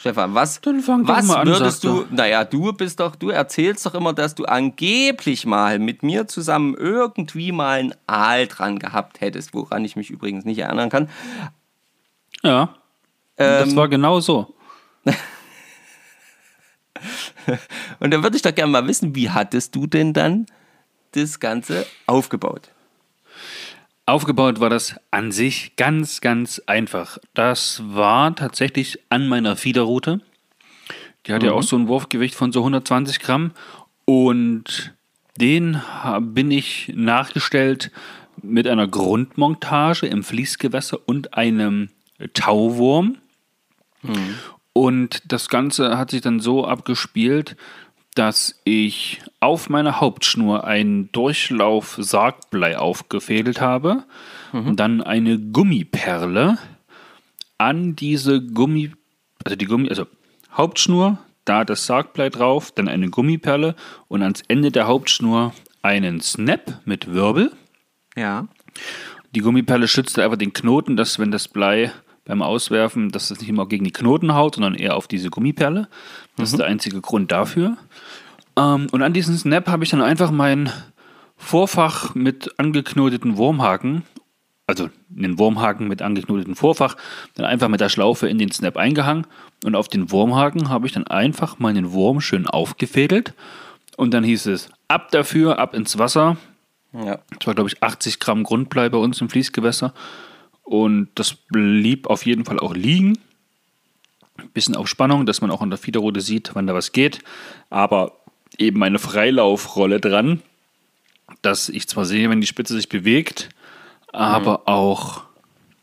Stefan, 0.00 0.34
was, 0.34 0.62
Dann 0.62 0.82
was 0.86 1.28
an, 1.30 1.46
würdest 1.46 1.84
du, 1.84 2.06
naja, 2.10 2.44
du 2.44 2.72
bist 2.72 3.00
doch, 3.00 3.16
du 3.16 3.28
erzählst 3.28 3.84
doch 3.84 3.92
immer, 3.94 4.14
dass 4.14 4.34
du 4.34 4.46
angeblich 4.46 5.44
mal 5.44 5.78
mit 5.78 6.02
mir 6.02 6.26
zusammen 6.26 6.74
irgendwie 6.74 7.52
mal 7.52 7.80
einen 7.80 7.94
Aal 8.06 8.46
dran 8.46 8.78
gehabt 8.78 9.20
hättest, 9.20 9.52
woran 9.52 9.84
ich 9.84 9.96
mich 9.96 10.08
übrigens 10.08 10.46
nicht 10.46 10.58
erinnern 10.58 10.88
kann. 10.88 11.10
Ja, 12.42 12.74
das 13.36 13.68
Ähm, 13.68 13.76
war 13.76 13.88
genau 13.88 14.20
so. 14.20 14.54
Und 18.00 18.10
da 18.10 18.22
würde 18.22 18.36
ich 18.36 18.42
doch 18.42 18.54
gerne 18.54 18.72
mal 18.72 18.86
wissen, 18.86 19.14
wie 19.14 19.28
hattest 19.28 19.74
du 19.74 19.86
denn 19.86 20.14
dann 20.14 20.46
das 21.12 21.40
Ganze 21.40 21.86
aufgebaut? 22.06 22.70
Aufgebaut 24.10 24.58
war 24.58 24.70
das 24.70 24.96
an 25.12 25.30
sich 25.30 25.76
ganz, 25.76 26.20
ganz 26.20 26.60
einfach. 26.66 27.18
Das 27.32 27.80
war 27.84 28.34
tatsächlich 28.34 28.98
an 29.08 29.28
meiner 29.28 29.54
Fiederroute. 29.56 30.20
Die 31.26 31.32
hat 31.32 31.44
ja 31.44 31.52
auch 31.52 31.62
so 31.62 31.76
ein 31.76 31.86
Wurfgewicht 31.86 32.34
von 32.34 32.50
so 32.50 32.60
120 32.60 33.20
Gramm. 33.20 33.52
Und 34.06 34.94
den 35.40 35.80
bin 36.20 36.50
ich 36.50 36.92
nachgestellt 36.94 37.92
mit 38.42 38.66
einer 38.66 38.88
Grundmontage 38.88 40.06
im 40.06 40.24
Fließgewässer 40.24 40.98
und 41.06 41.34
einem 41.34 41.90
Tauwurm. 42.34 43.18
Und 44.72 45.22
das 45.32 45.48
Ganze 45.48 45.98
hat 45.98 46.10
sich 46.10 46.20
dann 46.20 46.40
so 46.40 46.66
abgespielt, 46.66 47.56
dass 48.20 48.60
ich 48.64 49.22
auf 49.40 49.70
meiner 49.70 49.98
Hauptschnur 49.98 50.64
ein 50.64 51.08
Durchlauf-Sargblei 51.10 52.76
aufgefädelt 52.76 53.62
habe 53.62 54.04
und 54.52 54.76
dann 54.76 55.00
eine 55.00 55.38
Gummiperle 55.38 56.58
an 57.56 57.96
diese 57.96 58.42
Gummi, 58.42 58.92
also 59.42 59.56
die 59.56 59.64
Gummi, 59.64 59.88
also 59.88 60.06
Hauptschnur, 60.52 61.16
da 61.46 61.64
das 61.64 61.86
Sargblei 61.86 62.28
drauf, 62.28 62.72
dann 62.72 62.88
eine 62.88 63.08
Gummiperle 63.08 63.74
und 64.08 64.22
ans 64.22 64.42
Ende 64.48 64.70
der 64.70 64.86
Hauptschnur 64.86 65.54
einen 65.80 66.20
Snap 66.20 66.82
mit 66.84 67.14
Wirbel. 67.14 67.52
Ja. 68.16 68.48
Die 69.34 69.40
Gummiperle 69.40 69.88
schützt 69.88 70.18
einfach 70.18 70.36
den 70.36 70.52
Knoten, 70.52 70.98
dass 70.98 71.18
wenn 71.18 71.30
das 71.30 71.48
Blei 71.48 71.90
beim 72.26 72.42
Auswerfen, 72.42 73.10
dass 73.10 73.30
es 73.30 73.40
nicht 73.40 73.48
immer 73.48 73.66
gegen 73.66 73.84
die 73.84 73.92
Knoten 73.92 74.34
haut, 74.34 74.56
sondern 74.56 74.74
eher 74.74 74.94
auf 74.94 75.08
diese 75.08 75.30
Gummiperle. 75.30 75.88
Das 76.36 76.50
ist 76.50 76.58
der 76.58 76.66
einzige 76.66 77.00
Grund 77.00 77.32
dafür. 77.32 77.76
Ähm, 78.60 78.88
und 78.92 79.02
an 79.02 79.12
diesen 79.12 79.36
Snap 79.36 79.68
habe 79.68 79.84
ich 79.84 79.90
dann 79.90 80.02
einfach 80.02 80.30
mein 80.30 80.70
Vorfach 81.36 82.14
mit 82.14 82.58
angeknoteten 82.58 83.36
Wurmhaken, 83.38 84.02
also 84.66 84.90
einen 85.16 85.38
Wurmhaken 85.38 85.88
mit 85.88 86.02
angeknoteten 86.02 86.54
Vorfach, 86.54 86.96
dann 87.34 87.46
einfach 87.46 87.68
mit 87.68 87.80
der 87.80 87.88
Schlaufe 87.88 88.28
in 88.28 88.38
den 88.38 88.52
Snap 88.52 88.76
eingehangen. 88.76 89.26
Und 89.64 89.74
auf 89.74 89.88
den 89.88 90.10
Wurmhaken 90.10 90.68
habe 90.68 90.86
ich 90.86 90.92
dann 90.92 91.06
einfach 91.06 91.58
meinen 91.58 91.92
Wurm 91.92 92.20
schön 92.20 92.46
aufgefädelt. 92.46 93.34
Und 93.96 94.12
dann 94.12 94.22
hieß 94.22 94.46
es, 94.46 94.68
ab 94.88 95.10
dafür, 95.10 95.58
ab 95.58 95.74
ins 95.74 95.98
Wasser. 95.98 96.36
Ja. 96.92 97.20
Das 97.38 97.46
war, 97.46 97.54
glaube 97.54 97.68
ich, 97.68 97.82
80 97.82 98.20
Gramm 98.20 98.44
Grundblei 98.44 98.88
bei 98.88 98.98
uns 98.98 99.20
im 99.20 99.28
Fließgewässer. 99.28 99.94
Und 100.62 101.08
das 101.14 101.34
blieb 101.34 102.08
auf 102.08 102.24
jeden 102.26 102.44
Fall 102.44 102.60
auch 102.60 102.74
liegen. 102.74 103.18
Bisschen 104.54 104.76
auf 104.76 104.88
Spannung, 104.88 105.26
dass 105.26 105.40
man 105.40 105.50
auch 105.50 105.62
an 105.62 105.70
der 105.70 105.78
Fiederrute 105.78 106.20
sieht, 106.20 106.52
wann 106.54 106.66
da 106.66 106.74
was 106.74 106.92
geht. 106.92 107.20
Aber 107.68 108.19
eben 108.60 108.82
eine 108.82 108.98
Freilaufrolle 108.98 110.00
dran, 110.00 110.42
dass 111.42 111.68
ich 111.68 111.88
zwar 111.88 112.04
sehe, 112.04 112.28
wenn 112.30 112.40
die 112.40 112.46
Spitze 112.46 112.74
sich 112.74 112.88
bewegt, 112.88 113.48
aber 114.12 114.68
auch 114.68 115.22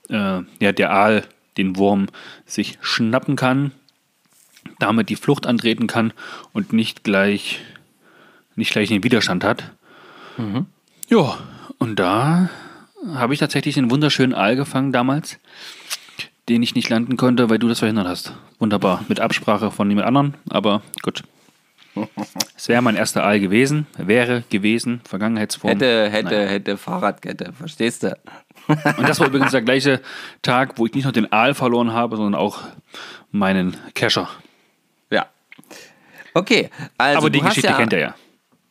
äh, 0.10 0.42
ja, 0.60 0.72
der 0.72 0.92
Aal 0.92 1.24
den 1.58 1.78
Wurm 1.78 2.08
sich 2.46 2.78
schnappen 2.82 3.36
kann, 3.36 3.72
damit 4.80 5.10
die 5.10 5.16
Flucht 5.16 5.48
antreten 5.48 5.88
kann 5.88 6.14
und 6.54 6.72
nicht 6.74 7.04
gleich, 7.04 7.60
nicht 8.56 8.72
gleich 8.72 8.90
den 8.90 9.04
Widerstand 9.04 9.44
hat. 9.44 9.72
Ja, 11.10 11.38
und 11.80 11.98
da 11.98 12.50
habe 13.14 13.34
ich 13.34 13.40
tatsächlich 13.40 13.78
einen 13.78 13.90
wunderschönen 13.90 14.34
Aal 14.34 14.56
gefangen 14.56 14.92
damals, 14.92 15.40
den 16.50 16.62
ich 16.62 16.76
nicht 16.76 16.90
landen 16.90 17.18
konnte, 17.18 17.50
weil 17.50 17.60
du 17.60 17.68
das 17.68 17.80
verhindert 17.80 18.08
hast. 18.08 18.34
Wunderbar, 18.60 19.04
mit 19.08 19.20
Absprache 19.20 19.72
von 19.72 19.90
jemand 19.90 20.08
anderen, 20.08 20.36
aber 20.50 20.82
gut. 21.02 21.24
Es 22.56 22.68
wäre 22.68 22.82
mein 22.82 22.96
erster 22.96 23.24
Aal 23.24 23.40
gewesen, 23.40 23.88
wäre 23.98 24.44
gewesen, 24.50 25.02
Vergangenheitsform. 25.08 25.72
Hätte, 25.72 26.10
hätte, 26.10 26.48
hätte 26.48 26.78
Fahrradkette, 26.78 27.54
verstehst 27.54 28.04
du? 28.04 28.18
Und 28.68 29.08
das 29.08 29.20
war 29.20 29.28
übrigens 29.28 29.52
der 29.52 29.62
gleiche 29.62 30.02
Tag, 30.42 30.78
wo 30.78 30.86
ich 30.86 30.94
nicht 30.94 31.06
nur 31.06 31.14
den 31.14 31.32
Aal 31.32 31.54
verloren 31.54 31.94
habe, 31.94 32.18
sondern 32.18 32.40
auch 32.40 32.62
meinen 33.32 33.78
Kescher. 33.94 34.30
Ja. 35.10 35.28
Okay, 36.34 36.70
also 36.98 37.20
aber 37.20 37.30
die 37.30 37.42
Geschichte 37.42 37.70
ja, 37.70 37.78
kennt 37.78 37.94
ihr 37.94 38.00
ja. 38.00 38.16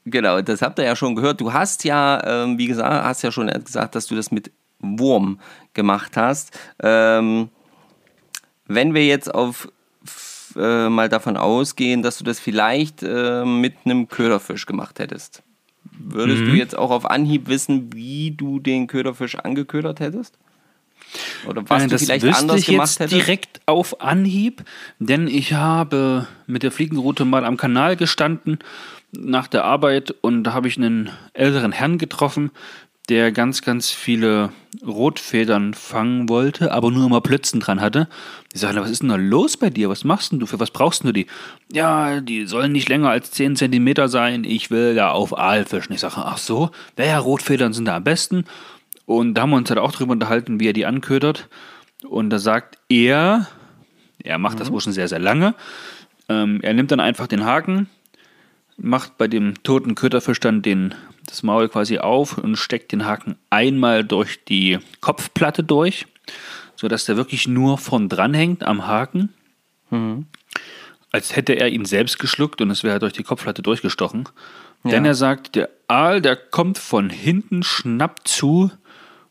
Genau, 0.05 0.41
das 0.41 0.63
habt 0.63 0.79
ihr 0.79 0.85
ja 0.85 0.95
schon 0.95 1.17
gehört. 1.17 1.41
Du 1.41 1.53
hast 1.53 1.83
ja, 1.85 2.23
ähm, 2.25 2.59
wie 2.59 2.67
gesagt, 2.67 3.05
hast 3.05 3.23
ja 3.23 3.33
schon 3.33 3.49
gesagt, 3.49 3.95
dass 3.97 4.07
du 4.07 4.15
das 4.15 4.31
mit 4.31 4.53
Wurm 4.79 5.41
gemacht 5.75 6.17
hast. 6.17 6.57
Ähm, 6.81 7.51
wenn 8.67 8.95
wir 8.95 9.05
jetzt 9.05 9.33
auf 9.35 9.69
äh, 10.57 10.89
mal 10.89 11.09
davon 11.09 11.37
ausgehen, 11.37 12.03
dass 12.03 12.19
du 12.19 12.25
das 12.25 12.41
vielleicht 12.41 13.03
äh, 13.03 13.45
mit 13.45 13.75
einem 13.85 14.09
Köderfisch 14.09 14.67
gemacht 14.67 14.99
hättest, 14.99 15.43
würdest 15.99 16.47
du 16.47 16.53
jetzt 16.55 16.77
auch 16.77 16.91
auf 16.91 17.09
Anhieb 17.11 17.49
wissen, 17.49 17.93
wie 17.93 18.33
du 18.33 18.59
den 18.61 18.87
Köderfisch 18.87 19.37
angeködert 19.37 20.01
hättest? 20.01 20.39
Oder 21.43 21.63
was 21.69 21.85
Äh, 21.85 21.89
du 21.89 21.91
das 21.91 22.05
vielleicht 22.05 22.25
anders 22.33 22.61
ich 22.61 22.67
gemacht 22.67 22.89
jetzt 22.89 23.01
hättest? 23.01 23.13
direkt 23.13 23.61
auf 23.67 24.01
Anhieb, 24.01 24.65
denn 24.99 25.29
ich 25.29 25.53
habe 25.53 26.27
mit 26.47 26.63
der 26.63 26.73
Fliegenroute 26.73 27.25
mal 27.25 27.45
am 27.45 27.57
Kanal 27.57 27.97
gestanden 27.97 28.59
nach 29.13 29.47
der 29.47 29.65
Arbeit 29.65 30.15
und 30.21 30.45
da 30.45 30.53
habe 30.53 30.69
ich 30.69 30.77
einen 30.77 31.11
älteren 31.33 31.73
Herrn 31.73 31.99
getroffen, 31.99 32.51
der 33.09 33.31
ganz, 33.31 33.63
ganz 33.63 33.91
viele 33.91 34.51
Rotfedern 34.85 35.75
fangen 35.75 36.29
wollte, 36.29 36.73
aber 36.73 36.91
nur 36.91 37.07
immer 37.07 37.21
Plötzen 37.21 37.61
dran 37.61 37.81
hatte. 37.81 38.09
Ich 38.57 38.63
sage, 38.63 38.81
was 38.81 38.91
ist 38.91 39.03
denn 39.03 39.11
da 39.11 39.17
los 39.17 39.59
bei 39.59 39.69
dir? 39.69 39.91
Was 39.91 40.03
machst 40.03 40.33
denn 40.33 40.39
du? 40.39 40.47
Für 40.47 40.59
was 40.59 40.71
brauchst 40.71 41.05
du 41.05 41.13
die? 41.13 41.27
Ja, 41.71 42.23
die 42.23 42.47
sollen 42.47 42.73
nicht 42.73 42.89
länger 42.89 43.11
als 43.11 43.31
10 43.33 43.55
Zentimeter 43.55 44.09
sein. 44.09 44.45
Ich 44.45 44.71
will 44.71 44.95
da 44.95 45.11
auf 45.11 45.37
Aal 45.37 45.67
fischen. 45.67 45.93
Ich 45.93 46.01
sage, 46.01 46.15
ach 46.17 46.39
so, 46.39 46.71
ja, 46.99 47.19
Rotfedern 47.19 47.75
sind 47.75 47.85
da 47.85 47.97
am 47.97 48.05
besten. 48.05 48.47
Und 49.05 49.35
da 49.35 49.43
haben 49.43 49.51
wir 49.51 49.59
uns 49.59 49.69
halt 49.69 49.79
auch 49.79 49.93
drüber 49.93 50.13
unterhalten, 50.13 50.59
wie 50.59 50.69
er 50.69 50.73
die 50.73 50.87
anködert. 50.87 51.51
Und 52.09 52.31
da 52.31 52.39
sagt 52.39 52.79
er, 52.89 53.47
er 54.25 54.39
macht 54.39 54.59
das 54.59 54.73
wohl 54.73 54.81
schon 54.81 54.95
sehr, 54.95 55.09
sehr 55.09 55.19
lange. 55.19 55.55
Ähm, 56.31 56.61
er 56.63 56.73
nimmt 56.73 56.91
dann 56.91 57.01
einfach 57.01 57.27
den 57.27 57.45
Haken, 57.45 57.91
macht 58.79 59.19
bei 59.19 59.29
dem 59.29 59.63
toten 59.65 59.95
Köderfisch 59.95 60.41
dann 60.41 60.63
den, 60.63 60.95
das 61.27 61.43
Maul 61.43 61.69
quasi 61.69 61.99
auf 61.99 62.39
und 62.39 62.57
steckt 62.57 62.91
den 62.93 63.05
Haken 63.05 63.37
einmal 63.51 64.03
durch 64.03 64.43
die 64.47 64.79
Kopfplatte 65.03 65.63
durch, 65.63 66.07
sodass 66.77 67.05
der 67.05 67.17
wirklich 67.17 67.49
nur 67.49 67.79
von 67.79 68.09
dran 68.09 68.35
hängt 68.35 68.63
am 68.63 68.87
Haken. 68.87 69.35
Als 71.13 71.35
hätte 71.35 71.55
er 71.55 71.69
ihn 71.69 71.85
selbst 71.85 72.19
geschluckt 72.19 72.61
und 72.61 72.71
es 72.71 72.85
wäre 72.85 72.99
durch 72.99 73.13
die 73.13 73.23
Kopfplatte 73.23 73.63
durchgestochen. 73.63 74.29
Denn 74.85 75.05
er 75.05 75.15
sagt, 75.15 75.57
der 75.57 75.71
Aal, 75.89 76.21
der 76.21 76.37
kommt 76.37 76.79
von 76.79 77.11
hinten, 77.11 77.63
schnappt 77.63 78.29
zu 78.29 78.71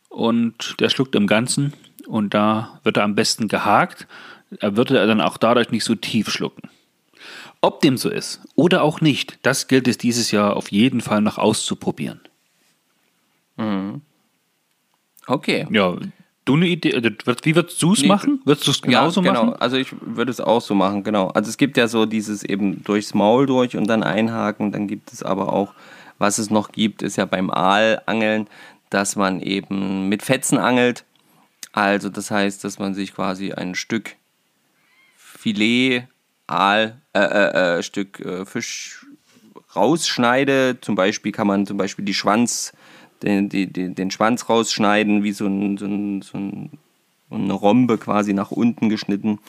und 0.10 0.76
der 0.80 0.90
schluckt 0.90 1.16
im 1.16 1.28
Ganzen 1.28 1.74
und 2.08 2.34
da 2.34 2.80
wird 2.84 2.98
er 2.98 3.04
am 3.04 3.16
besten 3.16 3.48
gehakt. 3.48 4.08
Er 4.60 4.76
würde 4.76 4.98
er 4.98 5.08
dann 5.08 5.22
auch 5.22 5.38
dadurch 5.38 5.72
nicht 5.72 5.86
so 5.86 5.96
tief 5.96 6.30
schlucken. 6.30 6.70
Ob 7.62 7.82
dem 7.82 7.98
so 7.98 8.10
ist 8.10 8.42
oder 8.56 8.84
auch 8.84 9.02
nicht, 9.02 9.40
das 9.44 9.68
gilt 9.68 9.88
es 9.88 9.98
dieses 9.98 10.32
Jahr 10.32 10.56
auf 10.56 10.72
jeden 10.72 11.02
Fall 11.02 11.22
noch 11.22 11.38
auszuprobieren. 11.38 12.20
Okay. 15.28 15.68
Ja, 15.70 15.96
du 16.46 16.56
eine 16.56 16.68
Idee? 16.68 16.94
Wie 17.44 17.56
würdest 17.56 17.82
du 17.82 17.94
es 17.94 18.02
Nee, 18.02 18.08
machen? 18.08 18.42
Würdest 18.46 18.68
du 18.68 18.72
es 18.72 18.82
genauso 18.82 19.22
ja, 19.22 19.32
genau. 19.32 19.46
machen? 19.46 19.60
Also 19.60 19.78
ich 19.78 19.90
würde 20.02 20.32
es 20.32 20.40
auch 20.40 20.62
so 20.62 20.76
machen, 20.76 21.04
genau. 21.04 21.28
Also 21.30 21.50
es 21.50 21.58
gibt 21.58 21.78
ja 21.78 21.88
so 21.88 22.06
dieses 22.06 22.44
eben 22.44 22.84
durchs 22.84 23.14
Maul 23.14 23.46
durch 23.46 23.76
und 23.76 23.88
dann 23.88 24.04
einhaken. 24.04 24.72
Dann 24.72 24.88
gibt 24.88 25.12
es 25.12 25.24
aber 25.24 25.52
auch, 25.52 25.74
was 26.18 26.38
es 26.38 26.50
noch 26.50 26.72
gibt, 26.72 27.02
ist 27.02 27.18
ja 27.18 27.26
beim 27.26 27.50
Aalangeln, 27.50 28.48
dass 28.90 29.16
man 29.16 29.42
eben 29.42 30.08
mit 30.08 30.24
Fetzen 30.24 30.58
angelt. 30.58 31.04
Also 31.74 32.10
das 32.10 32.32
heißt, 32.32 32.64
dass 32.64 32.80
man 32.80 32.94
sich 32.94 33.14
quasi 33.14 33.52
ein 33.52 33.76
Stück 33.76 34.16
Filet, 35.18 36.04
Aal, 36.48 37.02
äh, 37.14 37.20
äh, 37.20 37.78
äh, 37.78 37.84
Stück 37.84 38.20
äh, 38.20 38.46
Fisch 38.46 39.06
rausschneidet. 39.76 40.86
Zum 40.86 40.96
Beispiel 40.96 41.32
kann 41.32 41.48
man 41.48 41.66
zum 41.66 41.78
Beispiel 41.78 42.06
die 42.06 42.14
Schwanz, 42.14 42.72
den, 43.24 43.50
die, 43.50 43.68
die, 43.68 43.94
den 43.94 44.12
Schwanz 44.12 44.50
rausschneiden, 44.50 45.24
wie 45.24 45.32
so 45.32 45.46
ein, 45.46 45.78
so 45.78 45.86
ein, 45.86 46.22
so 46.22 46.38
ein 46.38 46.70
eine 47.36 47.54
Rombe 47.54 47.98
quasi 47.98 48.34
nach 48.34 48.52
unten 48.52 48.90
geschnitten 48.90 49.40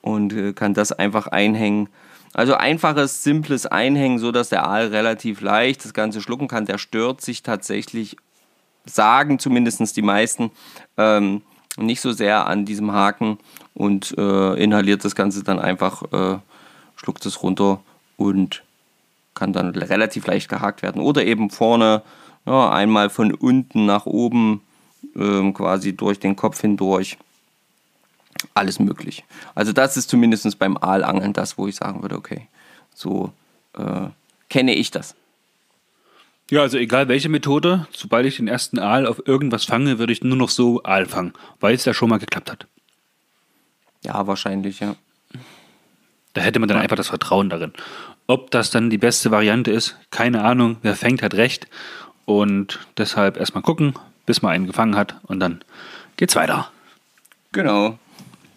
und 0.00 0.32
äh, 0.32 0.52
kann 0.52 0.74
das 0.74 0.92
einfach 0.92 1.26
einhängen. 1.26 1.88
Also 2.34 2.54
einfaches, 2.54 3.22
simples 3.22 3.66
Einhängen, 3.66 4.18
so 4.18 4.32
dass 4.32 4.50
der 4.50 4.66
Aal 4.66 4.88
relativ 4.88 5.40
leicht 5.40 5.84
das 5.84 5.94
Ganze 5.94 6.20
schlucken 6.20 6.48
kann. 6.48 6.66
Der 6.66 6.78
stört 6.78 7.20
sich 7.20 7.42
tatsächlich, 7.42 8.16
sagen 8.84 9.38
zumindest 9.38 9.96
die 9.96 10.02
meisten, 10.02 10.50
ähm, 10.96 11.42
nicht 11.76 12.00
so 12.00 12.12
sehr 12.12 12.46
an 12.46 12.64
diesem 12.64 12.92
Haken 12.92 13.38
und 13.74 14.16
äh, 14.18 14.62
inhaliert 14.62 15.04
das 15.04 15.14
Ganze 15.14 15.42
dann 15.42 15.58
einfach, 15.58 16.02
äh, 16.12 16.38
schluckt 16.96 17.24
es 17.24 17.42
runter 17.42 17.80
und 18.16 18.62
kann 19.34 19.52
dann 19.52 19.70
relativ 19.70 20.26
leicht 20.26 20.48
gehakt 20.48 20.82
werden. 20.82 21.00
Oder 21.00 21.24
eben 21.24 21.50
vorne 21.50 22.02
ja, 22.48 22.70
einmal 22.70 23.10
von 23.10 23.34
unten 23.34 23.84
nach 23.84 24.06
oben 24.06 24.62
ähm, 25.14 25.52
quasi 25.52 25.94
durch 25.94 26.18
den 26.18 26.34
Kopf 26.34 26.60
hindurch. 26.60 27.18
Alles 28.54 28.78
möglich. 28.78 29.24
Also 29.54 29.72
das 29.72 29.96
ist 29.96 30.08
zumindest 30.08 30.58
beim 30.58 30.76
Aalangeln 30.78 31.32
das, 31.32 31.58
wo 31.58 31.66
ich 31.66 31.76
sagen 31.76 32.02
würde, 32.02 32.16
okay, 32.16 32.46
so 32.94 33.32
äh, 33.76 34.08
kenne 34.48 34.74
ich 34.74 34.90
das. 34.90 35.14
Ja, 36.50 36.62
also 36.62 36.78
egal 36.78 37.08
welche 37.08 37.28
Methode, 37.28 37.86
sobald 37.92 38.24
ich 38.24 38.36
den 38.36 38.48
ersten 38.48 38.78
Aal 38.78 39.06
auf 39.06 39.20
irgendwas 39.26 39.66
fange, 39.66 39.98
würde 39.98 40.14
ich 40.14 40.22
nur 40.22 40.36
noch 40.36 40.48
so 40.48 40.82
Aal 40.82 41.04
fangen, 41.04 41.34
weil 41.60 41.74
es 41.74 41.84
ja 41.84 41.92
schon 41.92 42.08
mal 42.08 42.18
geklappt 42.18 42.50
hat. 42.50 42.66
Ja, 44.02 44.26
wahrscheinlich, 44.26 44.80
ja. 44.80 44.96
Da 46.32 46.40
hätte 46.40 46.60
man 46.60 46.68
dann 46.68 46.78
einfach 46.78 46.96
das 46.96 47.08
Vertrauen 47.08 47.50
darin. 47.50 47.74
Ob 48.26 48.50
das 48.50 48.70
dann 48.70 48.88
die 48.88 48.98
beste 48.98 49.30
Variante 49.30 49.70
ist, 49.70 49.96
keine 50.10 50.42
Ahnung. 50.44 50.78
Wer 50.80 50.94
fängt, 50.94 51.22
hat 51.22 51.34
recht. 51.34 51.66
Und 52.28 52.80
deshalb 52.98 53.38
erstmal 53.38 53.62
gucken, 53.62 53.94
bis 54.26 54.42
man 54.42 54.52
einen 54.52 54.66
gefangen 54.66 54.96
hat 54.96 55.16
und 55.22 55.40
dann 55.40 55.62
geht's 56.18 56.36
weiter. 56.36 56.70
Genau. 57.52 57.98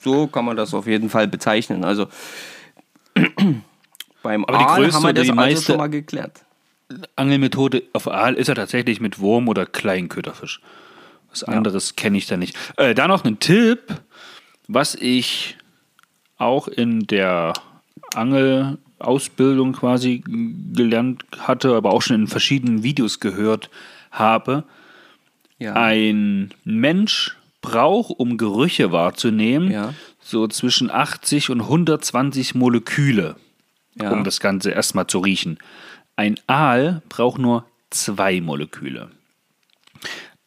So 0.02 0.28
kann 0.28 0.44
man 0.44 0.58
das 0.58 0.74
auf 0.74 0.88
jeden 0.88 1.10
Fall 1.10 1.30
bezeichnen. 1.30 1.86
Also 1.86 2.08
beim 4.24 4.44
Aber 4.44 4.58
die 4.58 4.66
Aal 4.66 4.82
größte 4.82 4.98
haben 4.98 5.04
wir 5.06 5.14
das 5.14 5.26
die 5.26 5.32
also 5.32 5.62
schon 5.62 5.78
mal 5.78 5.90
geklärt. 5.90 6.42
Angelmethode 7.16 7.84
auf 7.94 8.10
Aal 8.10 8.34
ist 8.34 8.48
ja 8.48 8.56
tatsächlich 8.56 9.00
mit 9.00 9.20
Wurm 9.20 9.48
oder 9.48 9.66
Kleinköderfisch. 9.66 10.60
Was 11.30 11.46
anderes 11.46 11.96
kenne 11.96 12.18
ich 12.18 12.26
da 12.26 12.36
nicht. 12.36 12.58
Äh, 12.76 12.94
da 12.94 13.08
noch 13.08 13.24
ein 13.24 13.40
Tipp, 13.40 14.02
was 14.68 14.96
ich 14.96 15.56
auch 16.38 16.68
in 16.68 17.08
der 17.08 17.54
Angelausbildung 19.02 19.74
quasi 19.74 20.24
gelernt 20.74 21.24
hatte, 21.40 21.76
aber 21.76 21.92
auch 21.92 22.02
schon 22.02 22.16
in 22.16 22.28
verschiedenen 22.28 22.84
Videos 22.84 23.20
gehört 23.20 23.70
habe. 24.12 24.64
Ja. 25.60 25.74
Ein 25.74 26.54
Mensch 26.64 27.36
braucht, 27.62 28.12
um 28.18 28.38
Gerüche 28.38 28.92
wahrzunehmen, 28.92 29.72
Ja. 29.72 29.94
so 30.22 30.48
zwischen 30.48 30.90
80 30.90 31.50
und 31.50 31.68
120 31.68 32.56
Moleküle, 32.56 33.36
Ja. 33.96 34.12
um 34.12 34.24
das 34.24 34.40
Ganze 34.40 34.72
erstmal 34.72 35.08
zu 35.08 35.20
riechen. 35.20 35.60
Ein 36.16 36.40
Aal 36.48 37.02
braucht 37.10 37.40
nur 37.40 37.66
zwei 37.90 38.42
Moleküle. 38.42 39.10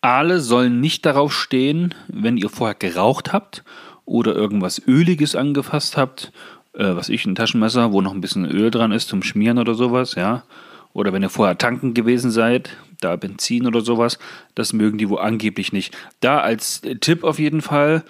Aale 0.00 0.40
sollen 0.40 0.80
nicht 0.80 1.06
darauf 1.06 1.32
stehen, 1.32 1.94
wenn 2.08 2.36
ihr 2.36 2.48
vorher 2.50 2.74
geraucht 2.74 3.32
habt 3.32 3.64
oder 4.04 4.34
irgendwas 4.34 4.82
Öliges 4.86 5.34
angefasst 5.34 5.96
habt, 5.96 6.32
äh, 6.74 6.96
was 6.96 7.08
ich, 7.08 7.24
ein 7.24 7.34
Taschenmesser, 7.34 7.92
wo 7.92 8.00
noch 8.00 8.12
ein 8.12 8.20
bisschen 8.20 8.44
Öl 8.44 8.70
dran 8.70 8.92
ist 8.92 9.08
zum 9.08 9.22
Schmieren 9.22 9.58
oder 9.58 9.74
sowas, 9.74 10.14
ja. 10.14 10.44
Oder 10.92 11.12
wenn 11.12 11.22
ihr 11.22 11.30
vorher 11.30 11.58
tanken 11.58 11.92
gewesen 11.92 12.30
seid, 12.30 12.76
da 13.00 13.16
Benzin 13.16 13.66
oder 13.66 13.80
sowas, 13.80 14.18
das 14.54 14.72
mögen 14.72 14.98
die 14.98 15.08
wohl 15.08 15.18
angeblich 15.18 15.72
nicht. 15.72 15.96
Da 16.20 16.40
als 16.40 16.82
Tipp 17.00 17.24
auf 17.24 17.38
jeden 17.38 17.62
Fall 17.62 18.04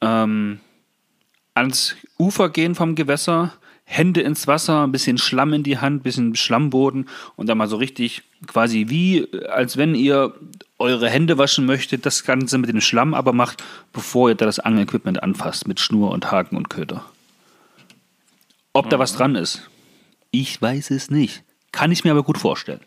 ähm, 0.00 0.60
ans 1.54 1.96
Ufer 2.18 2.48
gehen 2.48 2.74
vom 2.74 2.94
Gewässer, 2.94 3.52
Hände 3.84 4.20
ins 4.20 4.46
Wasser, 4.46 4.84
ein 4.84 4.92
bisschen 4.92 5.18
Schlamm 5.18 5.52
in 5.52 5.62
die 5.62 5.78
Hand, 5.78 6.00
ein 6.00 6.02
bisschen 6.02 6.34
Schlammboden 6.36 7.08
und 7.36 7.48
dann 7.48 7.58
mal 7.58 7.66
so 7.66 7.76
richtig 7.76 8.22
quasi 8.46 8.86
wie, 8.88 9.26
als 9.48 9.76
wenn 9.76 9.94
ihr 9.94 10.32
eure 10.78 11.10
Hände 11.10 11.38
waschen 11.38 11.66
möchtet, 11.66 12.06
das 12.06 12.24
Ganze 12.24 12.56
mit 12.58 12.70
dem 12.70 12.80
Schlamm 12.80 13.14
aber 13.14 13.32
macht, 13.32 13.62
bevor 13.92 14.30
ihr 14.30 14.36
da 14.36 14.46
das 14.46 14.60
Angelequipment 14.60 15.22
anfasst 15.22 15.66
mit 15.68 15.80
Schnur 15.80 16.12
und 16.12 16.30
Haken 16.30 16.56
und 16.56 16.70
Köder. 16.70 17.04
Ob 18.72 18.88
da 18.90 18.98
was 18.98 19.14
dran 19.14 19.34
ist, 19.34 19.68
ich 20.30 20.60
weiß 20.60 20.90
es 20.90 21.10
nicht. 21.10 21.42
Kann 21.72 21.92
ich 21.92 22.04
mir 22.04 22.12
aber 22.12 22.22
gut 22.22 22.38
vorstellen. 22.38 22.80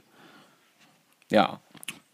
ja. 1.29 1.59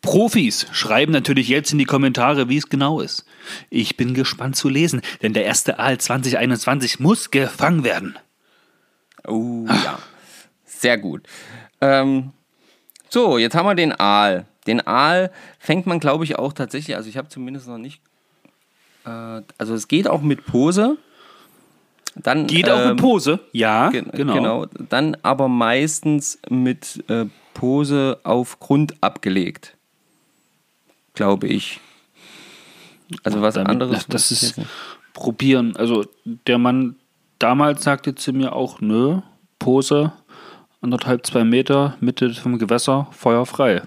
Profis 0.01 0.65
schreiben 0.71 1.11
natürlich 1.11 1.49
jetzt 1.49 1.73
in 1.73 1.77
die 1.77 1.85
Kommentare, 1.85 2.47
wie 2.47 2.55
es 2.55 2.69
genau 2.69 3.01
ist. 3.01 3.25
Ich 3.69 3.97
bin 3.97 4.13
gespannt 4.13 4.55
zu 4.55 4.69
lesen, 4.69 5.01
denn 5.21 5.33
der 5.33 5.43
erste 5.43 5.77
Aal 5.77 5.97
2021 5.97 7.01
muss 7.01 7.31
gefangen 7.31 7.83
werden. 7.83 8.17
Oh, 9.27 9.65
ja. 9.67 9.99
Sehr 10.65 10.97
gut. 10.97 11.27
Ähm, 11.81 12.31
so, 13.09 13.37
jetzt 13.37 13.55
haben 13.55 13.65
wir 13.65 13.75
den 13.75 13.91
Aal. 13.99 14.45
Den 14.67 14.85
Aal 14.87 15.31
fängt 15.59 15.85
man, 15.85 15.99
glaube 15.99 16.23
ich, 16.23 16.37
auch 16.39 16.53
tatsächlich, 16.53 16.95
also 16.95 17.09
ich 17.09 17.17
habe 17.17 17.27
zumindest 17.27 17.67
noch 17.67 17.77
nicht, 17.77 18.01
äh, 19.05 19.41
also 19.57 19.73
es 19.73 19.89
geht 19.89 20.07
auch 20.07 20.21
mit 20.21 20.45
Pose. 20.45 20.97
Dann, 22.15 22.47
Geht 22.47 22.69
auch 22.69 22.79
ähm, 22.79 22.89
mit 22.89 22.97
Pose? 22.97 23.39
Ja, 23.51 23.89
Gen 23.89 24.09
genau. 24.11 24.33
genau. 24.33 24.65
Dann 24.89 25.15
aber 25.23 25.47
meistens 25.47 26.39
mit 26.49 27.03
äh, 27.09 27.25
Pose 27.53 28.19
auf 28.23 28.59
Grund 28.59 28.95
abgelegt. 29.01 29.75
Glaube 31.13 31.47
ich. 31.47 31.79
Also 33.23 33.41
was 33.41 33.55
Damit- 33.55 33.69
anderes. 33.71 34.07
Das 34.07 34.31
ich 34.31 34.43
ist 34.43 34.61
probieren. 35.13 35.75
Also 35.75 36.05
der 36.47 36.57
Mann 36.57 36.95
damals 37.39 37.83
sagte 37.83 38.15
zu 38.15 38.33
mir 38.33 38.53
auch, 38.53 38.81
nö, 38.81 39.19
Pose, 39.59 40.13
anderthalb, 40.81 41.25
zwei 41.25 41.43
Meter, 41.43 41.97
Mitte 41.99 42.33
vom 42.33 42.57
Gewässer, 42.59 43.07
Feuer 43.11 43.45
frei. 43.45 43.81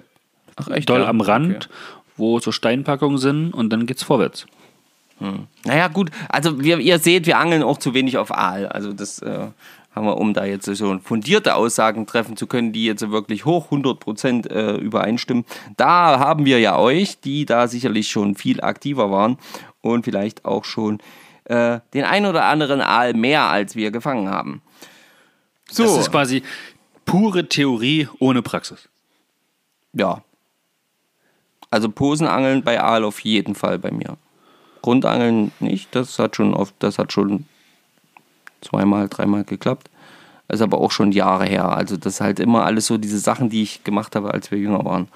Ach 0.57 0.68
echt? 0.68 0.89
Doll 0.91 1.01
ja? 1.01 1.09
am 1.09 1.20
Rand, 1.20 1.55
Okay. 1.57 1.66
wo 2.16 2.39
so 2.41 2.53
Steinpackungen 2.53 3.18
sind 3.18 3.53
und 3.55 3.70
dann 3.70 3.87
geht's 3.87 4.03
vorwärts. 4.03 4.47
Hm. 5.23 5.47
Naja, 5.64 5.87
gut, 5.87 6.11
also 6.29 6.61
wir, 6.61 6.79
ihr 6.79 6.99
seht, 6.99 7.27
wir 7.27 7.39
angeln 7.39 7.62
auch 7.62 7.79
zu 7.79 7.95
wenig 7.95 8.18
auf 8.18 8.33
Aal. 8.33 8.66
Also 8.66 8.93
das 8.93 9.20
äh, 9.20 9.47
haben 9.95 10.07
wir, 10.07 10.16
um 10.16 10.35
da 10.35 10.45
jetzt 10.45 10.66
so 10.66 10.99
fundierte 10.99 11.55
Aussagen 11.55 12.07
treffen 12.07 12.37
zu 12.37 12.49
können, 12.49 12.73
die 12.73 12.85
jetzt 12.85 13.09
wirklich 13.09 13.45
hoch 13.45 13.70
100% 13.70 14.51
äh, 14.51 14.77
übereinstimmen. 14.79 15.45
Da 15.77 16.18
haben 16.18 16.45
wir 16.45 16.59
ja 16.59 16.77
euch, 16.77 17.20
die 17.20 17.47
da 17.47 17.68
sicherlich 17.68 18.09
schon 18.09 18.35
viel 18.35 18.61
aktiver 18.61 19.12
waren 19.12 19.39
und 19.81 20.05
vielleicht 20.05 20.45
auch 20.45 20.64
schon 20.64 20.99
äh, 21.45 21.79
den 21.95 22.05
ein 22.05 22.27
oder 22.27 22.47
anderen 22.47 22.81
Aal 22.81 23.14
mehr 23.14 23.43
als 23.43 23.77
wir 23.77 23.93
gefangen 23.93 24.29
haben. 24.29 24.61
So. 25.70 25.85
Das 25.85 25.99
ist 25.99 26.11
quasi 26.11 26.43
pure 27.05 27.49
Theorie 27.49 28.09
ohne 28.18 28.43
Praxis. 28.43 28.89
Ja. 29.93 30.23
Also 31.70 31.89
Posenangeln 31.89 32.64
bei 32.64 32.83
Aal 32.83 33.05
auf 33.05 33.20
jeden 33.20 33.55
Fall 33.55 33.79
bei 33.79 33.93
mir. 33.93 34.16
Grundangeln 34.83 35.53
nicht, 35.61 35.95
das 35.95 36.18
hat 36.18 36.37
schon 36.37 36.55
oft, 36.55 36.74
das 36.80 36.99
hat 36.99 37.12
schon 37.12 37.47
zweimal, 38.61 39.09
dreimal 39.09 39.45
geklappt. 39.45 39.89
Das 40.49 40.61
ist 40.61 40.64
aber 40.64 40.78
auch 40.78 40.91
schon 40.91 41.12
Jahre 41.12 41.47
her. 41.47 41.70
Also 41.70 41.97
das 41.97 42.14
ist 42.14 42.20
halt 42.20 42.41
immer 42.41 42.64
alles 42.64 42.87
so 42.87 42.99
diese 42.99 43.18
Sachen, 43.18 43.49
die 43.49 43.62
ich 43.62 43.85
gemacht 43.85 44.14
habe, 44.14 44.35
als 44.35 44.51
wir 44.51 44.59
jünger 44.59 44.85
waren. 44.85 45.09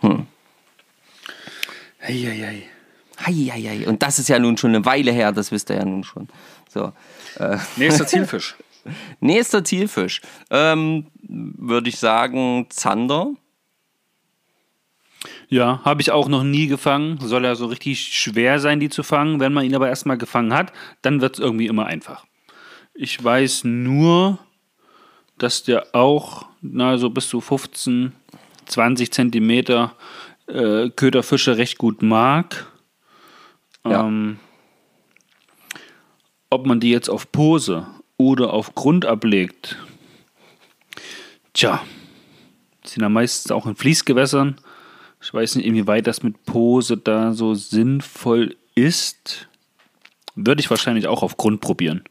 Hm. 0.00 0.26
Eieiei. 2.00 2.62
Eieiei. 3.16 3.86
Und 3.86 4.02
das 4.02 4.18
ist 4.18 4.28
ja 4.28 4.38
nun 4.38 4.56
schon 4.56 4.74
eine 4.74 4.84
Weile 4.84 5.12
her, 5.12 5.32
das 5.32 5.52
wisst 5.52 5.70
ihr 5.70 5.76
ja 5.76 5.84
nun 5.84 6.04
schon. 6.04 6.28
So. 6.68 6.92
Äh. 7.38 7.58
Nächster 7.76 8.06
Zielfisch. 8.06 8.56
Nächster 9.20 9.64
Zielfisch. 9.64 10.20
Ähm, 10.50 11.06
Würde 11.22 11.88
ich 11.88 11.98
sagen, 11.98 12.66
Zander. 12.70 13.32
Ja, 15.54 15.80
habe 15.84 16.02
ich 16.02 16.10
auch 16.10 16.26
noch 16.26 16.42
nie 16.42 16.66
gefangen. 16.66 17.16
Soll 17.20 17.44
ja 17.44 17.54
so 17.54 17.66
richtig 17.66 18.18
schwer 18.18 18.58
sein, 18.58 18.80
die 18.80 18.88
zu 18.88 19.04
fangen. 19.04 19.38
Wenn 19.38 19.52
man 19.52 19.64
ihn 19.64 19.76
aber 19.76 19.88
erstmal 19.88 20.18
gefangen 20.18 20.52
hat, 20.52 20.72
dann 21.00 21.20
wird 21.20 21.34
es 21.34 21.38
irgendwie 21.38 21.68
immer 21.68 21.86
einfach. 21.86 22.26
Ich 22.92 23.22
weiß 23.22 23.62
nur, 23.62 24.40
dass 25.38 25.62
der 25.62 25.94
auch 25.94 26.46
na, 26.60 26.98
so 26.98 27.08
bis 27.08 27.28
zu 27.28 27.40
15, 27.40 28.10
20 28.64 29.12
Zentimeter 29.12 29.94
äh, 30.48 30.90
Köderfische 30.90 31.56
recht 31.56 31.78
gut 31.78 32.02
mag. 32.02 32.66
Ja. 33.86 34.08
Ähm, 34.08 34.40
ob 36.50 36.66
man 36.66 36.80
die 36.80 36.90
jetzt 36.90 37.08
auf 37.08 37.30
Pose 37.30 37.86
oder 38.16 38.52
auf 38.52 38.74
Grund 38.74 39.06
ablegt, 39.06 39.76
tja, 41.52 41.80
sind 42.82 43.02
ja 43.02 43.08
meistens 43.08 43.52
auch 43.52 43.66
in 43.66 43.76
Fließgewässern. 43.76 44.56
Ich 45.24 45.32
weiß 45.32 45.56
nicht, 45.56 45.64
inwieweit 45.64 46.06
das 46.06 46.22
mit 46.22 46.44
Pose 46.44 46.98
da 46.98 47.32
so 47.32 47.54
sinnvoll 47.54 48.56
ist. 48.74 49.48
Würde 50.34 50.60
ich 50.60 50.68
wahrscheinlich 50.68 51.06
auch 51.06 51.22
auf 51.22 51.38
Grund 51.38 51.62
probieren. 51.62 52.04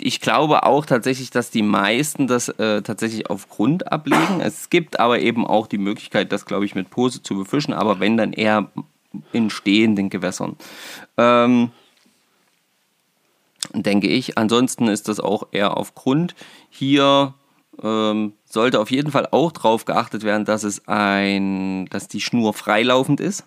Ich 0.00 0.22
glaube 0.22 0.62
auch 0.62 0.86
tatsächlich, 0.86 1.30
dass 1.30 1.50
die 1.50 1.62
meisten 1.62 2.26
das 2.26 2.48
äh, 2.48 2.80
tatsächlich 2.80 3.28
auf 3.28 3.50
Grund 3.50 3.92
ablegen. 3.92 4.40
Es 4.40 4.70
gibt 4.70 4.98
aber 4.98 5.20
eben 5.20 5.46
auch 5.46 5.66
die 5.66 5.78
Möglichkeit, 5.78 6.32
das, 6.32 6.46
glaube 6.46 6.64
ich, 6.64 6.74
mit 6.74 6.88
Pose 6.88 7.22
zu 7.22 7.36
befischen, 7.36 7.74
aber 7.74 8.00
wenn 8.00 8.16
dann 8.16 8.32
eher 8.32 8.70
in 9.32 9.50
stehenden 9.50 10.08
Gewässern. 10.08 10.56
Ähm, 11.18 11.72
denke 13.74 14.08
ich. 14.08 14.38
Ansonsten 14.38 14.88
ist 14.88 15.08
das 15.08 15.20
auch 15.20 15.48
eher 15.52 15.76
auf 15.76 15.94
Grund. 15.94 16.34
Hier 16.70 17.34
ähm, 17.82 18.34
sollte 18.44 18.80
auf 18.80 18.90
jeden 18.90 19.10
Fall 19.10 19.28
auch 19.30 19.52
darauf 19.52 19.84
geachtet 19.84 20.22
werden, 20.22 20.44
dass 20.44 20.62
es 20.62 20.86
ein, 20.88 21.86
dass 21.86 22.08
die 22.08 22.20
Schnur 22.20 22.54
freilaufend 22.54 23.20
ist, 23.20 23.44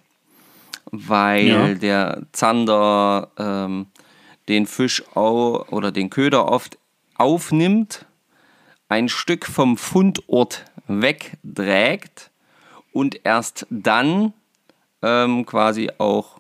weil 0.91 1.47
ja. 1.47 1.73
der 1.73 2.23
Zander 2.31 3.31
ähm, 3.37 3.87
den 4.47 4.65
Fisch 4.65 5.03
oder 5.15 5.91
den 5.91 6.09
Köder 6.09 6.49
oft 6.49 6.77
aufnimmt, 7.15 8.05
ein 8.89 9.09
Stück 9.09 9.45
vom 9.45 9.77
Fundort 9.77 10.65
wegträgt 10.87 12.31
und 12.93 13.25
erst 13.25 13.67
dann 13.69 14.33
ähm, 15.01 15.45
quasi 15.45 15.89
auch 15.97 16.39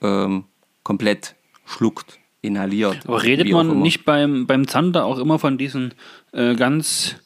ähm, 0.00 0.44
komplett 0.82 1.34
schluckt 1.66 2.18
inhaliert. 2.42 3.06
Aber 3.06 3.22
redet 3.22 3.50
man 3.50 3.80
nicht 3.80 4.04
beim, 4.04 4.46
beim 4.46 4.68
Zander 4.68 5.04
auch 5.04 5.18
immer 5.18 5.38
von 5.38 5.58
diesem 5.58 5.90
äh, 6.36 6.54
ganz 6.54 7.16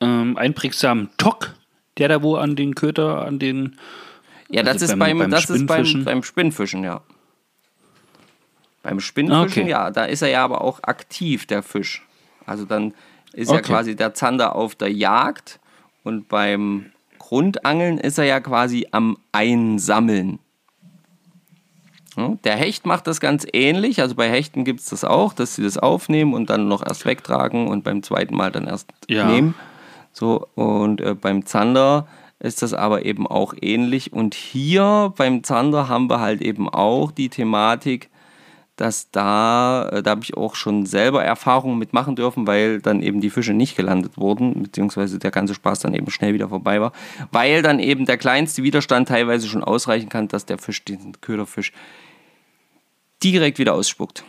ähm, 0.00 0.36
einprägsamen 0.36 1.10
Tock, 1.18 1.54
der 1.98 2.08
da 2.08 2.22
wo 2.22 2.36
an 2.36 2.56
den 2.56 2.74
Köter, 2.74 3.24
an 3.24 3.38
den. 3.38 3.78
Ja, 4.48 4.62
das 4.62 4.74
also 4.74 4.86
ist 4.86 4.98
beim, 4.98 5.18
beim 5.18 5.30
das 5.30 5.50
ist 5.50 5.66
beim, 5.66 6.04
beim 6.04 6.22
Spinnfischen, 6.22 6.82
ja. 6.82 7.02
Beim 8.82 9.00
Spinnfischen, 9.00 9.62
okay. 9.62 9.70
ja, 9.70 9.90
da 9.90 10.04
ist 10.04 10.22
er 10.22 10.28
ja 10.28 10.44
aber 10.44 10.60
auch 10.60 10.82
aktiv, 10.82 11.46
der 11.46 11.62
Fisch. 11.62 12.06
Also 12.44 12.64
dann 12.64 12.92
ist 13.32 13.48
okay. 13.48 13.56
ja 13.56 13.62
quasi 13.62 13.96
der 13.96 14.14
Zander 14.14 14.54
auf 14.54 14.74
der 14.74 14.92
Jagd 14.92 15.60
und 16.02 16.28
beim 16.28 16.92
Grundangeln 17.18 17.98
ist 17.98 18.18
er 18.18 18.24
ja 18.24 18.40
quasi 18.40 18.86
am 18.92 19.16
Einsammeln. 19.32 20.38
Der 22.44 22.56
Hecht 22.56 22.86
macht 22.86 23.06
das 23.06 23.20
ganz 23.20 23.46
ähnlich. 23.52 24.00
Also 24.00 24.14
bei 24.14 24.30
Hechten 24.30 24.64
gibt 24.64 24.80
es 24.80 24.86
das 24.86 25.04
auch, 25.04 25.32
dass 25.32 25.56
sie 25.56 25.62
das 25.62 25.78
aufnehmen 25.78 26.34
und 26.34 26.50
dann 26.50 26.68
noch 26.68 26.84
erst 26.84 27.04
wegtragen 27.06 27.68
und 27.68 27.84
beim 27.84 28.02
zweiten 28.02 28.36
Mal 28.36 28.50
dann 28.50 28.66
erst 28.66 28.90
ja. 29.08 29.26
nehmen. 29.26 29.54
So, 30.12 30.46
und 30.54 31.00
äh, 31.00 31.14
beim 31.14 31.44
Zander 31.44 32.06
ist 32.38 32.62
das 32.62 32.72
aber 32.72 33.04
eben 33.04 33.26
auch 33.26 33.54
ähnlich. 33.60 34.12
Und 34.12 34.34
hier 34.34 35.12
beim 35.16 35.42
Zander 35.42 35.88
haben 35.88 36.08
wir 36.08 36.20
halt 36.20 36.40
eben 36.40 36.68
auch 36.68 37.10
die 37.10 37.28
Thematik, 37.28 38.10
dass 38.76 39.10
da, 39.10 39.88
äh, 39.90 40.02
da 40.02 40.12
habe 40.12 40.22
ich 40.24 40.36
auch 40.36 40.54
schon 40.54 40.86
selber 40.86 41.24
Erfahrungen 41.24 41.78
mitmachen 41.78 42.16
dürfen, 42.16 42.46
weil 42.46 42.80
dann 42.80 43.02
eben 43.02 43.20
die 43.20 43.30
Fische 43.30 43.54
nicht 43.54 43.76
gelandet 43.76 44.16
wurden, 44.16 44.62
beziehungsweise 44.62 45.18
der 45.18 45.30
ganze 45.30 45.54
Spaß 45.54 45.80
dann 45.80 45.94
eben 45.94 46.10
schnell 46.10 46.34
wieder 46.34 46.48
vorbei 46.48 46.80
war, 46.80 46.92
weil 47.30 47.62
dann 47.62 47.78
eben 47.78 48.04
der 48.06 48.18
kleinste 48.18 48.62
Widerstand 48.62 49.08
teilweise 49.08 49.46
schon 49.46 49.64
ausreichen 49.64 50.08
kann, 50.08 50.28
dass 50.28 50.46
der 50.46 50.58
Fisch, 50.58 50.84
diesen 50.84 51.20
Köderfisch, 51.20 51.72
direkt 53.22 53.58
wieder 53.58 53.74
ausspuckt 53.74 54.24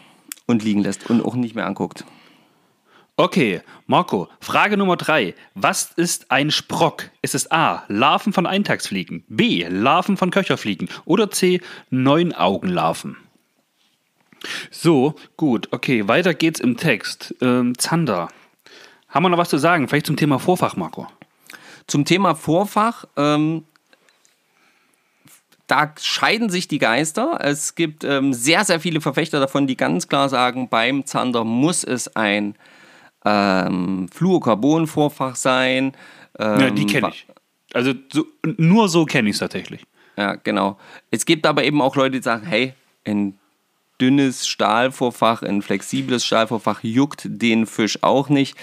und 0.46 0.64
liegen 0.64 0.82
lässt 0.82 1.10
und 1.10 1.24
auch 1.24 1.36
nicht 1.36 1.56
mehr 1.56 1.66
anguckt. 1.66 2.06
Okay, 3.18 3.62
Marco, 3.88 4.28
Frage 4.42 4.76
Nummer 4.76 4.98
drei. 4.98 5.36
Was 5.54 5.92
ist 5.96 6.32
ein 6.32 6.52
Sprock? 6.52 7.12
Ist 7.22 7.34
es 7.34 7.50
A. 7.50 7.84
Larven 7.88 8.34
von 8.34 8.46
Eintagsfliegen, 8.46 9.24
B. 9.30 9.66
Larven 9.70 10.18
von 10.18 10.32
Köcherfliegen 10.32 10.90
oder 11.06 11.32
C. 11.32 11.62
Neunaugenlarven? 11.90 13.16
So, 14.72 15.16
gut, 15.38 15.70
okay, 15.72 16.08
weiter 16.08 16.34
geht's 16.34 16.60
im 16.60 16.78
Text. 16.78 17.36
Ähm, 17.42 17.78
Zander. 17.78 18.30
Haben 19.10 19.24
wir 19.24 19.30
noch 19.30 19.38
was 19.38 19.50
zu 19.50 19.58
sagen? 19.58 19.88
Vielleicht 19.88 20.08
zum 20.08 20.18
Thema 20.18 20.40
Vorfach, 20.40 20.76
Marco? 20.76 21.08
Zum 21.88 22.06
Thema 22.06 22.36
Vorfach, 22.36 23.06
ähm, 23.16 23.64
da 25.68 25.94
scheiden 26.00 26.50
sich 26.50 26.68
die 26.68 26.80
Geister. 26.80 27.40
Es 27.42 27.76
gibt 27.76 28.04
ähm, 28.04 28.34
sehr, 28.34 28.66
sehr 28.66 28.80
viele 28.80 29.02
Verfechter 29.02 29.40
davon, 29.40 29.68
die 29.68 29.78
ganz 29.78 30.08
klar 30.08 30.30
sagen, 30.30 30.70
beim 30.70 31.06
Zander 31.06 31.44
muss 31.44 31.84
es 31.84 32.16
ein 32.16 32.56
ähm, 33.24 34.08
Fluorocarbon-Vorfach 34.14 35.36
sein. 35.36 35.94
Ähm, 36.38 36.60
ja, 36.60 36.70
die 36.70 36.86
kenne 36.86 37.10
ich. 37.10 37.26
Also 37.74 37.94
so, 38.12 38.26
nur 38.58 38.90
so 38.90 39.06
kenne 39.06 39.30
ich 39.30 39.36
es 39.36 39.40
tatsächlich. 39.40 39.86
Ja, 40.18 40.36
genau. 40.36 40.78
Es 41.12 41.26
gibt 41.26 41.46
aber 41.46 41.64
eben 41.64 41.82
auch 41.82 41.96
Leute, 41.96 42.18
die 42.18 42.24
sagen, 42.24 42.46
hey, 42.46 42.74
ein 43.06 43.38
dünnes 44.00 44.48
Stahlvorfach, 44.48 45.42
ein 45.42 45.62
flexibles 45.62 46.26
Stahlvorfach 46.26 46.84
juckt 46.84 47.24
den 47.26 47.66
Fisch 47.66 48.04
auch 48.04 48.30
nicht. 48.30 48.58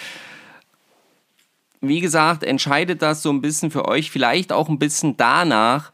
Wie 1.81 2.01
gesagt, 2.01 2.45
entscheidet 2.45 3.03
das 3.03 3.23
so 3.23 3.31
ein 3.31 3.41
bisschen 3.41 3.71
für 3.71 3.87
euch, 3.87 4.11
vielleicht 4.11 4.53
auch 4.53 4.69
ein 4.69 4.79
bisschen 4.79 5.17
danach, 5.17 5.93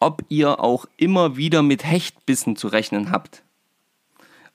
ob 0.00 0.22
ihr 0.28 0.60
auch 0.60 0.86
immer 0.96 1.36
wieder 1.36 1.62
mit 1.62 1.84
Hechtbissen 1.84 2.56
zu 2.56 2.68
rechnen 2.68 3.10
habt. 3.10 3.42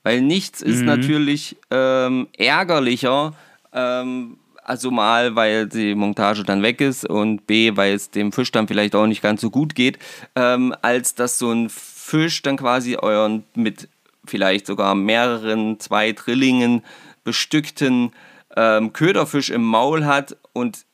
Weil 0.02 0.20
nichts 0.20 0.60
ist 0.60 0.80
mhm. 0.80 0.86
natürlich 0.86 1.56
ähm, 1.70 2.28
ärgerlicher, 2.36 3.32
ähm, 3.72 4.38
also 4.62 4.90
mal, 4.90 5.36
weil 5.36 5.66
die 5.66 5.94
Montage 5.94 6.42
dann 6.42 6.62
weg 6.62 6.80
ist 6.80 7.08
und 7.08 7.46
B, 7.46 7.76
weil 7.76 7.94
es 7.94 8.10
dem 8.10 8.32
Fisch 8.32 8.50
dann 8.50 8.68
vielleicht 8.68 8.94
auch 8.94 9.06
nicht 9.06 9.22
ganz 9.22 9.40
so 9.40 9.50
gut 9.50 9.74
geht, 9.74 9.98
ähm, 10.36 10.74
als 10.82 11.14
dass 11.14 11.38
so 11.38 11.50
ein 11.50 11.68
Fisch 11.70 12.42
dann 12.42 12.56
quasi 12.56 12.96
euren 12.96 13.44
mit 13.54 13.88
vielleicht 14.26 14.66
sogar 14.66 14.94
mehreren, 14.94 15.78
zwei 15.80 16.12
Trillingen 16.12 16.82
bestückten 17.24 18.12
ähm, 18.56 18.92
Köderfisch 18.92 19.50
im 19.50 19.62
Maul 19.62 20.04
hat 20.04 20.36
und 20.52 20.86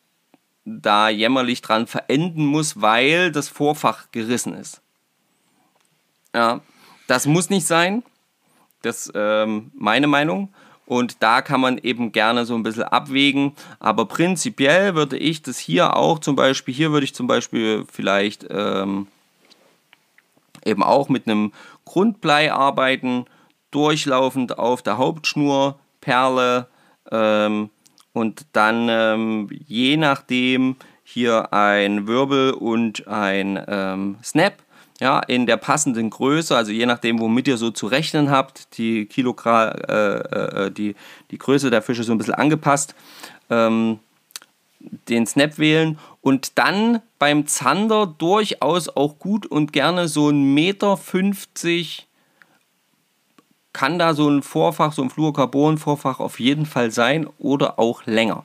da 0.65 1.09
jämmerlich 1.09 1.63
dran 1.63 1.87
verenden 1.87 2.47
muss, 2.47 2.81
weil 2.81 3.33
das 3.33 3.49
Vorfach 3.49 4.11
gerissen 4.13 4.55
ist. 4.55 4.81
Ja, 6.35 6.61
das 7.07 7.27
muss 7.27 7.51
nicht 7.51 7.67
sein. 7.67 8.03
Das 8.83 9.07
ist 9.07 9.13
ähm, 9.15 9.73
meine 9.75 10.07
Meinung. 10.07 10.53
Und 10.87 11.23
da 11.23 11.41
kann 11.41 11.61
man 11.61 11.79
eben 11.79 12.11
gerne 12.13 12.45
so 12.45 12.55
ein 12.55 12.63
bisschen 12.63 12.83
abwägen. 12.83 13.53
Aber 13.79 14.07
prinzipiell 14.07 14.95
würde 14.95 15.17
ich 15.17 15.43
das 15.43 15.59
hier 15.59 15.97
auch 15.97 16.19
zum 16.19 16.35
Beispiel, 16.35 16.75
hier 16.75 16.91
würde 16.91 17.05
ich 17.05 17.15
zum 17.15 17.27
Beispiel 17.27 17.85
vielleicht 17.93 18.47
ähm, 18.51 19.07
eben 20.65 20.83
auch 20.83 21.09
mit 21.09 21.27
einem 21.27 21.53
Grundblei 21.91 22.53
arbeiten, 22.53 23.25
durchlaufend 23.73 24.61
auf 24.61 24.81
der 24.81 24.97
Hauptschnur, 24.97 25.81
Perle 26.01 26.69
ähm, 27.11 27.71
und 28.13 28.47
dann 28.53 28.87
ähm, 28.89 29.49
je 29.67 29.97
nachdem 29.97 30.77
hier 31.03 31.53
ein 31.53 32.07
Wirbel 32.07 32.53
und 32.53 33.09
ein 33.09 33.61
ähm, 33.67 34.19
Snap 34.23 34.55
ja, 35.01 35.19
in 35.19 35.47
der 35.47 35.57
passenden 35.57 36.11
Größe, 36.11 36.57
also 36.57 36.71
je 36.71 36.87
nachdem, 36.87 37.19
womit 37.19 37.49
ihr 37.49 37.57
so 37.57 37.73
zu 37.73 37.89
rechnen 37.89 38.31
habt, 38.31 38.79
die 38.79 39.07
Kilogramm, 39.07 39.73
äh, 39.89 40.67
äh, 40.67 40.71
die, 40.71 40.95
die 41.33 41.39
Größe 41.39 41.71
der 41.71 41.83
Fische 41.83 42.05
so 42.05 42.13
ein 42.13 42.19
bisschen 42.19 42.35
angepasst, 42.35 42.95
ähm, 43.49 43.99
den 45.09 45.27
Snap 45.27 45.59
wählen 45.59 45.99
und 46.21 46.59
dann 46.59 47.01
beim 47.19 47.47
Zander 47.47 48.07
durchaus 48.07 48.89
auch 48.89 49.19
gut 49.19 49.47
und 49.47 49.73
gerne 49.73 50.09
so 50.09 50.31
ein 50.31 50.55
Meter 50.55 50.97
50 50.97 52.07
kann 53.73 53.99
da 53.99 54.15
so 54.15 54.29
ein 54.29 54.43
Vorfach, 54.43 54.93
so 54.93 55.03
ein 55.03 55.11
Fluorocarbon-Vorfach 55.11 56.21
auf 56.21 56.41
jeden 56.41 56.67
Fall 56.67 56.91
sein 56.91 57.29
oder 57.39 57.79
auch 57.79 58.05
länger. 58.05 58.45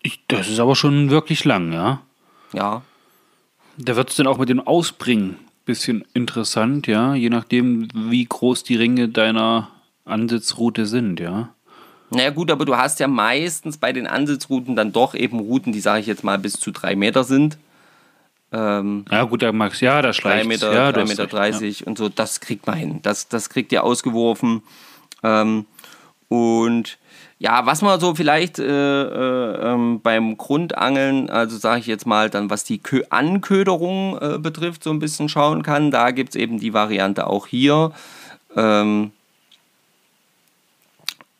Ich, 0.00 0.20
das 0.28 0.48
ist 0.48 0.58
aber 0.58 0.76
schon 0.76 1.10
wirklich 1.10 1.44
lang, 1.44 1.72
ja. 1.72 2.02
Ja. 2.52 2.82
Da 3.76 3.96
wird 3.96 4.10
es 4.10 4.16
dann 4.16 4.26
auch 4.26 4.38
mit 4.38 4.48
dem 4.48 4.60
Ausbringen 4.60 5.30
ein 5.30 5.64
bisschen 5.64 6.04
interessant, 6.14 6.86
ja, 6.86 7.14
je 7.14 7.30
nachdem, 7.30 7.88
wie 7.94 8.24
groß 8.24 8.64
die 8.64 8.76
Ringe 8.76 9.08
deiner 9.08 9.70
Ansitzroute 10.04 10.86
sind, 10.86 11.20
ja. 11.20 11.50
Naja 12.10 12.30
gut, 12.30 12.50
aber 12.50 12.64
du 12.64 12.76
hast 12.76 13.00
ja 13.00 13.08
meistens 13.08 13.76
bei 13.76 13.92
den 13.92 14.06
Ansitzrouten 14.06 14.76
dann 14.76 14.92
doch 14.92 15.14
eben 15.14 15.40
Routen, 15.40 15.72
die 15.72 15.80
sage 15.80 16.00
ich 16.00 16.06
jetzt 16.06 16.24
mal 16.24 16.38
bis 16.38 16.54
zu 16.54 16.70
drei 16.70 16.96
Meter 16.96 17.24
sind. 17.24 17.58
Ähm, 18.50 19.04
ja 19.10 19.24
gut, 19.24 19.42
der 19.42 19.52
Max, 19.52 19.80
ja, 19.80 20.00
da 20.00 20.12
schleicht. 20.12 20.44
3 20.44 20.48
Meter, 20.48 20.72
ja, 20.72 20.92
3 20.92 21.04
Meter 21.04 21.26
30 21.26 21.80
ja. 21.80 21.86
und 21.86 21.98
so, 21.98 22.08
das 22.08 22.40
kriegt 22.40 22.66
man 22.66 22.78
hin. 22.78 23.00
Das, 23.02 23.28
das 23.28 23.50
kriegt 23.50 23.72
ihr 23.72 23.84
ausgeworfen. 23.84 24.62
Ähm, 25.22 25.66
und 26.28 26.98
ja, 27.38 27.66
was 27.66 27.82
man 27.82 28.00
so 28.00 28.14
vielleicht 28.14 28.58
äh, 28.58 28.64
äh, 28.64 29.72
ähm, 29.72 30.00
beim 30.02 30.36
Grundangeln, 30.36 31.30
also 31.30 31.56
sage 31.56 31.80
ich 31.80 31.86
jetzt 31.86 32.06
mal, 32.06 32.30
dann 32.30 32.50
was 32.50 32.64
die 32.64 32.78
Kö 32.78 33.02
Anköderung 33.10 34.18
äh, 34.20 34.38
betrifft, 34.38 34.82
so 34.82 34.90
ein 34.90 34.98
bisschen 34.98 35.28
schauen 35.28 35.62
kann, 35.62 35.90
da 35.90 36.10
gibt 36.10 36.30
es 36.30 36.36
eben 36.36 36.58
die 36.58 36.74
Variante 36.74 37.26
auch 37.26 37.46
hier, 37.46 37.92
ähm, 38.56 39.12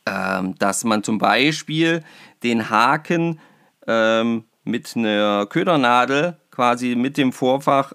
ähm, 0.08 0.54
dass 0.58 0.84
man 0.84 1.02
zum 1.02 1.18
Beispiel 1.18 2.02
den 2.42 2.70
Haken 2.70 3.40
ähm, 3.86 4.44
mit 4.64 4.96
einer 4.96 5.46
Ködernadel 5.46 6.36
quasi 6.50 6.94
mit 6.94 7.16
dem 7.16 7.32
Vorfach 7.32 7.92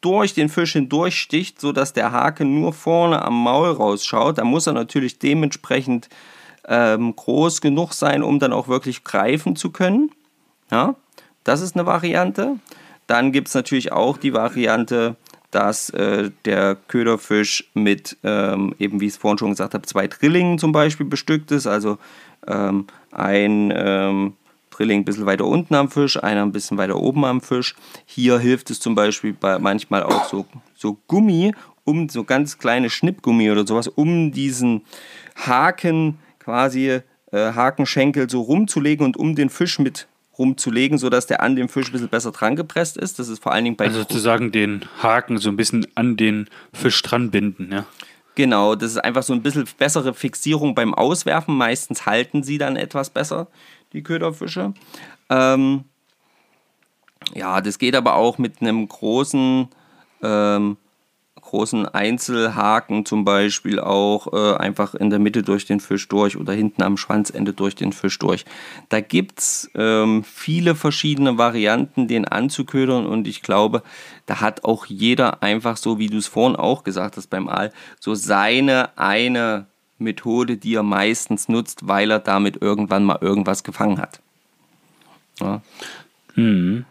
durch 0.00 0.34
den 0.34 0.48
Fisch 0.48 0.72
hindurch 0.72 1.18
sticht, 1.18 1.60
sodass 1.60 1.92
der 1.92 2.12
Haken 2.12 2.60
nur 2.60 2.72
vorne 2.72 3.22
am 3.22 3.42
Maul 3.42 3.70
rausschaut. 3.70 4.38
Da 4.38 4.44
muss 4.44 4.66
er 4.66 4.72
natürlich 4.72 5.18
dementsprechend 5.18 6.08
ähm, 6.68 7.14
groß 7.14 7.60
genug 7.60 7.92
sein, 7.92 8.22
um 8.22 8.38
dann 8.38 8.52
auch 8.52 8.68
wirklich 8.68 9.04
greifen 9.04 9.56
zu 9.56 9.70
können. 9.70 10.10
Ja, 10.70 10.94
das 11.44 11.60
ist 11.60 11.76
eine 11.76 11.86
Variante. 11.86 12.58
Dann 13.06 13.32
gibt 13.32 13.48
es 13.48 13.54
natürlich 13.54 13.92
auch 13.92 14.16
die 14.16 14.32
Variante, 14.32 15.16
dass 15.50 15.90
äh, 15.90 16.30
der 16.44 16.76
Köderfisch 16.88 17.70
mit, 17.74 18.16
ähm, 18.24 18.74
eben 18.78 19.00
wie 19.00 19.06
ich 19.06 19.12
es 19.12 19.16
vorhin 19.16 19.38
schon 19.38 19.50
gesagt 19.50 19.74
habe, 19.74 19.86
zwei 19.86 20.06
Drillingen 20.06 20.58
zum 20.58 20.72
Beispiel 20.72 21.06
bestückt 21.06 21.50
ist. 21.50 21.66
Also 21.66 21.98
ähm, 22.46 22.86
ein 23.12 23.72
ähm, 23.74 24.34
Drilling 24.70 25.00
ein 25.00 25.04
bisschen 25.04 25.26
weiter 25.26 25.46
unten 25.46 25.74
am 25.74 25.90
Fisch, 25.90 26.22
einer 26.22 26.42
ein 26.42 26.52
bisschen 26.52 26.78
weiter 26.78 26.96
oben 26.96 27.24
am 27.24 27.40
Fisch. 27.40 27.74
Hier 28.04 28.38
hilft 28.38 28.70
es 28.70 28.80
zum 28.80 28.94
Beispiel 28.94 29.32
bei 29.32 29.58
manchmal 29.58 30.02
auch 30.02 30.24
so, 30.24 30.46
so 30.74 30.98
Gummi, 31.06 31.54
um 31.84 32.08
so 32.08 32.24
ganz 32.24 32.58
kleine 32.58 32.90
Schnippgummi 32.90 33.50
oder 33.50 33.66
sowas, 33.66 33.88
um 33.88 34.32
diesen 34.32 34.82
Haken 35.36 36.18
quasi 36.38 37.00
äh, 37.32 37.52
Hakenschenkel 37.52 38.28
so 38.28 38.42
rumzulegen 38.42 39.06
und 39.06 39.16
um 39.16 39.34
den 39.34 39.50
Fisch 39.50 39.78
mit 39.78 40.06
rumzulegen, 40.38 40.98
sodass 40.98 41.26
der 41.26 41.42
an 41.42 41.56
dem 41.56 41.68
Fisch 41.68 41.88
ein 41.88 41.92
bisschen 41.92 42.08
besser 42.08 42.32
dran 42.32 42.56
gepresst 42.56 42.96
ist. 42.96 43.18
Das 43.18 43.28
ist 43.28 43.42
vor 43.42 43.52
allen 43.52 43.64
Dingen 43.64 43.76
bei 43.76 43.86
Also 43.86 44.00
sozusagen 44.00 44.52
den 44.52 44.84
Haken 45.02 45.38
so 45.38 45.48
ein 45.48 45.56
bisschen 45.56 45.86
an 45.94 46.16
den 46.16 46.48
Fisch 46.72 47.00
dran 47.02 47.30
binden, 47.30 47.72
ja. 47.72 47.86
Genau, 48.34 48.74
das 48.74 48.90
ist 48.90 48.98
einfach 48.98 49.22
so 49.22 49.32
ein 49.32 49.42
bisschen 49.42 49.66
bessere 49.78 50.12
Fixierung 50.12 50.74
beim 50.74 50.92
Auswerfen. 50.92 51.56
Meistens 51.56 52.04
halten 52.04 52.42
sie 52.42 52.58
dann 52.58 52.76
etwas 52.76 53.08
besser 53.08 53.48
die 53.94 54.02
Köderfische. 54.02 54.74
Ähm, 55.30 55.84
ja, 57.34 57.62
das 57.62 57.78
geht 57.78 57.96
aber 57.96 58.14
auch 58.14 58.36
mit 58.36 58.60
einem 58.60 58.86
großen, 58.86 59.68
ähm, 60.22 60.76
großen 61.56 61.88
Einzelhaken 61.88 63.06
zum 63.06 63.24
Beispiel 63.24 63.80
auch 63.80 64.30
äh, 64.34 64.56
einfach 64.58 64.94
in 64.94 65.08
der 65.08 65.18
Mitte 65.18 65.42
durch 65.42 65.64
den 65.64 65.80
Fisch 65.80 66.06
durch 66.06 66.36
oder 66.36 66.52
hinten 66.52 66.82
am 66.82 66.98
Schwanzende 66.98 67.54
durch 67.54 67.74
den 67.74 67.92
Fisch 67.92 68.18
durch. 68.18 68.44
Da 68.90 69.00
gibt 69.00 69.38
es 69.38 69.70
ähm, 69.74 70.22
viele 70.22 70.74
verschiedene 70.74 71.38
Varianten, 71.38 72.08
den 72.08 72.26
anzuködern 72.26 73.06
und 73.06 73.26
ich 73.26 73.40
glaube, 73.40 73.82
da 74.26 74.42
hat 74.42 74.64
auch 74.64 74.84
jeder 74.84 75.42
einfach 75.42 75.78
so, 75.78 75.98
wie 75.98 76.08
du 76.08 76.18
es 76.18 76.26
vorhin 76.26 76.56
auch 76.56 76.84
gesagt 76.84 77.16
hast 77.16 77.28
beim 77.28 77.48
Aal, 77.48 77.72
so 78.00 78.14
seine 78.14 78.90
eine 78.98 79.64
Methode, 79.96 80.58
die 80.58 80.74
er 80.74 80.82
meistens 80.82 81.48
nutzt, 81.48 81.88
weil 81.88 82.10
er 82.10 82.18
damit 82.18 82.60
irgendwann 82.60 83.04
mal 83.04 83.18
irgendwas 83.22 83.64
gefangen 83.64 83.98
hat. 83.98 84.20
Ja. 85.40 85.62
Mhm. 86.34 86.84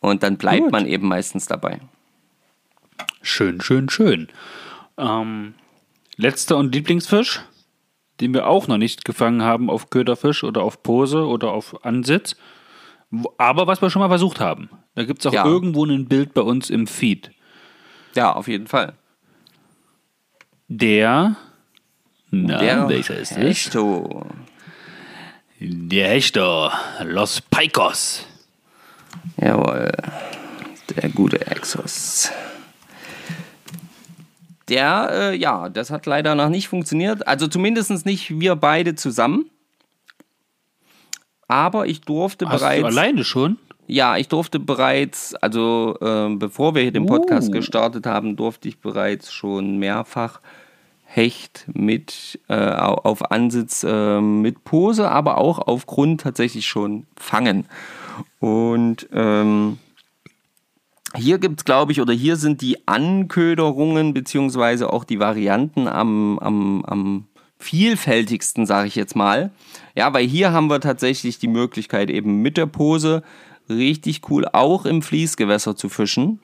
Und 0.00 0.24
dann 0.24 0.38
bleibt 0.38 0.62
Gut. 0.62 0.72
man 0.72 0.86
eben 0.86 1.06
meistens 1.06 1.46
dabei. 1.46 1.78
Schön, 3.22 3.60
schön, 3.60 3.88
schön. 3.88 4.28
Ähm, 4.96 5.54
letzter 6.16 6.56
und 6.56 6.74
Lieblingsfisch, 6.74 7.40
den 8.20 8.34
wir 8.34 8.46
auch 8.46 8.66
noch 8.68 8.78
nicht 8.78 9.04
gefangen 9.04 9.42
haben 9.42 9.70
auf 9.70 9.90
Köderfisch 9.90 10.44
oder 10.44 10.62
auf 10.62 10.82
Pose 10.82 11.26
oder 11.26 11.50
auf 11.50 11.84
Ansitz, 11.84 12.36
aber 13.38 13.66
was 13.66 13.80
wir 13.80 13.90
schon 13.90 14.00
mal 14.00 14.08
versucht 14.08 14.40
haben. 14.40 14.68
Da 14.94 15.04
gibt 15.04 15.20
es 15.20 15.26
auch 15.26 15.32
ja. 15.32 15.44
irgendwo 15.44 15.84
ein 15.84 16.08
Bild 16.08 16.34
bei 16.34 16.42
uns 16.42 16.70
im 16.70 16.86
Feed. 16.86 17.30
Ja, 18.14 18.32
auf 18.32 18.48
jeden 18.48 18.66
Fall. 18.66 18.94
Der 20.68 21.36
na, 22.30 22.58
der 22.58 22.88
welcher 22.88 23.16
ist 23.16 23.32
es? 23.32 23.38
Hesto. 23.38 24.26
Der 25.60 26.08
Hesto. 26.10 26.70
Los 27.04 27.40
Paicos. 27.40 28.26
Jawohl. 29.38 29.90
Der 30.94 31.08
gute 31.10 31.46
Exos. 31.46 32.30
Der, 34.68 35.08
äh, 35.12 35.36
ja, 35.36 35.68
das 35.68 35.90
hat 35.90 36.06
leider 36.06 36.34
noch 36.34 36.48
nicht 36.48 36.68
funktioniert. 36.68 37.26
Also 37.26 37.46
zumindest 37.48 38.04
nicht 38.04 38.38
wir 38.38 38.56
beide 38.56 38.94
zusammen. 38.94 39.50
Aber 41.46 41.86
ich 41.86 42.02
durfte 42.02 42.46
Hast 42.48 42.60
bereits. 42.60 42.80
Du 42.80 42.86
alleine 42.86 43.24
schon? 43.24 43.58
Ja, 43.86 44.18
ich 44.18 44.28
durfte 44.28 44.60
bereits, 44.60 45.34
also 45.34 45.96
äh, 46.02 46.28
bevor 46.36 46.74
wir 46.74 46.82
hier 46.82 46.92
den 46.92 47.06
Podcast 47.06 47.48
uh. 47.48 47.52
gestartet 47.52 48.04
haben, 48.04 48.36
durfte 48.36 48.68
ich 48.68 48.80
bereits 48.80 49.32
schon 49.32 49.78
mehrfach 49.78 50.40
Hecht 51.06 51.64
mit 51.72 52.38
äh, 52.48 52.54
auf 52.54 53.30
Ansitz 53.30 53.82
äh, 53.82 54.20
mit 54.20 54.62
Pose, 54.64 55.10
aber 55.10 55.38
auch 55.38 55.58
auf 55.58 55.86
Grund 55.86 56.20
tatsächlich 56.20 56.66
schon 56.66 57.06
fangen. 57.16 57.64
Und 58.40 59.08
ähm, 59.14 59.78
hier 61.16 61.38
gibt 61.38 61.60
es, 61.60 61.64
glaube 61.64 61.92
ich, 61.92 62.00
oder 62.00 62.12
hier 62.12 62.36
sind 62.36 62.60
die 62.60 62.86
Anköderungen 62.86 64.14
beziehungsweise 64.14 64.92
auch 64.92 65.04
die 65.04 65.18
Varianten 65.18 65.88
am, 65.88 66.38
am, 66.38 66.84
am 66.84 67.28
vielfältigsten, 67.58 68.66
sage 68.66 68.88
ich 68.88 68.94
jetzt 68.94 69.16
mal. 69.16 69.50
Ja, 69.94 70.12
weil 70.12 70.26
hier 70.26 70.52
haben 70.52 70.68
wir 70.68 70.80
tatsächlich 70.80 71.38
die 71.38 71.48
Möglichkeit, 71.48 72.10
eben 72.10 72.42
mit 72.42 72.56
der 72.56 72.66
Pose 72.66 73.22
richtig 73.68 74.28
cool 74.30 74.46
auch 74.52 74.86
im 74.86 75.02
Fließgewässer 75.02 75.76
zu 75.76 75.88
fischen. 75.88 76.40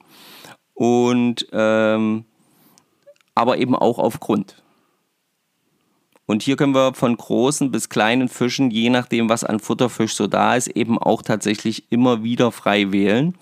Und 0.75 1.47
ähm, 1.53 2.25
aber 3.35 3.59
eben 3.59 3.75
auch 3.75 3.99
auf 3.99 4.21
Grund. 4.21 4.63
Und 6.27 6.43
hier 6.43 6.57
können 6.57 6.75
wir 6.75 6.95
von 6.95 7.17
großen 7.17 7.71
bis 7.71 7.89
kleinen 7.89 8.29
Fischen, 8.29 8.71
je 8.71 8.89
nachdem, 8.89 9.29
was 9.29 9.45
an 9.45 9.61
Futterfisch 9.61 10.15
so 10.15 10.27
da 10.27 10.57
ist, 10.57 10.69
eben 10.69 10.99
auch 10.99 11.23
tatsächlich 11.23 11.93
immer 11.93 12.23
wieder 12.23 12.51
frei 12.51 12.93
wählen. 12.93 13.35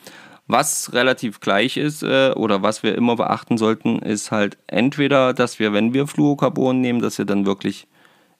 Was 0.46 0.92
relativ 0.92 1.40
gleich 1.40 1.76
ist 1.76 2.02
äh, 2.02 2.32
oder 2.32 2.62
was 2.62 2.82
wir 2.82 2.94
immer 2.94 3.16
beachten 3.16 3.58
sollten, 3.58 4.00
ist 4.00 4.32
halt 4.32 4.58
entweder, 4.66 5.32
dass 5.32 5.58
wir, 5.58 5.72
wenn 5.72 5.94
wir 5.94 6.06
Fluorocarbon 6.06 6.80
nehmen, 6.80 7.00
dass 7.00 7.18
wir 7.18 7.24
dann 7.24 7.46
wirklich 7.46 7.86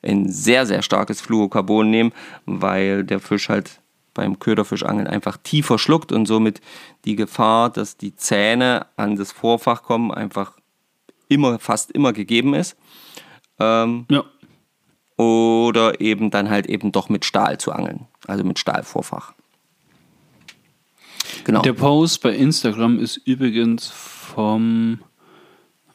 ein 0.02 0.30
sehr, 0.30 0.66
sehr 0.66 0.82
starkes 0.82 1.20
Fluorocarbon 1.20 1.88
nehmen, 1.88 2.12
weil 2.44 3.04
der 3.04 3.20
Fisch 3.20 3.48
halt 3.48 3.80
beim 4.14 4.38
Köderfischangeln 4.38 5.06
einfach 5.06 5.36
tiefer 5.38 5.78
schluckt 5.78 6.12
und 6.12 6.26
somit 6.26 6.60
die 7.04 7.16
Gefahr, 7.16 7.70
dass 7.70 7.96
die 7.96 8.14
Zähne 8.14 8.86
an 8.96 9.16
das 9.16 9.32
Vorfach 9.32 9.82
kommen, 9.82 10.12
einfach 10.12 10.58
immer, 11.28 11.58
fast 11.58 11.90
immer 11.92 12.12
gegeben 12.12 12.54
ist. 12.54 12.76
Ähm, 13.58 14.06
ja. 14.10 14.24
Oder 15.16 16.00
eben 16.00 16.30
dann 16.30 16.50
halt 16.50 16.66
eben 16.66 16.92
doch 16.92 17.08
mit 17.08 17.24
Stahl 17.24 17.58
zu 17.58 17.72
angeln, 17.72 18.08
also 18.26 18.44
mit 18.44 18.58
Stahlvorfach. 18.58 19.34
Genau. 21.44 21.62
Der 21.62 21.72
Post 21.72 22.22
bei 22.22 22.34
Instagram 22.34 22.98
ist 22.98 23.16
übrigens 23.16 23.88
vom 23.88 25.00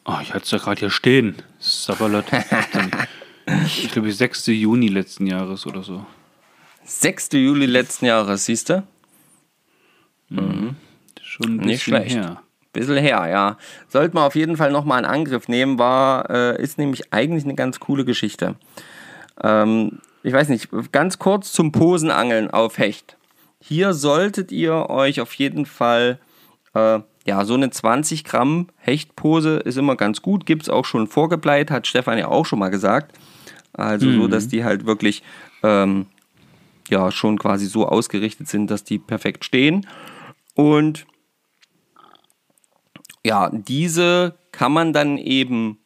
Oh, 0.08 0.16
ich 0.22 0.32
hatte 0.32 0.44
es 0.44 0.50
ja 0.50 0.56
gerade 0.56 0.80
hier 0.80 0.90
stehen. 0.90 1.34
Sabalot. 1.58 2.24
ich 3.66 3.90
glaube, 3.92 4.10
6. 4.10 4.46
Juni 4.46 4.88
letzten 4.88 5.26
Jahres 5.26 5.66
oder 5.66 5.82
so. 5.82 6.06
6. 6.84 7.32
Juli 7.32 7.66
letzten 7.66 8.06
Jahres, 8.06 8.46
siehst 8.46 8.70
du? 8.70 8.84
Mhm. 10.30 10.76
Schon 11.20 11.46
ein 11.46 11.56
bisschen 11.58 11.66
Nicht 11.66 11.82
schlecht. 11.82 12.16
her. 12.16 12.42
Bisschen 12.72 12.96
her, 12.96 13.26
ja. 13.28 13.58
Sollten 13.88 14.16
wir 14.16 14.22
auf 14.22 14.34
jeden 14.34 14.56
Fall 14.56 14.72
nochmal 14.72 15.00
in 15.00 15.04
Angriff 15.04 15.46
nehmen, 15.46 15.78
war, 15.78 16.30
äh, 16.30 16.62
ist 16.62 16.78
nämlich 16.78 17.12
eigentlich 17.12 17.44
eine 17.44 17.54
ganz 17.54 17.78
coole 17.78 18.06
Geschichte. 18.06 18.54
Ähm, 19.42 20.00
ich 20.22 20.32
weiß 20.32 20.48
nicht, 20.48 20.70
ganz 20.90 21.18
kurz 21.18 21.52
zum 21.52 21.70
Posenangeln 21.70 22.50
auf 22.50 22.78
Hecht. 22.78 23.17
Hier 23.60 23.92
solltet 23.92 24.52
ihr 24.52 24.88
euch 24.88 25.20
auf 25.20 25.34
jeden 25.34 25.66
Fall, 25.66 26.20
äh, 26.74 27.00
ja, 27.26 27.44
so 27.44 27.54
eine 27.54 27.70
20 27.70 28.24
Gramm 28.24 28.68
Hechtpose 28.76 29.56
ist 29.58 29.76
immer 29.76 29.96
ganz 29.96 30.22
gut. 30.22 30.46
Gibt 30.46 30.62
es 30.62 30.68
auch 30.68 30.84
schon 30.84 31.08
vorgebleit, 31.08 31.70
hat 31.70 31.86
Stefan 31.86 32.18
ja 32.18 32.28
auch 32.28 32.46
schon 32.46 32.58
mal 32.58 32.70
gesagt. 32.70 33.18
Also 33.72 34.10
so, 34.10 34.28
dass 34.28 34.48
die 34.48 34.64
halt 34.64 34.86
wirklich, 34.86 35.22
ähm, 35.62 36.06
ja, 36.88 37.10
schon 37.12 37.38
quasi 37.38 37.66
so 37.66 37.86
ausgerichtet 37.86 38.48
sind, 38.48 38.70
dass 38.70 38.82
die 38.82 38.98
perfekt 38.98 39.44
stehen. 39.44 39.86
Und 40.54 41.06
ja, 43.24 43.50
diese 43.52 44.36
kann 44.52 44.72
man 44.72 44.92
dann 44.92 45.18
eben 45.18 45.78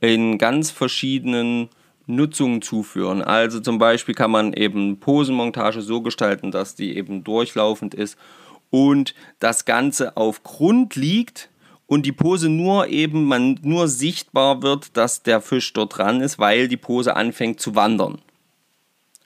in 0.00 0.38
ganz 0.38 0.70
verschiedenen 0.70 1.68
Nutzungen 2.06 2.62
zuführen. 2.62 3.22
Also 3.22 3.60
zum 3.60 3.78
Beispiel 3.78 4.14
kann 4.14 4.30
man 4.30 4.52
eben 4.52 4.98
Posenmontage 4.98 5.82
so 5.82 6.00
gestalten, 6.00 6.50
dass 6.50 6.74
die 6.74 6.96
eben 6.96 7.24
durchlaufend 7.24 7.94
ist 7.94 8.18
und 8.70 9.14
das 9.38 9.64
Ganze 9.64 10.16
auf 10.16 10.42
Grund 10.42 10.96
liegt 10.96 11.48
und 11.86 12.06
die 12.06 12.12
Pose 12.12 12.48
nur 12.48 12.88
eben, 12.88 13.24
man 13.24 13.58
nur 13.62 13.88
sichtbar 13.88 14.62
wird, 14.62 14.96
dass 14.96 15.22
der 15.22 15.40
Fisch 15.40 15.72
dort 15.72 15.98
dran 15.98 16.20
ist, 16.20 16.38
weil 16.38 16.68
die 16.68 16.76
Pose 16.76 17.14
anfängt 17.14 17.60
zu 17.60 17.74
wandern. 17.74 18.18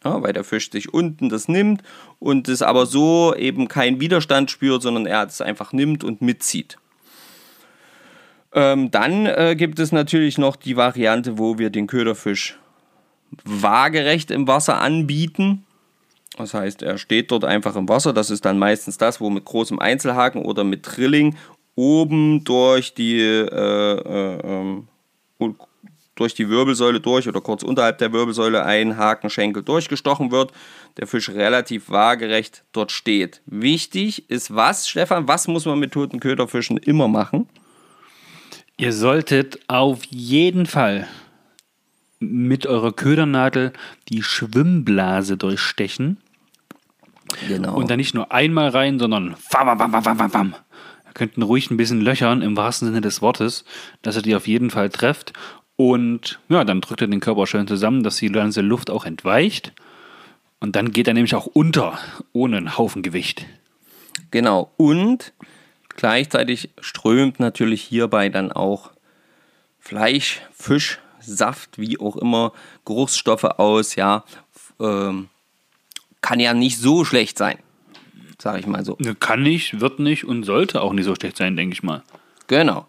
Ja, 0.04 0.22
weil 0.22 0.32
der 0.32 0.44
Fisch 0.44 0.70
sich 0.70 0.92
unten 0.92 1.28
das 1.28 1.48
nimmt 1.48 1.82
und 2.18 2.48
es 2.48 2.62
aber 2.62 2.86
so 2.86 3.34
eben 3.34 3.68
keinen 3.68 4.00
Widerstand 4.00 4.50
spürt, 4.50 4.82
sondern 4.82 5.06
er 5.06 5.26
es 5.26 5.40
einfach 5.40 5.72
nimmt 5.72 6.04
und 6.04 6.22
mitzieht. 6.22 6.78
Ähm, 8.52 8.90
dann 8.90 9.26
äh, 9.26 9.54
gibt 9.56 9.78
es 9.78 9.92
natürlich 9.92 10.38
noch 10.38 10.56
die 10.56 10.76
Variante, 10.76 11.38
wo 11.38 11.58
wir 11.58 11.70
den 11.70 11.86
Köderfisch 11.86 12.58
waagerecht 13.44 14.30
im 14.30 14.46
Wasser 14.46 14.80
anbieten. 14.80 15.64
Das 16.36 16.54
heißt, 16.54 16.82
er 16.82 16.98
steht 16.98 17.30
dort 17.30 17.44
einfach 17.44 17.74
im 17.76 17.88
Wasser. 17.88 18.12
Das 18.12 18.30
ist 18.30 18.44
dann 18.44 18.58
meistens 18.58 18.96
das, 18.96 19.20
wo 19.20 19.28
mit 19.28 19.44
großem 19.44 19.78
Einzelhaken 19.78 20.42
oder 20.42 20.64
mit 20.64 20.86
Drilling 20.86 21.36
oben 21.74 22.44
durch 22.44 22.94
die, 22.94 23.18
äh, 23.20 23.46
äh, 23.50 24.40
ähm, 24.44 24.88
durch 26.14 26.34
die 26.34 26.48
Wirbelsäule 26.48 27.00
durch 27.00 27.28
oder 27.28 27.40
kurz 27.40 27.62
unterhalb 27.62 27.98
der 27.98 28.12
Wirbelsäule 28.12 28.64
ein 28.64 28.96
Hakenschenkel 28.96 29.62
durchgestochen 29.62 30.32
wird. 30.32 30.52
Der 30.96 31.06
Fisch 31.06 31.28
relativ 31.30 31.90
waagerecht 31.90 32.64
dort 32.72 32.90
steht. 32.90 33.40
Wichtig 33.46 34.28
ist 34.28 34.54
was, 34.54 34.88
Stefan? 34.88 35.28
Was 35.28 35.46
muss 35.46 35.66
man 35.66 35.78
mit 35.78 35.92
toten 35.92 36.18
Köderfischen 36.18 36.76
immer 36.76 37.06
machen? 37.06 37.48
Ihr 38.76 38.92
solltet 38.92 39.60
auf 39.68 40.04
jeden 40.04 40.66
Fall 40.66 41.08
mit 42.20 42.66
eurer 42.66 42.92
Ködernadel 42.92 43.72
die 44.08 44.22
Schwimmblase 44.22 45.36
durchstechen. 45.36 46.18
Genau. 47.46 47.76
Und 47.76 47.90
dann 47.90 47.98
nicht 47.98 48.14
nur 48.14 48.32
einmal 48.32 48.70
rein, 48.70 48.98
sondern 48.98 49.36
wam, 49.50 49.78
wam, 49.78 49.92
wam, 49.92 50.04
wam, 50.04 50.18
wam, 50.18 50.34
wam. 50.34 50.54
Ihr 51.06 51.12
könnt 51.14 51.38
ruhig 51.38 51.70
ein 51.70 51.76
bisschen 51.76 52.00
löchern, 52.00 52.42
im 52.42 52.56
wahrsten 52.56 52.88
Sinne 52.88 53.00
des 53.00 53.22
Wortes, 53.22 53.64
dass 54.02 54.16
ihr 54.16 54.22
die 54.22 54.34
auf 54.34 54.46
jeden 54.46 54.70
Fall 54.70 54.88
trefft. 54.88 55.32
Und 55.76 56.40
ja, 56.48 56.64
dann 56.64 56.80
drückt 56.80 57.02
ihr 57.02 57.08
den 57.08 57.20
Körper 57.20 57.46
schön 57.46 57.68
zusammen, 57.68 58.02
dass 58.02 58.16
die 58.16 58.32
ganze 58.32 58.62
Luft 58.62 58.90
auch 58.90 59.04
entweicht. 59.04 59.72
Und 60.60 60.74
dann 60.74 60.90
geht 60.90 61.06
er 61.06 61.14
nämlich 61.14 61.34
auch 61.34 61.46
unter, 61.46 61.98
ohne 62.32 62.56
einen 62.56 62.76
Haufen 62.78 63.02
Gewicht. 63.02 63.46
Genau. 64.30 64.72
Und 64.76 65.32
gleichzeitig 65.88 66.70
strömt 66.80 67.38
natürlich 67.38 67.82
hierbei 67.82 68.28
dann 68.28 68.50
auch 68.50 68.90
Fleisch, 69.78 70.42
Fisch, 70.52 70.98
Saft, 71.28 71.78
wie 71.78 71.98
auch 72.00 72.16
immer, 72.16 72.52
Geruchsstoffe 72.84 73.44
aus, 73.44 73.96
ja. 73.96 74.24
Ähm, 74.80 75.28
kann 76.20 76.40
ja 76.40 76.54
nicht 76.54 76.78
so 76.78 77.04
schlecht 77.04 77.38
sein, 77.38 77.58
sage 78.40 78.60
ich 78.60 78.66
mal 78.66 78.84
so. 78.84 78.96
Kann 79.20 79.42
nicht, 79.42 79.80
wird 79.80 79.98
nicht 79.98 80.24
und 80.24 80.44
sollte 80.44 80.82
auch 80.82 80.92
nicht 80.92 81.04
so 81.04 81.14
schlecht 81.14 81.36
sein, 81.36 81.56
denke 81.56 81.74
ich 81.74 81.82
mal. 81.82 82.02
Genau. 82.46 82.86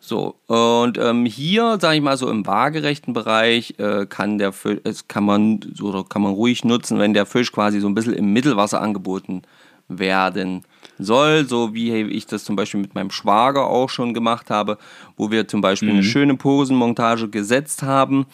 So, 0.00 0.36
und 0.46 0.96
ähm, 0.96 1.26
hier, 1.26 1.78
sage 1.80 1.96
ich 1.96 2.02
mal 2.02 2.16
so 2.16 2.30
im 2.30 2.46
waagerechten 2.46 3.14
Bereich, 3.14 3.74
äh, 3.78 4.06
kann 4.06 4.38
der 4.38 4.52
Fisch, 4.52 4.78
es 4.84 5.08
kann 5.08 5.24
man 5.24 5.60
oder 5.82 6.04
kann 6.04 6.22
man 6.22 6.32
ruhig 6.32 6.64
nutzen, 6.64 6.98
wenn 7.00 7.14
der 7.14 7.26
Fisch 7.26 7.50
quasi 7.50 7.80
so 7.80 7.88
ein 7.88 7.94
bisschen 7.94 8.14
im 8.14 8.32
Mittelwasser 8.32 8.80
angeboten 8.80 9.42
werden 9.88 10.64
soll, 10.98 11.46
so 11.46 11.74
wie 11.74 11.92
ich 12.02 12.26
das 12.26 12.44
zum 12.44 12.56
Beispiel 12.56 12.80
mit 12.80 12.94
meinem 12.94 13.10
Schwager 13.10 13.66
auch 13.66 13.90
schon 13.90 14.14
gemacht 14.14 14.50
habe, 14.50 14.78
wo 15.16 15.30
wir 15.30 15.48
zum 15.48 15.60
Beispiel 15.60 15.90
eine 15.90 16.02
schöne 16.02 16.36
Posenmontage 16.36 17.28
gesetzt 17.28 17.82
haben, 17.82 18.26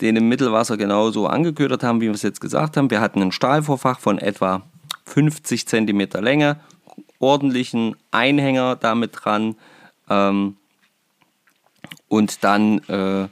den 0.00 0.16
im 0.16 0.28
Mittelwasser 0.28 0.76
genauso 0.76 1.26
angeködert 1.26 1.82
haben, 1.82 2.00
wie 2.00 2.06
wir 2.06 2.14
es 2.14 2.22
jetzt 2.22 2.40
gesagt 2.40 2.76
haben. 2.76 2.90
Wir 2.90 3.00
hatten 3.00 3.22
ein 3.22 3.32
Stahlvorfach 3.32 4.00
von 4.00 4.18
etwa 4.18 4.62
50 5.06 5.66
cm 5.66 6.08
Länge, 6.20 6.60
ordentlichen 7.18 7.96
Einhänger 8.10 8.76
damit 8.76 9.12
dran 9.14 9.56
ähm, 10.08 10.56
und 12.08 12.44
dann, 12.44 12.78
äh, 12.88 13.28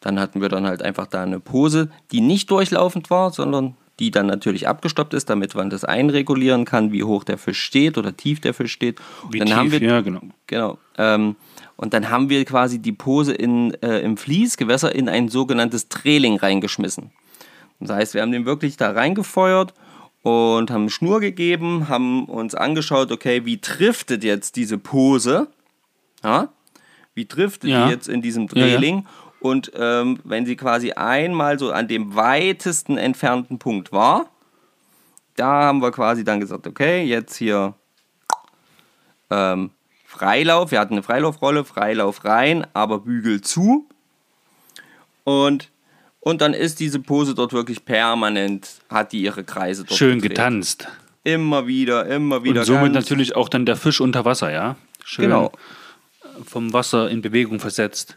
dann 0.00 0.20
hatten 0.20 0.40
wir 0.40 0.48
dann 0.48 0.66
halt 0.66 0.82
einfach 0.82 1.06
da 1.06 1.22
eine 1.22 1.40
Pose, 1.40 1.90
die 2.10 2.20
nicht 2.20 2.50
durchlaufend 2.50 3.10
war, 3.10 3.30
sondern 3.30 3.76
die 3.98 4.10
dann 4.10 4.26
natürlich 4.26 4.68
abgestoppt 4.68 5.14
ist, 5.14 5.28
damit 5.28 5.54
man 5.54 5.70
das 5.70 5.84
einregulieren 5.84 6.64
kann, 6.64 6.92
wie 6.92 7.04
hoch 7.04 7.24
der 7.24 7.38
Fisch 7.38 7.60
steht 7.60 7.98
oder 7.98 8.16
tief 8.16 8.40
der 8.40 8.54
Fisch 8.54 8.72
steht. 8.72 9.00
Wie 9.30 9.38
dann 9.38 9.48
tief, 9.48 9.56
haben 9.56 9.72
wir, 9.72 9.82
ja, 9.82 10.00
genau. 10.00 10.20
Genau. 10.46 10.78
Ähm, 10.96 11.36
und 11.76 11.94
dann 11.94 12.10
haben 12.10 12.28
wir 12.28 12.44
quasi 12.44 12.78
die 12.78 12.92
Pose 12.92 13.32
in, 13.32 13.74
äh, 13.82 14.00
im 14.00 14.16
Fließgewässer 14.16 14.94
in 14.94 15.08
ein 15.08 15.28
sogenanntes 15.28 15.88
Trailing 15.88 16.36
reingeschmissen. 16.36 17.10
Das 17.80 17.90
heißt, 17.90 18.14
wir 18.14 18.22
haben 18.22 18.32
den 18.32 18.44
wirklich 18.46 18.76
da 18.76 18.90
reingefeuert 18.90 19.74
und 20.22 20.70
haben 20.70 20.90
Schnur 20.90 21.20
gegeben, 21.20 21.88
haben 21.88 22.24
uns 22.24 22.54
angeschaut, 22.54 23.12
okay, 23.12 23.44
wie 23.44 23.58
driftet 23.58 24.24
jetzt 24.24 24.56
diese 24.56 24.78
Pose? 24.78 25.48
Ja? 26.24 26.48
Wie 27.14 27.26
driftet 27.26 27.70
Ja. 27.70 27.86
die 27.86 27.92
jetzt 27.92 28.08
in 28.08 28.22
diesem 28.22 28.48
Ja, 28.54 28.66
ja. 28.66 29.02
Und 29.40 29.70
ähm, 29.76 30.18
wenn 30.24 30.46
sie 30.46 30.56
quasi 30.56 30.92
einmal 30.92 31.58
so 31.58 31.70
an 31.70 31.86
dem 31.88 32.14
weitesten 32.16 32.98
entfernten 32.98 33.58
Punkt 33.58 33.92
war, 33.92 34.30
da 35.36 35.46
haben 35.64 35.80
wir 35.80 35.92
quasi 35.92 36.24
dann 36.24 36.40
gesagt, 36.40 36.66
okay, 36.66 37.04
jetzt 37.04 37.36
hier 37.36 37.74
ähm, 39.30 39.70
Freilauf. 40.04 40.70
Wir 40.72 40.80
hatten 40.80 40.94
eine 40.94 41.02
Freilaufrolle, 41.02 41.64
Freilauf 41.64 42.24
rein, 42.24 42.66
aber 42.74 42.98
Bügel 43.00 43.40
zu. 43.40 43.86
Und, 45.24 45.70
und 46.20 46.40
dann 46.40 46.54
ist 46.54 46.80
diese 46.80 46.98
Pose 46.98 47.34
dort 47.34 47.52
wirklich 47.52 47.84
permanent, 47.84 48.80
hat 48.88 49.12
die 49.12 49.22
ihre 49.22 49.44
Kreise 49.44 49.84
dort 49.84 49.96
Schön 49.96 50.14
gedreht. 50.20 50.30
getanzt. 50.38 50.88
Immer 51.22 51.66
wieder, 51.66 52.06
immer 52.06 52.42
wieder. 52.42 52.60
Und 52.60 52.66
somit 52.66 52.92
natürlich 52.92 53.36
auch 53.36 53.48
dann 53.48 53.66
der 53.66 53.76
Fisch 53.76 54.00
unter 54.00 54.24
Wasser, 54.24 54.50
ja? 54.50 54.76
Schön 55.04 55.26
Genau. 55.26 55.52
vom 56.44 56.72
Wasser 56.72 57.10
in 57.10 57.20
Bewegung 57.22 57.60
versetzt. 57.60 58.16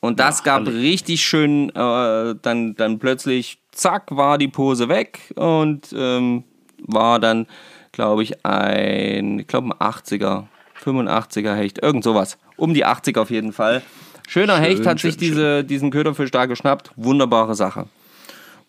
Und 0.00 0.18
das 0.18 0.38
Ja, 0.38 0.44
gab 0.44 0.66
herrlich. 0.66 0.82
richtig 0.82 1.22
schön, 1.24 1.68
äh, 1.70 2.34
dann, 2.40 2.74
dann 2.74 2.98
plötzlich, 2.98 3.58
zack, 3.72 4.10
war 4.10 4.38
die 4.38 4.48
Pose 4.48 4.88
weg 4.88 5.20
und 5.36 5.94
ähm, 5.94 6.44
war 6.78 7.18
dann, 7.20 7.46
glaube 7.92 8.22
ich, 8.22 8.44
ein, 8.46 9.40
ich 9.40 9.46
glaube 9.46 9.68
ein 9.68 9.72
80er, 9.92 10.44
85er 10.82 11.54
Hecht, 11.54 11.82
irgend 11.82 12.02
sowas. 12.04 12.38
Um 12.56 12.72
die 12.74 12.84
80 12.84 13.18
auf 13.18 13.30
jeden 13.30 13.52
Fall. 13.52 13.82
Schöner 14.26 14.56
Schön, 14.56 14.64
Hecht 14.64 14.86
hat 14.86 15.00
schön, 15.00 15.10
sich 15.10 15.18
diese, 15.18 15.64
diesen 15.64 15.90
Köderfisch 15.90 16.30
da 16.30 16.46
geschnappt. 16.46 16.92
Wunderbare 16.96 17.54
Sache. 17.54 17.86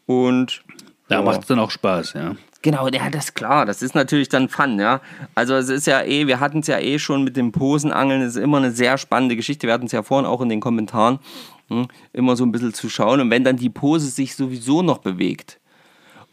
Und 0.05 0.63
Da 1.11 1.17
ja. 1.17 1.23
macht 1.23 1.41
es 1.41 1.47
dann 1.47 1.59
auch 1.59 1.69
Spaß, 1.69 2.13
ja. 2.13 2.35
Genau, 2.61 2.87
ja, 2.87 3.09
das 3.09 3.25
ist 3.25 3.35
klar. 3.35 3.65
Das 3.65 3.81
ist 3.81 3.95
natürlich 3.95 4.29
dann 4.29 4.47
Fun, 4.47 4.79
ja. 4.79 5.01
Also 5.35 5.55
es 5.55 5.67
ist 5.67 5.87
ja 5.87 6.03
eh, 6.03 6.25
wir 6.27 6.39
hatten 6.39 6.59
es 6.59 6.67
ja 6.67 6.79
eh 6.79 6.99
schon 6.99 7.25
mit 7.25 7.35
dem 7.35 7.51
Posenangeln. 7.51 8.21
Es 8.21 8.37
ist 8.37 8.41
immer 8.41 8.57
eine 8.57 8.71
sehr 8.71 8.97
spannende 8.97 9.35
Geschichte. 9.35 9.67
Wir 9.67 9.73
hatten 9.73 9.87
es 9.87 9.91
ja 9.91 10.03
vorhin 10.03 10.25
auch 10.25 10.39
in 10.39 10.47
den 10.47 10.61
Kommentaren 10.61 11.19
hm, 11.67 11.87
immer 12.13 12.37
so 12.37 12.45
ein 12.45 12.53
bisschen 12.53 12.73
zu 12.73 12.87
schauen. 12.87 13.19
Und 13.19 13.29
wenn 13.29 13.43
dann 13.43 13.57
die 13.57 13.69
Pose 13.69 14.07
sich 14.07 14.35
sowieso 14.35 14.83
noch 14.83 14.99
bewegt 14.99 15.59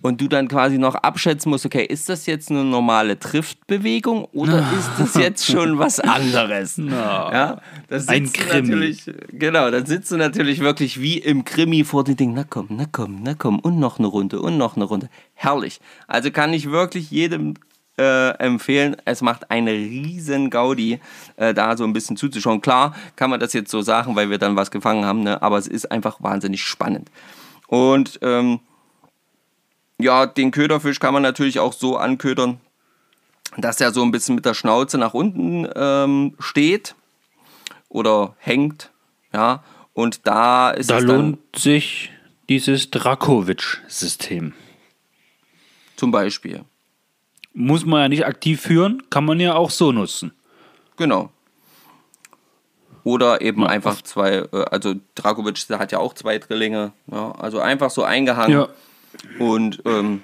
und 0.03 0.20
du 0.20 0.28
dann 0.28 0.49
quasi 0.49 0.78
noch 0.78 0.94
abschätzen 0.94 1.51
musst, 1.51 1.66
okay, 1.66 1.84
ist 1.84 2.09
das 2.09 2.26
jetzt 2.26 2.51
eine 2.51 2.64
normale 2.64 3.16
Driftbewegung 3.16 4.24
oder 4.32 4.59
ist 4.78 4.90
das 4.99 5.14
jetzt 5.14 5.46
schon 5.46 5.78
was 5.78 5.99
anderes? 6.01 6.76
Ja, 6.76 7.61
das 7.88 8.09
Ein 8.09 8.32
Krimi. 8.32 8.68
natürlich, 8.68 9.11
genau, 9.32 9.70
dann 9.70 9.86
sitzt 9.86 10.11
du 10.11 10.16
natürlich 10.16 10.61
wirklich 10.61 11.01
wie 11.01 11.18
im 11.18 11.44
Krimi 11.44 11.84
vor 11.84 12.05
dem 12.05 12.16
Ding, 12.16 12.34
na 12.34 12.44
komm, 12.49 12.68
na 12.70 12.84
komm, 12.90 13.20
na 13.22 13.34
komm, 13.34 13.59
und 13.59 13.78
noch 13.78 13.99
eine 13.99 14.09
Runde, 14.09 14.40
und 14.40 14.57
noch 14.57 14.76
eine 14.76 14.84
Runde. 14.84 15.09
Herrlich. 15.34 15.80
Also 16.07 16.30
kann 16.30 16.53
ich 16.53 16.70
wirklich 16.70 17.11
jedem 17.11 17.55
äh, 17.99 18.30
empfehlen. 18.38 18.96
Es 19.05 19.22
macht 19.22 19.51
eine 19.51 19.72
riesen 19.72 20.51
Gaudi, 20.51 21.01
äh, 21.36 21.53
da 21.53 21.76
so 21.76 21.84
ein 21.84 21.92
bisschen 21.92 22.16
zuzuschauen. 22.16 22.61
Klar 22.61 22.94
kann 23.16 23.30
man 23.30 23.40
das 23.40 23.53
jetzt 23.53 23.70
so 23.70 23.82
sagen, 23.82 24.14
weil 24.14 24.30
wir 24.30 24.38
dann 24.38 24.57
was 24.57 24.70
gefangen 24.70 25.05
haben, 25.05 25.24
ne? 25.24 25.42
aber 25.42 25.59
es 25.59 25.66
ist 25.66 25.90
einfach 25.90 26.22
wahnsinnig 26.22 26.62
spannend. 26.62 27.11
Und 27.66 28.18
ähm, 28.22 28.61
ja, 29.99 30.26
den 30.26 30.51
Köderfisch 30.51 31.01
kann 31.01 31.12
man 31.14 31.22
natürlich 31.22 31.59
auch 31.61 31.72
so 31.72 31.96
anködern, 31.96 32.61
dass 33.57 33.80
er 33.80 33.92
so 33.92 34.03
ein 34.03 34.11
bisschen 34.11 34.34
mit 34.34 34.44
der 34.44 34.55
Schnauze 34.55 34.99
nach 34.99 35.14
unten 35.14 35.68
ähm, 35.74 36.34
steht 36.38 36.94
oder 37.88 38.34
hängt. 38.38 38.90
Ja, 39.32 39.62
und 39.92 40.26
da 40.26 40.70
ist 40.70 40.90
Da 40.90 40.99
es 40.99 41.07
dann 41.07 41.16
lohnt 41.16 41.38
sich 41.57 42.11
dieses 42.49 42.90
Drakovic-System. 42.90 44.53
zum 45.96 46.11
Beispiel. 46.11 46.64
Muss 47.53 47.84
man 47.84 48.03
ja 48.03 48.09
nicht 48.09 48.24
aktiv 48.26 48.61
führen, 48.61 49.03
kann 49.11 49.24
man 49.24 49.40
ja 49.40 49.55
auch 49.55 49.70
so 49.70 49.90
nutzen. 49.90 50.32
Genau. 50.96 51.30
Oder 53.05 53.40
eben 53.40 53.62
Ja, 53.62 53.68
einfach 53.68 54.01
zwei, 54.03 54.46
äh, 54.53 54.64
also 54.70 54.94
Dragovic 55.14 55.66
der 55.68 55.78
hat 55.78 55.92
ja 55.92 55.99
auch 55.99 56.14
zwei 56.14 56.38
Drillinge. 56.38 56.92
Ja, 57.11 57.32
also 57.32 57.59
einfach 57.61 57.90
so 57.90 58.05
eingehangen. 58.05 58.53
Ja. 58.53 58.68
Und 59.39 59.83
ähm, 59.85 60.23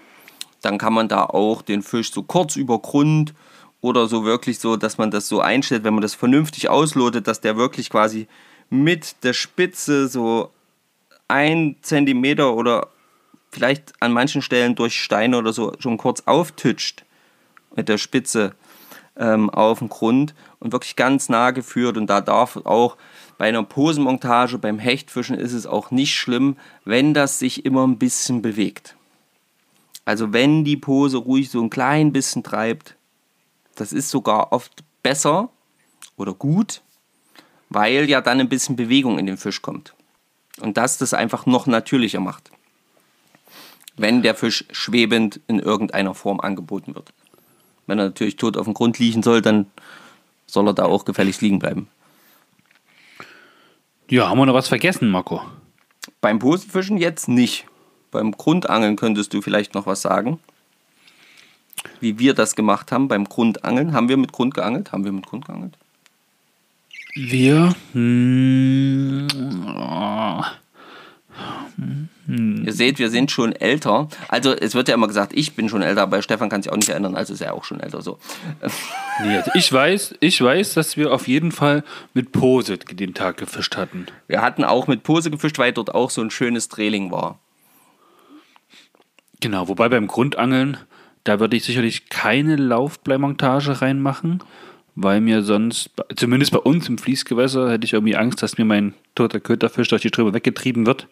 dann 0.63 0.79
kann 0.79 0.95
man 0.95 1.09
da 1.09 1.25
auch 1.25 1.63
den 1.63 1.83
Fisch 1.83 2.13
so 2.13 2.23
kurz 2.23 2.57
über 2.57 2.79
Grund 2.79 3.35
oder 3.81 4.07
so 4.07 4.25
wirklich 4.25 4.59
so, 4.59 4.77
dass 4.77 4.99
man 4.99 5.11
das 5.11 5.29
so 5.29 5.41
einstellt, 5.41 5.85
wenn 5.85 5.95
man 5.95 6.03
das 6.03 6.15
vernünftig 6.15 6.69
auslotet, 6.69 7.27
dass 7.29 7.41
der 7.41 7.57
wirklich 7.57 7.91
quasi 7.91 8.29
mit 8.71 9.23
der 9.25 9.35
Spitze 9.35 10.09
so 10.09 10.51
ein 11.29 11.77
Zentimeter 11.83 12.55
oder 12.55 12.89
vielleicht 13.51 13.93
an 14.01 14.13
manchen 14.13 14.43
Stellen 14.43 14.75
durch 14.75 15.01
Steine 15.01 15.39
oder 15.39 15.53
so 15.53 15.73
schon 15.79 15.99
kurz 15.99 16.23
auftitscht 16.27 17.05
mit 17.77 17.89
der 17.89 17.99
Spitze 17.99 18.55
ähm, 19.17 19.51
auf 19.51 19.79
dem 19.79 19.89
Grund 19.89 20.35
und 20.61 20.73
wirklich 20.73 20.97
ganz 20.97 21.29
nah 21.29 21.51
geführt. 21.51 21.97
Und 21.97 22.09
da 22.09 22.21
darf 22.21 22.57
auch 22.65 22.97
bei 23.39 23.49
einer 23.49 23.63
Posenmontage, 23.63 24.59
beim 24.59 24.79
Hechtfischen 24.79 25.37
ist 25.37 25.53
es 25.53 25.67
auch 25.67 25.91
nicht 25.91 26.15
schlimm, 26.15 26.57
wenn 26.85 27.15
das 27.15 27.39
sich 27.39 27.65
immer 27.65 27.87
ein 27.87 27.99
bisschen 27.99 28.43
bewegt. 28.43 28.97
Also 30.05 30.33
wenn 30.33 30.65
die 30.65 30.77
Pose 30.77 31.17
ruhig 31.17 31.51
so 31.51 31.63
ein 31.63 31.71
klein 31.71 32.13
bisschen 32.13 32.43
treibt, 32.43 32.97
das 33.75 33.93
ist 33.93 34.11
sogar 34.11 34.53
oft 34.53 34.85
besser 35.03 35.49
oder 36.17 36.35
gut, 36.35 36.83
weil 37.71 38.09
ja 38.09 38.21
dann 38.21 38.41
ein 38.41 38.49
bisschen 38.49 38.77
Bewegung 38.77 39.19
in 39.19 39.27
den 39.27 39.37
Fisch 39.37 39.63
kommt. 39.63 39.95
Und 40.61 40.77
das 40.77 40.99
das 40.99 41.15
einfach 41.15 41.47
noch 41.47 41.67
natürlicher 41.67 42.21
macht. 42.21 42.51
Wenn 43.97 44.23
der 44.23 44.35
Fisch 44.35 44.65
schwebend 44.71 45.41
in 45.49 45.59
irgendeiner 45.59 46.15
Form 46.15 46.41
angeboten 46.41 46.95
wird. 46.95 47.13
Wenn 47.87 47.99
er 47.99 48.07
natürlich 48.07 48.37
tot 48.37 48.57
auf 48.57 48.65
dem 48.65 48.75
Grund 48.75 48.99
liegen 48.99 49.23
soll, 49.23 49.43
dann 49.43 49.67
soll 50.47 50.69
er 50.69 50.75
da 50.75 50.85
auch 50.85 51.05
gefälligst 51.05 51.43
liegen 51.43 51.59
bleiben. 51.59 51.89
Ja, 54.15 54.29
haben 54.29 54.39
wir 54.39 54.47
noch 54.47 54.55
was 54.55 54.69
vergessen, 54.69 55.11
Marco? 55.11 55.43
Beim 56.21 56.39
Posenfischen 56.39 56.99
jetzt 56.99 57.27
nicht. 57.27 57.67
Beim 58.13 58.31
Grundangeln 58.31 58.95
könntest 58.95 59.35
du 59.35 59.43
vielleicht 59.43 59.75
noch 59.75 59.87
was 59.87 60.03
sagen. 60.03 60.39
Wie 61.99 62.17
wir 62.21 62.33
das 62.33 62.55
gemacht 62.55 62.93
haben 62.93 63.09
beim 63.09 63.25
Grundangeln. 63.25 63.93
Haben 63.93 64.09
wir 64.09 64.17
mit 64.17 64.31
Grund 64.31 64.55
geangelt? 64.55 64.93
Haben 64.93 65.05
wir 65.05 65.11
mit 65.11 65.27
Grund 65.27 65.47
geangelt? 65.47 65.77
Wir. 67.17 67.75
Hm, 67.93 69.27
oh, 69.67 70.45
Ihr 72.27 72.73
seht, 72.73 72.99
wir 72.99 73.11
sind 73.11 73.31
schon 73.31 73.53
älter. 73.53 74.09
Also 74.29 74.53
es 74.53 74.75
wird 74.75 74.89
ja 74.89 74.95
immer 74.95 75.09
gesagt, 75.09 75.33
ich 75.35 75.55
bin 75.55 75.69
schon 75.69 75.83
älter, 75.83 76.03
aber 76.03 76.23
Stefan 76.23 76.49
kann 76.49 76.63
sich 76.63 76.73
auch 76.73 76.77
nicht 76.77 76.89
erinnern, 76.89 77.15
also 77.17 77.35
ist 77.35 77.43
er 77.43 77.53
auch 77.53 77.65
schon 77.65 77.81
älter. 77.81 78.01
So. 78.01 78.19
nee, 79.23 79.37
also 79.37 79.51
ich 79.55 79.71
weiß, 79.71 80.15
ich 80.21 80.41
weiß, 80.41 80.73
dass 80.73 80.97
wir 80.97 81.13
auf 81.13 81.29
jeden 81.29 81.53
Fall 81.53 81.85
mit 82.15 82.33
Pose 82.33 82.79
den 82.79 83.13
Tag 83.13 83.37
gefischt 83.37 83.77
hatten. 83.77 84.07
Wir 84.27 84.41
hatten 84.41 84.65
auch 84.65 84.87
mit 84.87 85.03
Pose 85.03 85.31
gefischt, 85.31 85.59
weil 85.59 85.73
dort 85.73 85.95
auch 85.95 86.09
so 86.09 86.23
ein 86.23 86.31
schönes 86.31 86.69
Trailing 86.69 87.11
war. 87.11 87.39
Genau, 89.41 89.69
wobei 89.69 89.91
beim 89.91 90.07
Grundangeln, 90.07 90.79
da 91.25 91.41
würde 91.41 91.57
ich 91.57 91.65
sicherlich 91.65 92.09
keine 92.09 92.57
Laufbleimontage 92.57 93.83
reinmachen, 93.83 94.43
weil 94.95 95.21
mir 95.21 95.43
sonst, 95.43 95.91
zumindest 96.17 96.53
bei 96.53 96.59
uns 96.59 96.89
im 96.89 96.97
Fließgewässer, 96.97 97.71
hätte 97.71 97.85
ich 97.85 97.93
irgendwie 97.93 98.17
Angst, 98.17 98.43
dass 98.43 98.57
mir 98.57 98.65
mein 98.65 98.95
toter 99.15 99.41
Köterfisch 99.41 99.89
durch 99.89 100.01
die 100.01 100.09
Ströme 100.09 100.33
weggetrieben 100.33 100.87
wird 100.87 101.07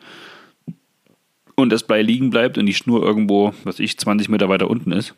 und 1.63 1.71
das 1.71 1.85
Blei 1.85 2.03
liegen 2.03 2.31
bleibt 2.31 2.59
und 2.59 2.67
die 2.67 2.75
Schnur 2.75 3.03
irgendwo, 3.03 3.55
was 3.65 3.79
ich, 3.79 3.99
20 3.99 4.29
Meter 4.29 4.49
weiter 4.49 4.69
unten 4.69 4.93
ist. 4.93 5.15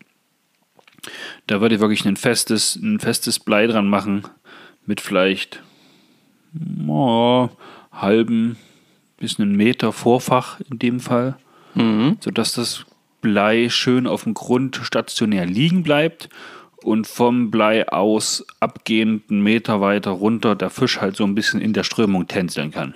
Da 1.47 1.61
würde 1.61 1.75
ich 1.75 1.81
wirklich 1.81 2.05
ein 2.07 2.17
festes, 2.17 2.77
ein 2.77 3.01
festes 3.01 3.39
Blei 3.39 3.67
dran 3.67 3.89
machen, 3.89 4.23
mit 4.87 5.01
vielleicht 5.01 5.63
oh, 6.87 7.49
halben 7.93 8.57
bis 9.19 9.39
einen 9.39 9.57
Meter 9.57 9.93
Vorfach 9.93 10.61
in 10.71 10.79
dem 10.79 11.01
Fall, 11.01 11.37
sodass 12.21 12.53
das 12.53 12.87
Blei 13.21 13.69
schön 13.71 14.07
auf 14.07 14.25
dem 14.25 14.35
Grund 14.35 14.77
stationär 14.83 15.47
liegen 15.47 15.83
bleibt 15.83 16.29
und 16.83 17.07
vom 17.07 17.51
Blei 17.51 17.89
aus 17.89 18.45
abgehend 18.61 19.31
einen 19.31 19.43
Meter 19.43 19.81
weiter 19.81 20.11
runter 20.11 20.55
der 20.55 20.71
Fisch 20.71 21.01
halt 21.01 21.17
so 21.17 21.25
ein 21.25 21.35
bisschen 21.35 21.61
in 21.61 21.73
der 21.73 21.85
Strömung 21.85 22.27
tänzeln 22.27 22.71
kann. 22.71 22.95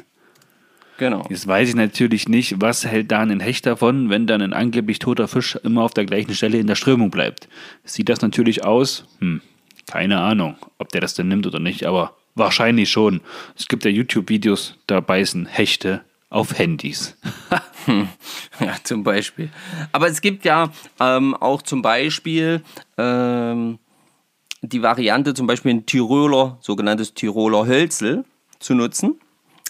Genau. 0.98 1.24
Jetzt 1.30 1.46
weiß 1.46 1.70
ich 1.70 1.74
natürlich 1.74 2.28
nicht, 2.28 2.60
was 2.60 2.84
hält 2.84 3.10
da 3.10 3.20
ein 3.20 3.40
Hecht 3.40 3.66
davon, 3.66 4.10
wenn 4.10 4.26
dann 4.26 4.42
ein 4.42 4.52
angeblich 4.52 4.98
toter 4.98 5.28
Fisch 5.28 5.56
immer 5.62 5.82
auf 5.82 5.94
der 5.94 6.04
gleichen 6.04 6.34
Stelle 6.34 6.58
in 6.58 6.66
der 6.66 6.74
Strömung 6.74 7.10
bleibt. 7.10 7.48
Sieht 7.84 8.08
das 8.08 8.20
natürlich 8.20 8.64
aus? 8.64 9.04
Hm, 9.20 9.40
keine 9.86 10.20
Ahnung, 10.20 10.56
ob 10.76 10.90
der 10.90 11.00
das 11.00 11.14
denn 11.14 11.28
nimmt 11.28 11.46
oder 11.46 11.60
nicht, 11.60 11.86
aber 11.86 12.16
wahrscheinlich 12.34 12.90
schon. 12.90 13.20
Es 13.56 13.68
gibt 13.68 13.84
ja 13.84 13.90
YouTube-Videos, 13.90 14.76
da 14.86 15.00
beißen 15.00 15.46
Hechte 15.46 16.02
auf 16.30 16.58
Handys. 16.58 17.16
Ja, 18.60 18.76
zum 18.82 19.02
Beispiel. 19.02 19.50
Aber 19.92 20.08
es 20.08 20.20
gibt 20.20 20.44
ja 20.44 20.70
ähm, 21.00 21.34
auch 21.34 21.62
zum 21.62 21.82
Beispiel 21.82 22.62
ähm, 22.96 23.78
die 24.62 24.82
Variante, 24.82 25.34
zum 25.34 25.46
Beispiel 25.46 25.72
ein 25.72 25.86
Tiroler, 25.86 26.58
sogenanntes 26.60 27.14
Tiroler 27.14 27.66
Hölzel 27.66 28.24
zu 28.58 28.74
nutzen, 28.74 29.20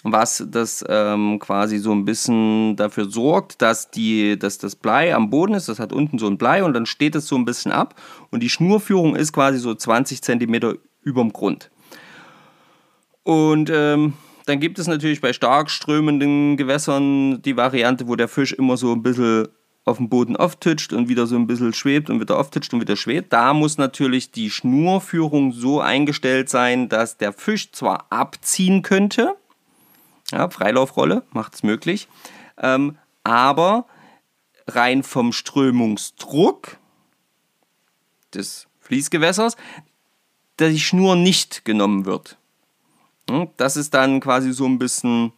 was 0.05 0.45
das 0.49 0.85
ähm, 0.89 1.39
quasi 1.39 1.79
so 1.79 1.93
ein 1.93 2.05
bisschen 2.05 2.77
dafür 2.77 3.11
sorgt, 3.11 3.61
dass, 3.63 3.91
die, 3.91 4.39
dass 4.39 4.59
das 4.59 4.77
Blei 4.77 5.15
am 5.15 5.31
Boden 5.31 5.55
ist. 5.55 5.69
Das 5.69 5.79
hat 5.79 5.93
unten 5.93 6.19
so 6.19 6.27
ein 6.27 6.39
Blei 6.39 6.63
und 6.63 6.75
dann 6.75 6.87
steht 6.87 7.15
es 7.15 7.27
so 7.27 7.37
ein 7.37 7.45
bisschen 7.45 7.73
ab 7.73 7.95
und 8.31 8.43
die 8.43 8.49
Schnurführung 8.49 9.17
ist 9.17 9.33
quasi 9.33 9.59
so 9.59 9.75
20 9.75 10.23
Zentimeter 10.23 10.75
überm 11.03 11.33
Grund. 11.33 11.71
Und 13.25 13.71
ähm, 13.71 14.15
dann 14.47 14.61
gibt 14.61 14.79
es 14.79 14.87
natürlich 14.87 15.21
bei 15.21 15.33
stark 15.33 15.71
strömenden 15.71 16.57
Gewässern 16.57 17.43
die 17.43 17.57
Variante, 17.57 18.09
wo 18.09 18.17
der 18.17 18.29
Fisch 18.29 18.53
immer 18.53 18.77
so 18.77 18.93
ein 18.93 19.03
bisschen 19.03 19.49
auf 19.85 19.97
dem 19.97 20.09
Boden 20.09 20.37
auftitscht 20.37 20.93
und 20.93 21.09
wieder 21.09 21.27
so 21.27 21.37
ein 21.37 21.47
bisschen 21.47 21.73
schwebt 21.73 22.11
und 22.11 22.21
wieder 22.21 22.39
auftitscht 22.39 22.73
und 22.73 22.81
wieder 22.81 22.97
schwebt. 22.97 23.33
Da 23.33 23.53
muss 23.55 23.79
natürlich 23.79 24.31
die 24.31 24.51
Schnurführung 24.51 25.53
so 25.53 25.81
eingestellt 25.81 26.49
sein, 26.49 26.89
dass 26.89 27.17
der 27.17 27.33
Fisch 27.33 27.73
zwar 27.73 28.07
abziehen 28.11 28.83
könnte, 28.83 29.35
ja, 30.33 30.49
Freilaufrolle 30.51 31.25
macht 31.31 31.55
es 31.55 31.63
möglich, 31.63 32.09
ähm, 32.59 32.99
aber 33.25 33.87
rein 34.67 35.03
vom 35.03 35.33
Strömungsdruck 35.33 36.79
des 38.35 38.67
Fließgewässers 38.81 39.57
die 40.61 40.81
Schnur 40.81 41.17
nicht 41.17 41.65
genommen 41.65 42.05
wird. 42.05 42.37
Hm, 43.31 43.49
Das 43.57 43.77
ist 43.77 43.95
dann 43.95 44.21
quasi 44.21 44.53
so 44.53 44.67
ein 44.67 44.79
bisschen 44.79 45.33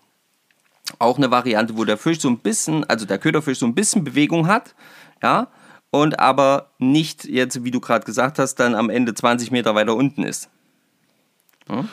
auch 0.98 1.18
eine 1.18 1.30
Variante, 1.30 1.76
wo 1.76 1.84
der 1.84 1.98
Fisch 1.98 2.20
so 2.20 2.28
ein 2.28 2.38
bisschen, 2.38 2.84
also 2.84 3.06
der 3.06 3.18
Köderfisch 3.18 3.58
so 3.58 3.66
ein 3.66 3.74
bisschen 3.74 4.02
Bewegung 4.02 4.46
hat, 4.48 4.74
ja, 5.22 5.48
und 5.90 6.18
aber 6.18 6.70
nicht 6.78 7.24
jetzt, 7.24 7.62
wie 7.64 7.70
du 7.70 7.80
gerade 7.80 8.04
gesagt 8.04 8.38
hast, 8.38 8.56
dann 8.56 8.74
am 8.74 8.90
Ende 8.90 9.14
20 9.14 9.50
Meter 9.50 9.74
weiter 9.74 9.94
unten 9.94 10.22
ist. 10.24 10.48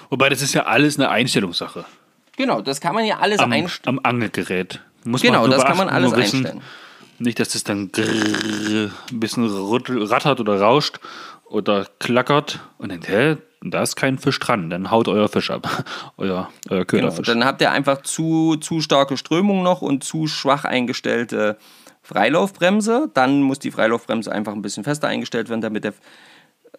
Wobei 0.10 0.30
das 0.30 0.42
ist 0.42 0.54
ja 0.54 0.66
alles 0.66 0.98
eine 0.98 1.10
Einstellungssache. 1.10 1.86
Genau, 2.38 2.62
das 2.62 2.80
kann 2.80 2.96
man 2.96 3.04
ja 3.06 3.18
alles 3.20 3.40
Am, 3.40 3.52
einstellen. 3.52 3.98
am 3.98 4.06
Angelgerät. 4.06 4.80
Muss 5.04 5.22
Genau, 5.22 5.46
nur 5.46 5.56
das 5.56 5.66
kann 5.66 5.78
man 5.78 5.90
alles 5.90 6.16
wissen, 6.16 6.38
einstellen. 6.46 6.62
Nicht, 7.20 7.40
dass 7.40 7.50
das 7.50 7.64
dann 7.64 7.92
grrrr, 7.92 8.92
ein 9.12 9.20
bisschen 9.20 9.46
rattert 10.06 10.40
oder 10.40 10.62
rauscht 10.62 11.00
oder 11.50 11.88
klackert 12.00 12.60
und 12.78 12.92
dann, 12.92 13.02
hä, 13.02 13.38
da 13.62 13.82
ist 13.82 13.96
kein 13.96 14.20
Fisch 14.20 14.40
dran. 14.40 14.70
Dann 14.70 14.92
haut 14.92 15.08
euer 15.08 15.28
Fisch 15.28 15.50
ab. 15.50 15.84
euer, 16.18 16.50
euer 16.70 16.86
Genau, 16.86 16.86
Köderfisch. 16.86 17.26
dann 17.26 17.44
habt 17.44 17.60
ihr 17.62 17.72
einfach 17.72 18.04
zu, 18.04 18.56
zu 18.58 18.82
starke 18.82 19.18
Strömung 19.18 19.64
noch 19.64 19.82
und 19.82 20.04
zu 20.04 20.28
schwach 20.28 20.64
eingestellte 20.64 21.58
Freilaufbremse. 22.04 23.10
Dann 23.14 23.42
muss 23.42 23.58
die 23.60 23.72
Freilaufbremse 23.72 24.32
einfach 24.32 24.54
ein 24.54 24.62
bisschen 24.62 24.84
fester 24.84 25.08
eingestellt 25.08 25.50
werden, 25.50 25.62
damit 25.62 25.84
der 25.86 25.94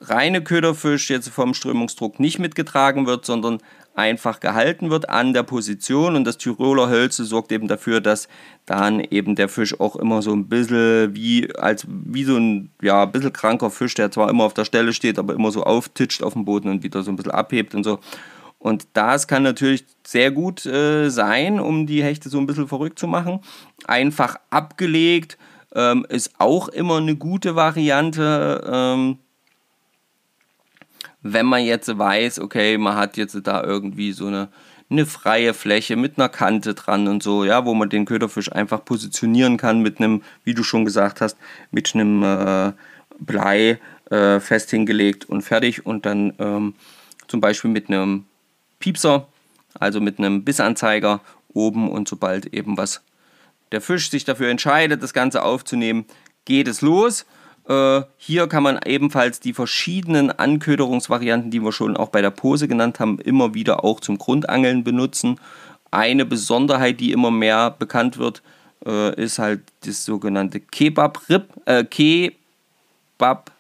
reine 0.01 0.43
Köderfisch 0.43 1.11
jetzt 1.11 1.29
vom 1.31 1.55
Strömungsdruck 1.55 2.21
nicht 2.21 2.39
mitgetragen 2.39 3.07
wird, 3.07 3.25
sondern 3.27 3.59
einfach 3.99 4.39
gehalten 4.39 4.91
wird 4.91 5.11
an 5.11 5.33
der 5.33 5.43
Position 5.43 6.15
und 6.15 6.25
das 6.25 6.39
Tiroler 6.39 6.89
Hölze 6.89 7.25
sorgt 7.25 7.51
eben 7.51 7.67
dafür, 7.67 8.01
dass 8.01 8.29
dann 8.65 9.01
eben 9.01 9.35
der 9.35 9.49
Fisch 9.49 9.79
auch 9.81 9.97
immer 9.97 10.23
so 10.23 10.33
ein 10.33 10.49
bisschen 10.49 11.17
wie 11.17 11.53
als 11.57 11.85
wie 11.89 12.23
so 12.23 12.37
ein 12.37 12.71
ja 12.81 13.05
bisschen 13.07 13.33
kranker 13.33 13.71
Fisch, 13.71 13.95
der 13.95 14.13
zwar 14.13 14.31
immer 14.31 14.45
auf 14.45 14.55
der 14.55 14.65
Stelle 14.65 14.93
steht, 14.93 15.19
aber 15.19 15.35
immer 15.35 15.51
so 15.51 15.65
auftitscht 15.65 16.23
auf 16.23 16.35
dem 16.35 16.45
Boden 16.45 16.69
und 16.71 16.85
wieder 16.85 17.03
so 17.03 17.11
ein 17.11 17.17
bisschen 17.17 17.33
abhebt 17.33 17.75
und 17.75 17.83
so. 17.83 17.99
Und 18.61 18.87
das 18.93 19.27
kann 19.27 19.43
natürlich 19.43 19.85
sehr 20.07 20.31
gut 20.31 20.65
äh, 20.65 21.11
sein, 21.11 21.59
um 21.59 21.87
die 21.87 22.03
Hechte 22.03 22.29
so 22.29 22.39
ein 22.39 22.47
bisschen 22.47 22.69
verrückt 22.69 22.99
zu 22.99 23.09
machen. 23.09 23.41
Einfach 23.87 24.37
abgelegt 24.51 25.39
ähm, 25.75 26.07
ist 26.09 26.33
auch 26.39 26.69
immer 26.69 26.99
eine 26.99 27.17
gute 27.17 27.57
Variante. 27.57 28.65
Ähm, 28.65 29.19
wenn 31.23 31.47
man 31.47 31.65
jetzt 31.65 31.97
weiß, 31.97 32.41
okay, 32.41 32.79
man 32.79 32.97
hat 32.97 33.17
jetzt 33.17 33.39
da 33.45 33.63
irgendwie 33.63 34.13
so 34.13 34.27
eine, 34.27 34.49
eine 34.91 35.07
freie 35.07 35.55
Fläche 35.55 35.97
mit 35.97 36.19
einer 36.19 36.29
Kante 36.29 36.75
dran 36.75 37.09
und 37.09 37.23
so, 37.23 37.45
ja, 37.45 37.65
wo 37.65 37.75
man 37.75 37.91
den 37.91 38.05
Köderfisch 38.05 38.53
einfach 38.53 38.85
positionieren 38.85 39.57
kann 39.57 39.81
mit 39.81 39.99
einem, 39.99 40.23
wie 40.45 40.55
du 40.55 40.63
schon 40.63 40.85
gesagt 40.85 41.21
hast, 41.21 41.37
mit 41.71 41.95
einem 41.95 42.23
äh, 42.23 42.73
Blei 43.19 43.81
äh, 44.11 44.41
fest 44.41 44.71
hingelegt 44.71 45.29
und 45.29 45.43
fertig 45.43 45.85
und 45.85 46.07
dann 46.07 46.33
ähm, 46.39 46.75
zum 47.27 47.41
Beispiel 47.41 47.71
mit 47.71 47.89
einem 47.89 48.25
Piepser, 48.79 49.27
also 49.79 50.01
mit 50.01 50.19
einem 50.19 50.45
Bissanzeiger 50.45 51.21
oben 51.53 51.91
und 51.91 52.09
sobald 52.09 52.47
eben 52.55 52.77
was 52.77 53.03
der 53.73 53.81
Fisch 53.81 54.09
sich 54.11 54.25
dafür 54.25 54.49
entscheidet, 54.49 55.03
das 55.03 55.13
Ganze 55.13 55.43
aufzunehmen, 55.43 56.07
geht 56.45 56.69
es 56.69 56.81
los 56.81 57.27
hier 58.17 58.47
kann 58.47 58.63
man 58.63 58.81
ebenfalls 58.87 59.41
die 59.41 59.53
verschiedenen 59.53 60.31
Anköderungsvarianten, 60.31 61.51
die 61.51 61.61
wir 61.61 61.73
schon 61.73 61.99
auch 61.99 62.09
bei 62.09 62.23
der 62.23 62.31
Pose 62.31 62.67
genannt 62.67 62.99
haben, 62.99 63.19
immer 63.19 63.53
wieder 63.53 63.85
auch 63.85 64.01
zum 64.01 64.17
Grundangeln 64.17 64.85
benutzen. 64.85 65.39
Eine 65.91 66.25
Besonderheit, 66.25 66.99
die 66.99 67.13
immer 67.13 67.31
mehr 67.31 67.71
bekannt 67.71 68.17
wird, 68.17 68.43
äh, 68.87 69.15
ist 69.23 69.39
halt 69.39 69.61
das 69.85 70.05
sogenannte 70.05 70.61
Kebab-Rig, 70.61 71.43
äh, 71.67 71.85
Kebab 71.85 73.51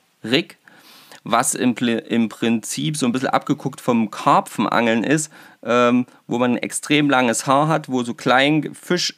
was 1.25 1.55
im, 1.55 1.75
im, 1.77 2.31
Prinzip 2.31 2.97
so 2.97 3.05
ein 3.05 3.13
bisschen 3.13 3.29
abgeguckt 3.29 3.83
vom 3.83 4.11
Karpfenangeln 4.11 5.05
ist, 5.05 5.31
ähm, 5.63 6.07
wo 6.27 6.39
man 6.39 6.53
ein 6.53 6.59
extrem 6.59 7.11
langes 7.11 7.47
Haar 7.47 7.69
hat, 7.69 7.91
wo 7.91 8.03
so 8.03 8.15
klein 8.15 8.75
Fisch 8.75 9.15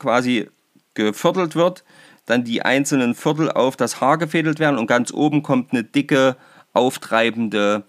quasi 0.00 0.48
geviertelt 0.94 1.54
wird 1.54 1.84
dann 2.26 2.44
die 2.44 2.62
einzelnen 2.62 3.14
Viertel 3.14 3.50
auf 3.50 3.76
das 3.76 4.00
Haar 4.00 4.18
gefädelt 4.18 4.58
werden 4.58 4.78
und 4.78 4.86
ganz 4.86 5.12
oben 5.12 5.42
kommt 5.42 5.72
eine 5.72 5.84
dicke, 5.84 6.36
auftreibende, 6.72 7.84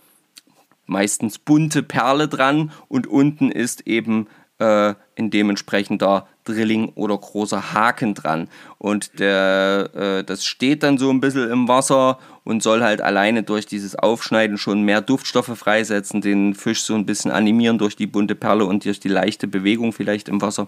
meistens 0.85 1.39
bunte 1.39 1.83
Perle 1.83 2.27
dran 2.27 2.71
und 2.87 3.07
unten 3.07 3.51
ist 3.51 3.87
eben 3.87 4.27
äh, 4.59 4.93
ein 5.17 5.31
dementsprechender 5.31 6.27
Drilling 6.43 6.89
oder 6.95 7.17
großer 7.17 7.73
Haken 7.73 8.13
dran. 8.13 8.47
Und 8.77 9.19
der, 9.19 9.89
äh, 9.93 10.23
das 10.23 10.45
steht 10.45 10.83
dann 10.83 10.97
so 10.97 11.09
ein 11.09 11.19
bisschen 11.19 11.49
im 11.49 11.67
Wasser 11.67 12.19
und 12.43 12.61
soll 12.61 12.83
halt 12.83 13.01
alleine 13.01 13.43
durch 13.43 13.65
dieses 13.65 13.95
Aufschneiden 13.95 14.57
schon 14.57 14.83
mehr 14.83 15.01
Duftstoffe 15.01 15.57
freisetzen, 15.57 16.21
den 16.21 16.53
Fisch 16.53 16.83
so 16.83 16.93
ein 16.93 17.05
bisschen 17.05 17.31
animieren 17.31 17.77
durch 17.77 17.95
die 17.95 18.07
bunte 18.07 18.35
Perle 18.35 18.65
und 18.65 18.85
durch 18.85 18.99
die 18.99 19.09
leichte 19.09 19.47
Bewegung 19.47 19.91
vielleicht 19.91 20.29
im 20.29 20.41
Wasser. 20.41 20.67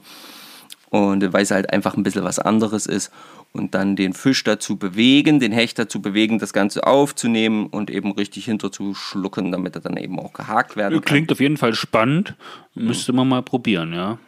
Und 0.90 1.34
weil 1.34 1.44
es 1.44 1.52
halt 1.52 1.72
einfach 1.72 1.96
ein 1.96 2.04
bisschen 2.04 2.24
was 2.24 2.40
anderes 2.40 2.86
ist 2.86 3.12
und 3.54 3.74
dann 3.74 3.96
den 3.96 4.14
Fisch 4.14 4.44
dazu 4.44 4.78
bewegen, 4.78 5.40
den 5.40 5.52
Hecht 5.52 5.80
dazu 5.80 6.02
bewegen, 6.02 6.40
das 6.40 6.54
Ganze 6.54 6.86
aufzunehmen 6.86 7.68
und 7.68 7.90
eben 7.90 8.12
richtig 8.12 8.46
hinterzuschlucken, 8.46 9.52
damit 9.52 9.76
er 9.76 9.82
dann 9.82 9.98
eben 9.98 10.20
auch 10.20 10.34
gehakt 10.34 10.76
werden 10.76 11.02
kann. 11.02 11.06
Klingt 11.06 11.32
auf 11.32 11.40
jeden 11.40 11.58
Fall 11.58 11.74
spannend. 11.74 12.36
Müsste 12.76 13.14
man 13.14 13.28
mal 13.28 13.42
probieren, 13.42 13.94
ja. 13.94 14.20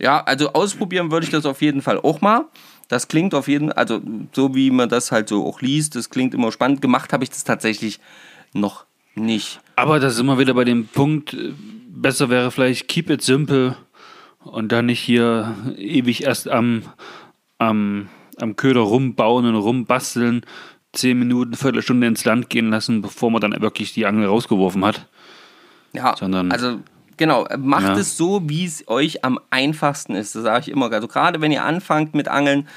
Ja, 0.00 0.24
also 0.24 0.52
ausprobieren 0.52 1.12
würde 1.12 1.24
ich 1.24 1.30
das 1.30 1.46
auf 1.46 1.62
jeden 1.62 1.82
Fall 1.82 1.98
auch 2.00 2.20
mal. 2.20 2.46
Das 2.88 3.08
klingt 3.08 3.34
auf 3.34 3.48
jeden 3.48 3.68
Fall, 3.68 3.78
also 3.78 4.00
so 4.32 4.54
wie 4.54 4.70
man 4.70 4.88
das 4.88 5.12
halt 5.12 5.28
so 5.28 5.46
auch 5.46 5.60
liest, 5.60 5.94
das 5.94 6.10
klingt 6.10 6.34
immer 6.34 6.50
spannend. 6.50 6.82
Gemacht 6.82 7.12
habe 7.12 7.24
ich 7.24 7.30
das 7.30 7.44
tatsächlich 7.44 8.00
noch 8.52 8.84
nicht. 9.14 9.60
Aber 9.76 10.00
das 10.00 10.14
ist 10.14 10.20
immer 10.20 10.38
wieder 10.38 10.54
bei 10.54 10.64
dem 10.64 10.86
Punkt, 10.86 11.34
äh, 11.34 11.52
besser 11.88 12.28
wäre 12.28 12.50
vielleicht 12.50 12.88
keep 12.88 13.08
it 13.10 13.22
simple 13.22 13.76
und 14.40 14.72
dann 14.72 14.86
nicht 14.86 15.00
hier 15.00 15.54
ewig 15.78 16.24
erst 16.24 16.48
am, 16.48 16.82
am 17.58 18.08
am 18.38 18.56
Köder 18.56 18.80
rumbauen 18.80 19.46
und 19.46 19.54
rumbasteln, 19.54 20.44
zehn 20.92 21.18
Minuten, 21.18 21.54
Viertelstunde 21.54 22.06
ins 22.06 22.24
Land 22.24 22.50
gehen 22.50 22.70
lassen, 22.70 23.02
bevor 23.02 23.30
man 23.30 23.40
dann 23.40 23.60
wirklich 23.60 23.92
die 23.92 24.06
Angel 24.06 24.26
rausgeworfen 24.26 24.84
hat. 24.84 25.06
Ja, 25.92 26.16
Sondern, 26.16 26.50
also 26.50 26.80
genau, 27.16 27.46
macht 27.58 27.84
ja. 27.84 27.96
es 27.96 28.16
so, 28.16 28.48
wie 28.48 28.64
es 28.64 28.88
euch 28.88 29.24
am 29.24 29.38
einfachsten 29.50 30.14
ist. 30.14 30.34
Das 30.34 30.42
sage 30.42 30.62
ich 30.62 30.68
immer. 30.70 30.90
Also 30.92 31.08
gerade 31.08 31.40
wenn 31.40 31.52
ihr 31.52 31.64
anfangt 31.64 32.14
mit 32.14 32.28
Angeln, 32.28 32.68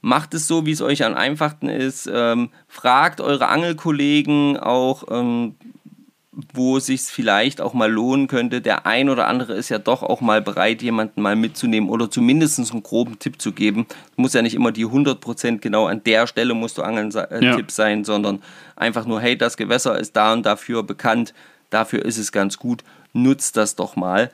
macht 0.00 0.34
es 0.34 0.46
so, 0.46 0.64
wie 0.64 0.72
es 0.72 0.80
euch 0.80 1.04
am 1.04 1.14
einfachsten 1.14 1.68
ist. 1.68 2.08
Ähm, 2.12 2.50
fragt 2.68 3.20
eure 3.20 3.48
Angelkollegen 3.48 4.56
auch, 4.56 5.04
ähm, 5.10 5.56
wo 6.52 6.76
es 6.76 6.86
sich 6.86 7.02
vielleicht 7.02 7.60
auch 7.60 7.74
mal 7.74 7.90
lohnen 7.90 8.28
könnte. 8.28 8.60
Der 8.60 8.86
ein 8.86 9.08
oder 9.08 9.26
andere 9.26 9.54
ist 9.54 9.68
ja 9.68 9.78
doch 9.78 10.02
auch 10.02 10.20
mal 10.20 10.40
bereit, 10.40 10.82
jemanden 10.82 11.20
mal 11.20 11.34
mitzunehmen 11.34 11.90
oder 11.90 12.10
zumindest 12.10 12.58
einen 12.58 12.82
groben 12.82 13.18
Tipp 13.18 13.42
zu 13.42 13.52
geben. 13.52 13.86
Muss 14.16 14.34
ja 14.34 14.42
nicht 14.42 14.54
immer 14.54 14.70
die 14.70 14.86
100% 14.86 15.58
genau 15.58 15.86
an 15.86 16.02
der 16.04 16.26
Stelle 16.26 16.54
musst 16.54 16.78
du 16.78 16.82
angeln 16.82 17.12
äh, 17.14 17.44
ja. 17.44 17.56
Tipp 17.56 17.70
sein, 17.70 18.04
sondern 18.04 18.42
einfach 18.76 19.04
nur, 19.04 19.20
hey, 19.20 19.36
das 19.36 19.56
Gewässer 19.56 19.98
ist 19.98 20.14
da 20.16 20.32
und 20.32 20.46
dafür 20.46 20.84
bekannt, 20.84 21.34
dafür 21.70 22.04
ist 22.04 22.18
es 22.18 22.30
ganz 22.30 22.58
gut, 22.58 22.84
nutzt 23.12 23.56
das 23.56 23.74
doch 23.74 23.96
mal. 23.96 24.30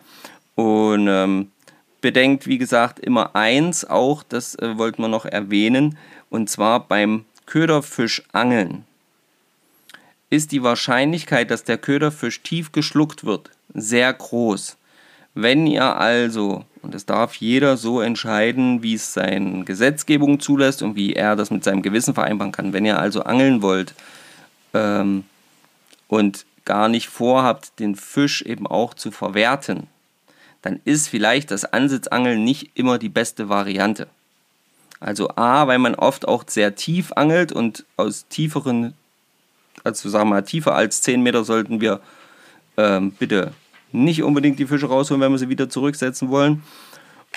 Und 0.57 1.09
ähm, 1.09 1.50
bedenkt, 2.02 2.46
wie 2.46 2.59
gesagt, 2.59 3.00
immer 3.00 3.34
eins 3.34 3.88
auch, 3.88 4.22
das 4.22 4.55
äh, 4.57 4.76
wollten 4.76 5.00
wir 5.00 5.09
noch 5.09 5.24
erwähnen, 5.24 5.96
und 6.28 6.50
zwar 6.50 6.86
beim 6.86 7.24
Köderfischangeln 7.46 8.84
ist 10.35 10.53
die 10.53 10.62
Wahrscheinlichkeit, 10.62 11.51
dass 11.51 11.64
der 11.64 11.78
Köderfisch 11.78 12.43
tief 12.43 12.72
geschluckt 12.72 13.24
wird, 13.24 13.51
sehr 13.72 14.12
groß. 14.12 14.76
Wenn 15.35 15.66
ihr 15.66 15.97
also, 15.97 16.64
und 16.82 16.95
das 16.95 17.07
darf 17.07 17.37
jeder 17.37 17.76
so 17.76 18.01
entscheiden, 18.01 18.82
wie 18.82 18.95
es 18.95 19.14
seine 19.14 19.64
Gesetzgebung 19.64 20.41
zulässt 20.41 20.82
und 20.82 20.97
wie 20.97 21.14
er 21.14 21.37
das 21.37 21.51
mit 21.51 21.64
seinem 21.64 21.82
Gewissen 21.82 22.14
vereinbaren 22.14 22.53
kann, 22.53 22.72
wenn 22.72 22.85
ihr 22.85 22.99
also 22.99 23.22
angeln 23.22 23.62
wollt 23.62 23.95
ähm, 24.74 25.24
und 26.09 26.45
gar 26.64 26.89
nicht 26.89 27.09
vorhabt, 27.09 27.78
den 27.78 27.95
Fisch 27.95 28.43
eben 28.43 28.66
auch 28.66 28.95
zu 28.95 29.11
verwerten, 29.11 29.89
dann 30.62 30.80
ist 30.85 31.09
vielleicht 31.09 31.51
das 31.51 31.64
Ansitzangeln 31.64 32.43
nicht 32.43 32.70
immer 32.74 32.99
die 32.99 33.09
beste 33.09 33.49
Variante. 33.49 34.07
Also 35.01 35.30
A, 35.37 35.66
weil 35.66 35.78
man 35.78 35.95
oft 35.95 36.26
auch 36.26 36.45
sehr 36.47 36.74
tief 36.74 37.12
angelt 37.12 37.53
und 37.53 37.85
aus 37.97 38.26
tieferen 38.28 38.95
also 39.85 40.09
sagen 40.09 40.28
wir 40.28 40.37
mal, 40.37 40.43
tiefer 40.43 40.74
als 40.74 41.03
10 41.03 41.22
Meter 41.22 41.45
sollten 41.45 41.80
wir 41.80 42.01
ähm, 42.76 43.12
bitte 43.12 43.53
nicht 43.93 44.22
unbedingt 44.22 44.59
die 44.59 44.66
Fische 44.66 44.87
rausholen, 44.87 45.20
wenn 45.20 45.30
wir 45.30 45.39
sie 45.39 45.49
wieder 45.49 45.68
zurücksetzen 45.68 46.30
wollen. 46.30 46.62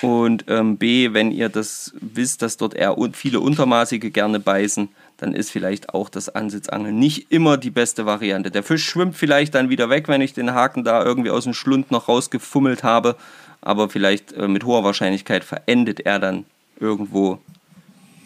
Und 0.02 0.46
ähm, 0.48 0.78
B, 0.78 1.14
wenn 1.14 1.32
ihr 1.32 1.50
das 1.50 1.94
wisst, 2.00 2.42
dass 2.42 2.58
dort 2.58 2.76
eher 2.76 2.96
viele 3.14 3.40
Untermaßige 3.40 4.12
gerne 4.12 4.40
beißen, 4.40 4.90
dann 5.18 5.34
ist 5.34 5.50
vielleicht 5.50 5.90
auch 5.90 6.10
das 6.10 6.30
Ansitzangeln 6.30 6.98
nicht 6.98 7.32
immer 7.32 7.58
die 7.58 7.72
beste 7.72 8.06
Variante. 8.06 8.52
Der 8.52 8.64
Fisch 8.64 8.86
schwimmt 8.86 9.16
vielleicht 9.16 9.56
dann 9.56 9.70
wieder 9.70 9.90
weg, 9.90 10.08
wenn 10.08 10.22
ich 10.22 10.34
den 10.34 10.54
Haken 10.54 10.84
da 10.84 11.04
irgendwie 11.04 11.32
aus 11.32 11.46
dem 11.46 11.54
Schlund 11.54 11.90
noch 11.90 12.08
rausgefummelt 12.08 12.84
habe, 12.84 13.16
aber 13.62 13.90
vielleicht 13.90 14.34
äh, 14.34 14.48
mit 14.48 14.66
hoher 14.66 14.84
Wahrscheinlichkeit 14.84 15.44
verendet 15.44 16.02
er 16.02 16.20
dann 16.20 16.46
irgendwo 16.80 17.40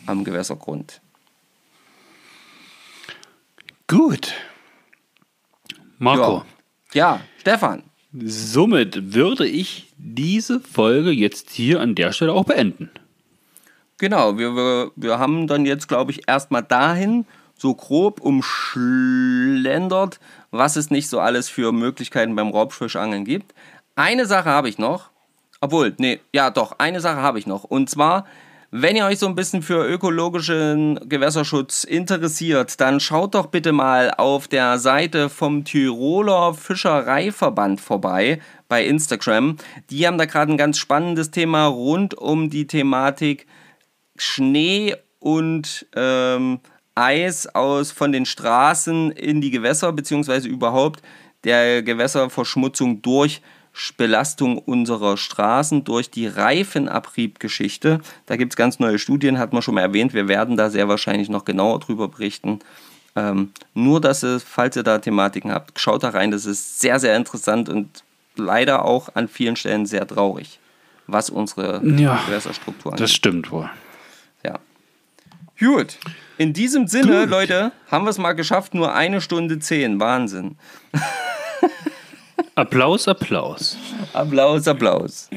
am 0.05 0.25
Gewässergrund. 0.25 0.99
Gut. 3.91 4.31
Marco. 5.99 6.45
Ja. 6.93 7.15
ja, 7.15 7.21
Stefan. 7.41 7.83
Somit 8.23 9.13
würde 9.13 9.45
ich 9.45 9.91
diese 9.97 10.61
Folge 10.61 11.11
jetzt 11.11 11.49
hier 11.49 11.81
an 11.81 11.93
der 11.95 12.13
Stelle 12.13 12.31
auch 12.31 12.45
beenden. 12.45 12.89
Genau, 13.97 14.37
wir, 14.37 14.55
wir, 14.55 14.91
wir 14.95 15.19
haben 15.19 15.45
dann 15.45 15.65
jetzt, 15.65 15.89
glaube 15.89 16.11
ich, 16.11 16.21
erstmal 16.25 16.63
dahin 16.63 17.25
so 17.57 17.75
grob 17.75 18.21
umschlendert, 18.21 20.21
was 20.51 20.77
es 20.77 20.89
nicht 20.89 21.09
so 21.09 21.19
alles 21.19 21.49
für 21.49 21.73
Möglichkeiten 21.73 22.33
beim 22.33 22.51
Raubfischangeln 22.51 23.25
gibt. 23.25 23.53
Eine 23.95 24.25
Sache 24.25 24.49
habe 24.49 24.69
ich 24.69 24.77
noch. 24.77 25.09
Obwohl, 25.59 25.93
nee, 25.97 26.21
ja 26.33 26.49
doch, 26.49 26.79
eine 26.79 27.01
Sache 27.01 27.21
habe 27.21 27.39
ich 27.39 27.45
noch. 27.45 27.65
Und 27.65 27.89
zwar 27.89 28.25
wenn 28.73 28.95
ihr 28.95 29.05
euch 29.05 29.19
so 29.19 29.27
ein 29.27 29.35
bisschen 29.35 29.61
für 29.61 29.85
ökologischen 29.85 30.97
Gewässerschutz 31.09 31.83
interessiert, 31.83 32.79
dann 32.79 33.01
schaut 33.01 33.35
doch 33.35 33.47
bitte 33.47 33.73
mal 33.73 34.11
auf 34.11 34.47
der 34.47 34.79
Seite 34.79 35.27
vom 35.27 35.65
Tiroler 35.65 36.53
Fischereiverband 36.53 37.81
vorbei 37.81 38.39
bei 38.69 38.85
Instagram. 38.85 39.57
Die 39.89 40.07
haben 40.07 40.17
da 40.17 40.23
gerade 40.23 40.53
ein 40.53 40.57
ganz 40.57 40.77
spannendes 40.77 41.31
Thema 41.31 41.65
rund 41.65 42.13
um 42.13 42.49
die 42.49 42.65
Thematik 42.65 43.45
Schnee 44.15 44.95
und 45.19 45.85
ähm, 45.93 46.61
Eis 46.95 47.47
aus 47.47 47.91
von 47.91 48.13
den 48.13 48.25
Straßen 48.25 49.11
in 49.11 49.41
die 49.41 49.51
Gewässer, 49.51 49.91
beziehungsweise 49.91 50.47
überhaupt 50.47 51.01
der 51.43 51.83
Gewässerverschmutzung 51.83 53.01
durch 53.01 53.41
Belastung 53.97 54.57
unserer 54.57 55.17
Straßen 55.17 55.83
durch 55.83 56.09
die 56.09 56.27
Reifenabriebgeschichte. 56.27 58.01
Da 58.25 58.35
gibt 58.35 58.53
es 58.53 58.57
ganz 58.57 58.79
neue 58.79 58.99
Studien, 58.99 59.39
hat 59.39 59.53
man 59.53 59.61
schon 59.61 59.75
mal 59.75 59.81
erwähnt. 59.81 60.13
Wir 60.13 60.27
werden 60.27 60.57
da 60.57 60.69
sehr 60.69 60.87
wahrscheinlich 60.87 61.29
noch 61.29 61.45
genauer 61.45 61.79
drüber 61.79 62.07
berichten. 62.07 62.59
Ähm, 63.15 63.51
nur, 63.73 64.01
dass 64.01 64.23
ihr, 64.23 64.39
falls 64.39 64.75
ihr 64.75 64.83
da 64.83 64.99
Thematiken 64.99 65.51
habt, 65.51 65.79
schaut 65.79 66.03
da 66.03 66.09
rein. 66.09 66.31
Das 66.31 66.45
ist 66.45 66.79
sehr, 66.79 66.99
sehr 66.99 67.15
interessant 67.15 67.69
und 67.69 68.03
leider 68.35 68.85
auch 68.85 69.09
an 69.15 69.27
vielen 69.27 69.55
Stellen 69.55 69.85
sehr 69.85 70.07
traurig, 70.07 70.59
was 71.07 71.29
unsere 71.29 71.81
Ja, 71.85 72.21
Gewässerstruktur 72.25 72.95
Das 72.95 73.11
stimmt 73.11 73.51
wohl. 73.51 73.69
Ja. 74.45 74.59
Gut. 75.59 75.97
In 76.37 76.53
diesem 76.53 76.87
Sinne, 76.87 77.21
Gut. 77.21 77.29
Leute, 77.29 77.71
haben 77.89 78.05
wir 78.05 78.09
es 78.09 78.17
mal 78.17 78.33
geschafft. 78.33 78.73
Nur 78.73 78.93
eine 78.93 79.21
Stunde 79.21 79.59
zehn. 79.59 79.99
Wahnsinn. 79.99 80.57
Applaus, 82.55 83.07
Applaus. 83.07 83.77
Applaus, 84.13 84.67
Applaus. 84.67 85.29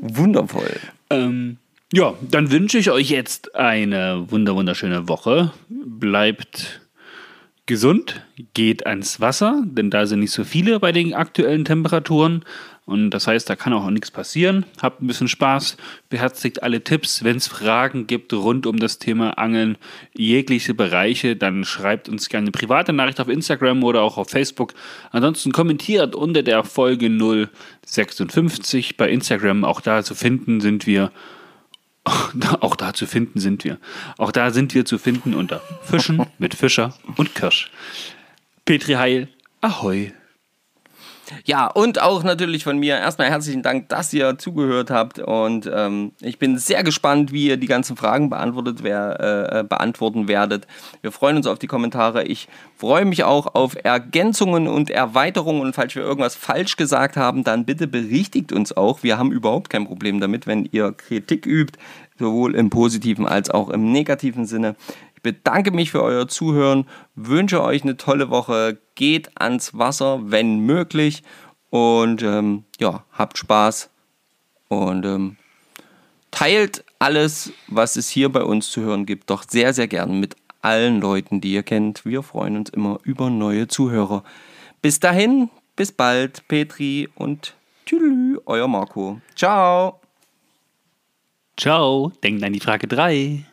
Wundervoll. 0.00 0.76
Ähm, 1.10 1.58
ja, 1.92 2.14
dann 2.20 2.50
wünsche 2.50 2.78
ich 2.78 2.90
euch 2.90 3.08
jetzt 3.10 3.54
eine 3.54 4.26
wunder 4.30 4.54
wunderschöne 4.54 5.08
Woche. 5.08 5.52
Bleibt 5.68 6.80
gesund, 7.68 8.26
geht 8.54 8.86
ans 8.86 9.20
Wasser, 9.20 9.62
denn 9.64 9.90
da 9.90 10.06
sind 10.06 10.20
nicht 10.20 10.32
so 10.32 10.42
viele 10.42 10.80
bei 10.80 10.90
den 10.90 11.14
aktuellen 11.14 11.64
Temperaturen. 11.64 12.44
Und 12.86 13.10
das 13.10 13.26
heißt, 13.26 13.48
da 13.50 13.54
kann 13.54 13.74
auch 13.74 13.88
nichts 13.90 14.10
passieren. 14.10 14.64
Habt 14.80 15.02
ein 15.02 15.06
bisschen 15.06 15.28
Spaß, 15.28 15.76
beherzigt 16.08 16.62
alle 16.62 16.82
Tipps. 16.82 17.22
Wenn 17.22 17.36
es 17.36 17.46
Fragen 17.46 18.06
gibt 18.06 18.32
rund 18.32 18.66
um 18.66 18.78
das 18.78 18.98
Thema 18.98 19.36
Angeln, 19.36 19.76
jegliche 20.14 20.72
Bereiche, 20.72 21.36
dann 21.36 21.64
schreibt 21.64 22.08
uns 22.08 22.30
gerne 22.30 22.46
eine 22.46 22.52
private 22.52 22.94
Nachricht 22.94 23.20
auf 23.20 23.28
Instagram 23.28 23.84
oder 23.84 24.00
auch 24.00 24.16
auf 24.16 24.30
Facebook. 24.30 24.72
Ansonsten 25.10 25.52
kommentiert 25.52 26.14
unter 26.14 26.42
der 26.42 26.64
Folge 26.64 27.10
056 27.84 28.96
bei 28.96 29.10
Instagram. 29.10 29.64
Auch 29.64 29.82
da 29.82 30.02
zu 30.02 30.14
finden 30.14 30.62
sind 30.62 30.86
wir 30.86 31.12
auch 32.60 32.76
da 32.76 32.94
zu 32.94 33.06
finden 33.06 33.40
sind 33.40 33.64
wir. 33.64 33.78
Auch 34.16 34.32
da 34.32 34.50
sind 34.50 34.74
wir 34.74 34.84
zu 34.84 34.98
finden 34.98 35.34
unter 35.34 35.60
Fischen 35.82 36.26
mit 36.38 36.54
Fischer 36.54 36.94
und 37.16 37.34
Kirsch. 37.34 37.70
Petri 38.64 38.94
Heil, 38.94 39.28
Ahoi. 39.60 40.12
Ja, 41.44 41.66
und 41.66 42.00
auch 42.00 42.22
natürlich 42.22 42.64
von 42.64 42.78
mir 42.78 42.96
erstmal 42.96 43.28
herzlichen 43.28 43.62
Dank, 43.62 43.88
dass 43.88 44.12
ihr 44.12 44.38
zugehört 44.38 44.90
habt. 44.90 45.18
Und 45.18 45.70
ähm, 45.72 46.12
ich 46.20 46.38
bin 46.38 46.58
sehr 46.58 46.82
gespannt, 46.82 47.32
wie 47.32 47.46
ihr 47.46 47.56
die 47.56 47.66
ganzen 47.66 47.96
Fragen 47.96 48.30
beantwortet 48.30 48.78
wer, 48.82 49.50
äh, 49.50 49.64
beantworten 49.64 50.28
werdet. 50.28 50.66
Wir 51.02 51.12
freuen 51.12 51.36
uns 51.36 51.46
auf 51.46 51.58
die 51.58 51.66
Kommentare. 51.66 52.24
Ich 52.24 52.48
freue 52.76 53.04
mich 53.04 53.24
auch 53.24 53.54
auf 53.54 53.76
Ergänzungen 53.82 54.68
und 54.68 54.90
Erweiterungen. 54.90 55.62
Und 55.62 55.74
falls 55.74 55.94
wir 55.94 56.02
irgendwas 56.02 56.34
falsch 56.34 56.76
gesagt 56.76 57.16
haben, 57.16 57.44
dann 57.44 57.64
bitte 57.64 57.86
berichtigt 57.86 58.52
uns 58.52 58.76
auch. 58.76 59.02
Wir 59.02 59.18
haben 59.18 59.32
überhaupt 59.32 59.70
kein 59.70 59.86
Problem 59.86 60.20
damit, 60.20 60.46
wenn 60.46 60.68
ihr 60.70 60.92
Kritik 60.92 61.46
übt, 61.46 61.78
sowohl 62.18 62.54
im 62.54 62.70
positiven 62.70 63.26
als 63.26 63.50
auch 63.50 63.70
im 63.70 63.92
negativen 63.92 64.46
Sinne. 64.46 64.76
Ich 65.18 65.22
bedanke 65.22 65.72
mich 65.72 65.90
für 65.90 66.00
euer 66.04 66.28
Zuhören, 66.28 66.86
wünsche 67.16 67.60
euch 67.60 67.82
eine 67.82 67.96
tolle 67.96 68.30
Woche, 68.30 68.78
geht 68.94 69.40
ans 69.40 69.76
Wasser, 69.76 70.20
wenn 70.30 70.60
möglich 70.60 71.24
und 71.70 72.22
ähm, 72.22 72.62
ja, 72.78 73.02
habt 73.10 73.36
Spaß 73.36 73.90
und 74.68 75.04
ähm, 75.04 75.36
teilt 76.30 76.84
alles, 77.00 77.52
was 77.66 77.96
es 77.96 78.08
hier 78.08 78.28
bei 78.28 78.44
uns 78.44 78.70
zu 78.70 78.80
hören 78.82 79.06
gibt, 79.06 79.28
doch 79.28 79.42
sehr, 79.42 79.74
sehr 79.74 79.88
gern 79.88 80.20
mit 80.20 80.36
allen 80.62 81.00
Leuten, 81.00 81.40
die 81.40 81.52
ihr 81.52 81.64
kennt. 81.64 82.04
Wir 82.04 82.22
freuen 82.22 82.56
uns 82.56 82.70
immer 82.70 83.00
über 83.02 83.28
neue 83.28 83.66
Zuhörer. 83.66 84.22
Bis 84.82 85.00
dahin, 85.00 85.50
bis 85.74 85.90
bald, 85.90 86.46
Petri 86.46 87.08
und 87.16 87.56
tschüss, 87.86 88.38
euer 88.46 88.68
Marco. 88.68 89.20
Ciao. 89.34 89.98
Ciao, 91.56 92.12
denkt 92.22 92.44
an 92.44 92.52
die 92.52 92.60
Frage 92.60 92.86
3. 92.86 93.44